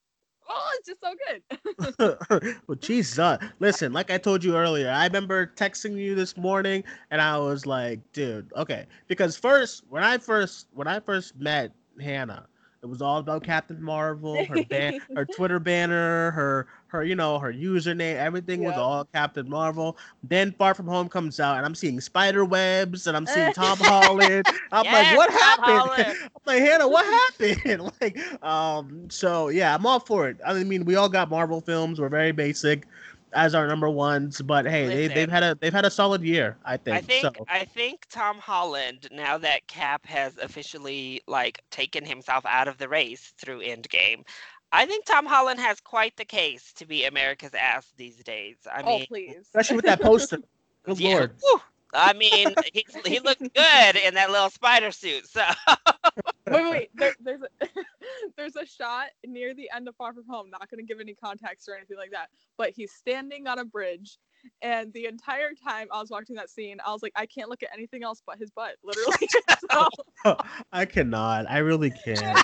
[0.48, 2.56] oh, it's just so good.
[2.66, 3.38] well, Jesus.
[3.58, 7.66] Listen, like I told you earlier, I remember texting you this morning, and I was
[7.66, 12.46] like, "Dude, okay." Because first, when I first when I first met Hannah,
[12.82, 17.38] it was all about Captain Marvel, her ban- her Twitter banner, her her you know
[17.38, 19.96] her username, everything was all Captain Marvel.
[20.24, 23.78] Then Far From Home comes out, and I'm seeing spider webs, and I'm seeing Tom
[23.78, 24.46] Holland.
[24.72, 27.92] I'm Yes, like, "What happened?" I'm like, Hannah, what happened?
[28.00, 30.38] like, um, so yeah, I'm all for it.
[30.44, 32.00] I mean, we all got Marvel films.
[32.00, 32.86] We're very basic.
[33.34, 36.56] As our number ones, but hey, they, they've had a they've had a solid year.
[36.64, 36.96] I think.
[36.96, 37.32] I think so.
[37.48, 42.88] I think Tom Holland, now that Cap has officially like taken himself out of the
[42.88, 44.24] race through Endgame,
[44.72, 48.56] I think Tom Holland has quite the case to be America's ass these days.
[48.72, 49.36] I oh mean, please.
[49.40, 50.38] Especially with that poster.
[50.84, 51.32] Good yeah, lord.
[51.40, 51.60] whew.
[51.94, 55.28] I mean, he, he looked good in that little spider suit.
[55.28, 55.42] So
[56.50, 56.90] wait, wait.
[56.94, 57.66] There, there's a
[58.36, 60.50] there's a shot near the end of Far From Home.
[60.50, 62.28] Not gonna give any context or anything like that.
[62.56, 64.18] But he's standing on a bridge,
[64.62, 67.62] and the entire time I was watching that scene, I was like, I can't look
[67.62, 69.28] at anything else but his butt, literally.
[70.24, 70.36] So-
[70.72, 71.50] I cannot.
[71.50, 72.38] I really can't.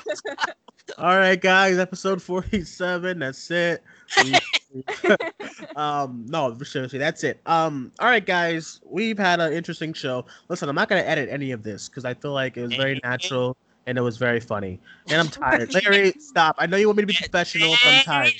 [0.96, 1.78] All right, guys.
[1.78, 3.18] Episode forty-seven.
[3.18, 3.82] That's it.
[5.76, 7.40] Um, no, seriously, that's it.
[7.46, 8.80] Um, all right, guys.
[8.84, 10.26] We've had an interesting show.
[10.48, 13.00] Listen, I'm not gonna edit any of this because I feel like it was very
[13.04, 13.56] natural
[13.86, 14.80] and it was very funny.
[15.08, 15.72] And I'm tired.
[15.84, 16.56] Larry, stop.
[16.58, 18.34] I know you want me to be professional, but I'm tired.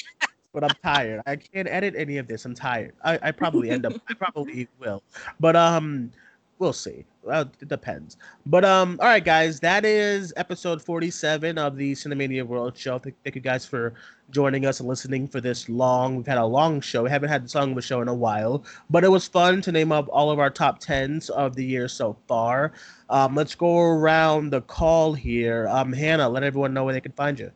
[0.52, 1.22] But I'm tired.
[1.26, 2.44] I can't edit any of this.
[2.44, 2.94] I'm tired.
[3.04, 3.94] I, I probably end up.
[4.08, 5.02] I probably will.
[5.40, 6.10] But um,
[6.58, 7.04] we'll see.
[7.22, 8.16] Well, it depends.
[8.46, 12.98] But um, all right, guys, that is episode 47 of the Cinemania World Show.
[12.98, 13.94] Thank, thank you guys for
[14.30, 16.16] joining us and listening for this long.
[16.16, 17.02] We've had a long show.
[17.04, 19.62] We haven't had this long of a show in a while, but it was fun
[19.62, 22.72] to name up all of our top tens of the year so far.
[23.10, 25.68] Um, let's go around the call here.
[25.68, 27.50] Um, Hannah, let everyone know where they can find you.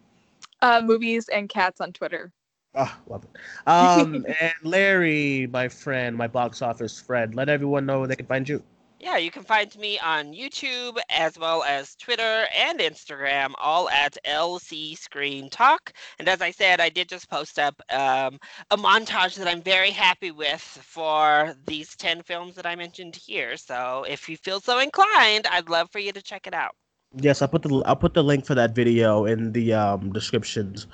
[0.63, 2.33] uh, movies and cats on Twitter.
[2.75, 3.31] Oh, love it.
[3.69, 8.27] Um, and Larry, my friend, my box office friend, let everyone know where they can
[8.27, 8.63] find you.
[9.03, 14.17] Yeah, you can find me on YouTube as well as Twitter and Instagram, all at
[14.25, 15.93] LC Screen Talk.
[16.21, 18.39] And as I said, I did just post up um,
[18.71, 23.57] a montage that I'm very happy with for these 10 films that I mentioned here.
[23.57, 26.75] So if you feel so inclined, I'd love for you to check it out.
[27.17, 30.87] Yes, I'll put the I'll put the link for that video in the um, descriptions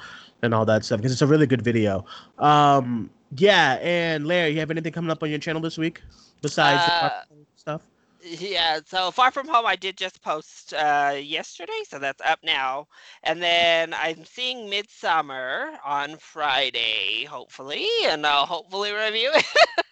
[0.42, 2.04] and all that stuff because it's a really good video.
[2.38, 6.02] Um, yeah, and Larry, you have anything coming up on your channel this week
[6.42, 7.22] besides the Uh,
[7.54, 7.82] stuff?
[8.30, 12.88] Yeah, so Far From Home, I did just post uh, yesterday, so that's up now.
[13.22, 19.46] And then I'm seeing Midsommar on Friday, hopefully, and I'll hopefully review it.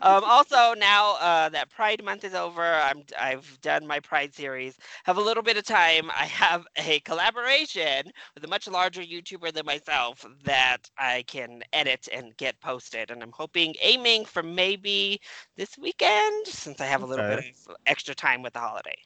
[0.00, 4.78] um, also, now uh, that Pride Month is over, I'm I've done my Pride series.
[5.04, 6.10] Have a little bit of time.
[6.10, 12.08] I have a collaboration with a much larger YouTuber than myself that I can edit
[12.12, 15.20] and get posted, and I'm hoping, aiming for maybe
[15.56, 17.36] this weekend, since I have a little Okay.
[17.36, 17.46] bit of
[17.86, 18.96] extra time with the holiday.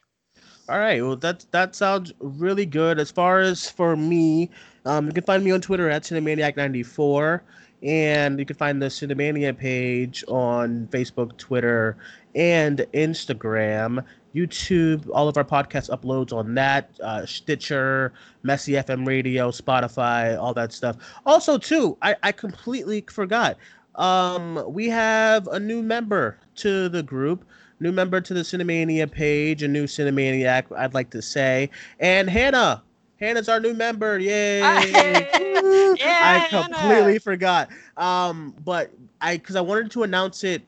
[0.69, 2.99] All right, well that that sounds really good.
[2.99, 4.49] As far as for me,
[4.85, 7.41] um, you can find me on Twitter at Cinemaniac94,
[7.83, 11.97] and you can find the Cinemania page on Facebook, Twitter,
[12.35, 14.03] and Instagram.
[14.35, 18.13] YouTube, all of our podcast uploads on that, uh, Stitcher,
[18.43, 20.97] Messy FM Radio, Spotify, all that stuff.
[21.25, 23.57] Also, too, I, I completely forgot.
[23.95, 27.45] Um, we have a new member to the group
[27.79, 31.69] new member to the Cinemania page, a new Cinemaniac, I'd like to say.
[31.99, 32.83] And Hannah.
[33.19, 34.17] Hannah's our new member.
[34.19, 34.59] Yay.
[35.95, 36.65] Yeah, I Hannah.
[36.65, 37.69] completely forgot.
[37.97, 38.91] Um, but
[39.21, 40.61] I because I wanted to announce it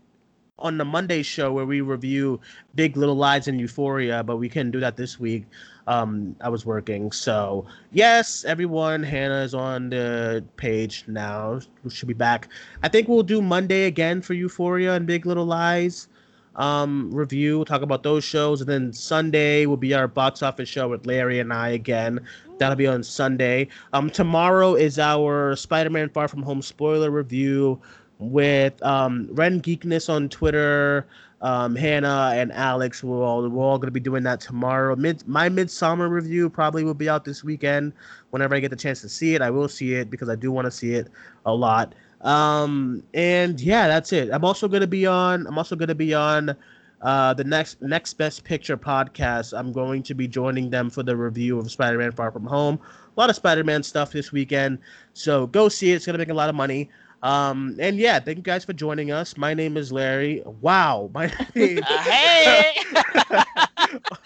[0.58, 2.40] on the Monday show where we review
[2.76, 5.46] Big Little Lies and Euphoria, but we couldn't do that this week.
[5.88, 7.12] Um, I was working.
[7.12, 11.60] So yes, everyone, Hannah is on the page now.
[11.84, 12.50] We should be back.
[12.84, 16.08] I think we'll do Monday again for Euphoria and Big Little Lies
[16.56, 20.68] um review we'll talk about those shows and then sunday will be our box office
[20.68, 22.20] show with larry and i again.
[22.58, 23.70] That'll be on sunday.
[23.94, 27.80] Um tomorrow is our spider-man far from home spoiler review
[28.18, 31.08] with um ren geekness on twitter.
[31.42, 34.96] Um hannah and alex we're all we're all to be doing that tomorrow.
[34.96, 37.94] Mid my Midsommar review probably will be out this weekend.
[38.32, 40.52] Whenever i get the chance to see it i will see it because i do
[40.52, 41.08] want to see it
[41.46, 44.30] a lot um and yeah that's it.
[44.32, 46.56] I'm also going to be on i'm also to be on
[47.02, 49.58] uh the next next best picture podcast.
[49.58, 52.80] I'm going to be joining them for the review of spider-man far from home.
[53.16, 54.80] A lot of spider-man stuff this weekend.
[55.14, 55.96] So go see it.
[55.96, 56.90] It's going to make a lot of money
[57.22, 61.32] um and yeah thank you guys for joining us my name is larry wow my
[61.56, 62.74] name Uh, hey!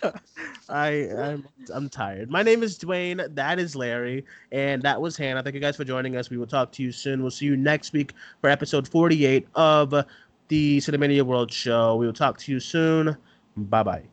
[0.69, 2.29] I I'm, I'm tired.
[2.29, 3.21] My name is Duane.
[3.31, 5.43] That is Larry, and that was Hannah.
[5.43, 6.29] Thank you guys for joining us.
[6.29, 7.21] We will talk to you soon.
[7.21, 9.93] We'll see you next week for episode 48 of
[10.47, 11.95] the Cinemania World Show.
[11.95, 13.15] We will talk to you soon.
[13.55, 14.12] Bye bye.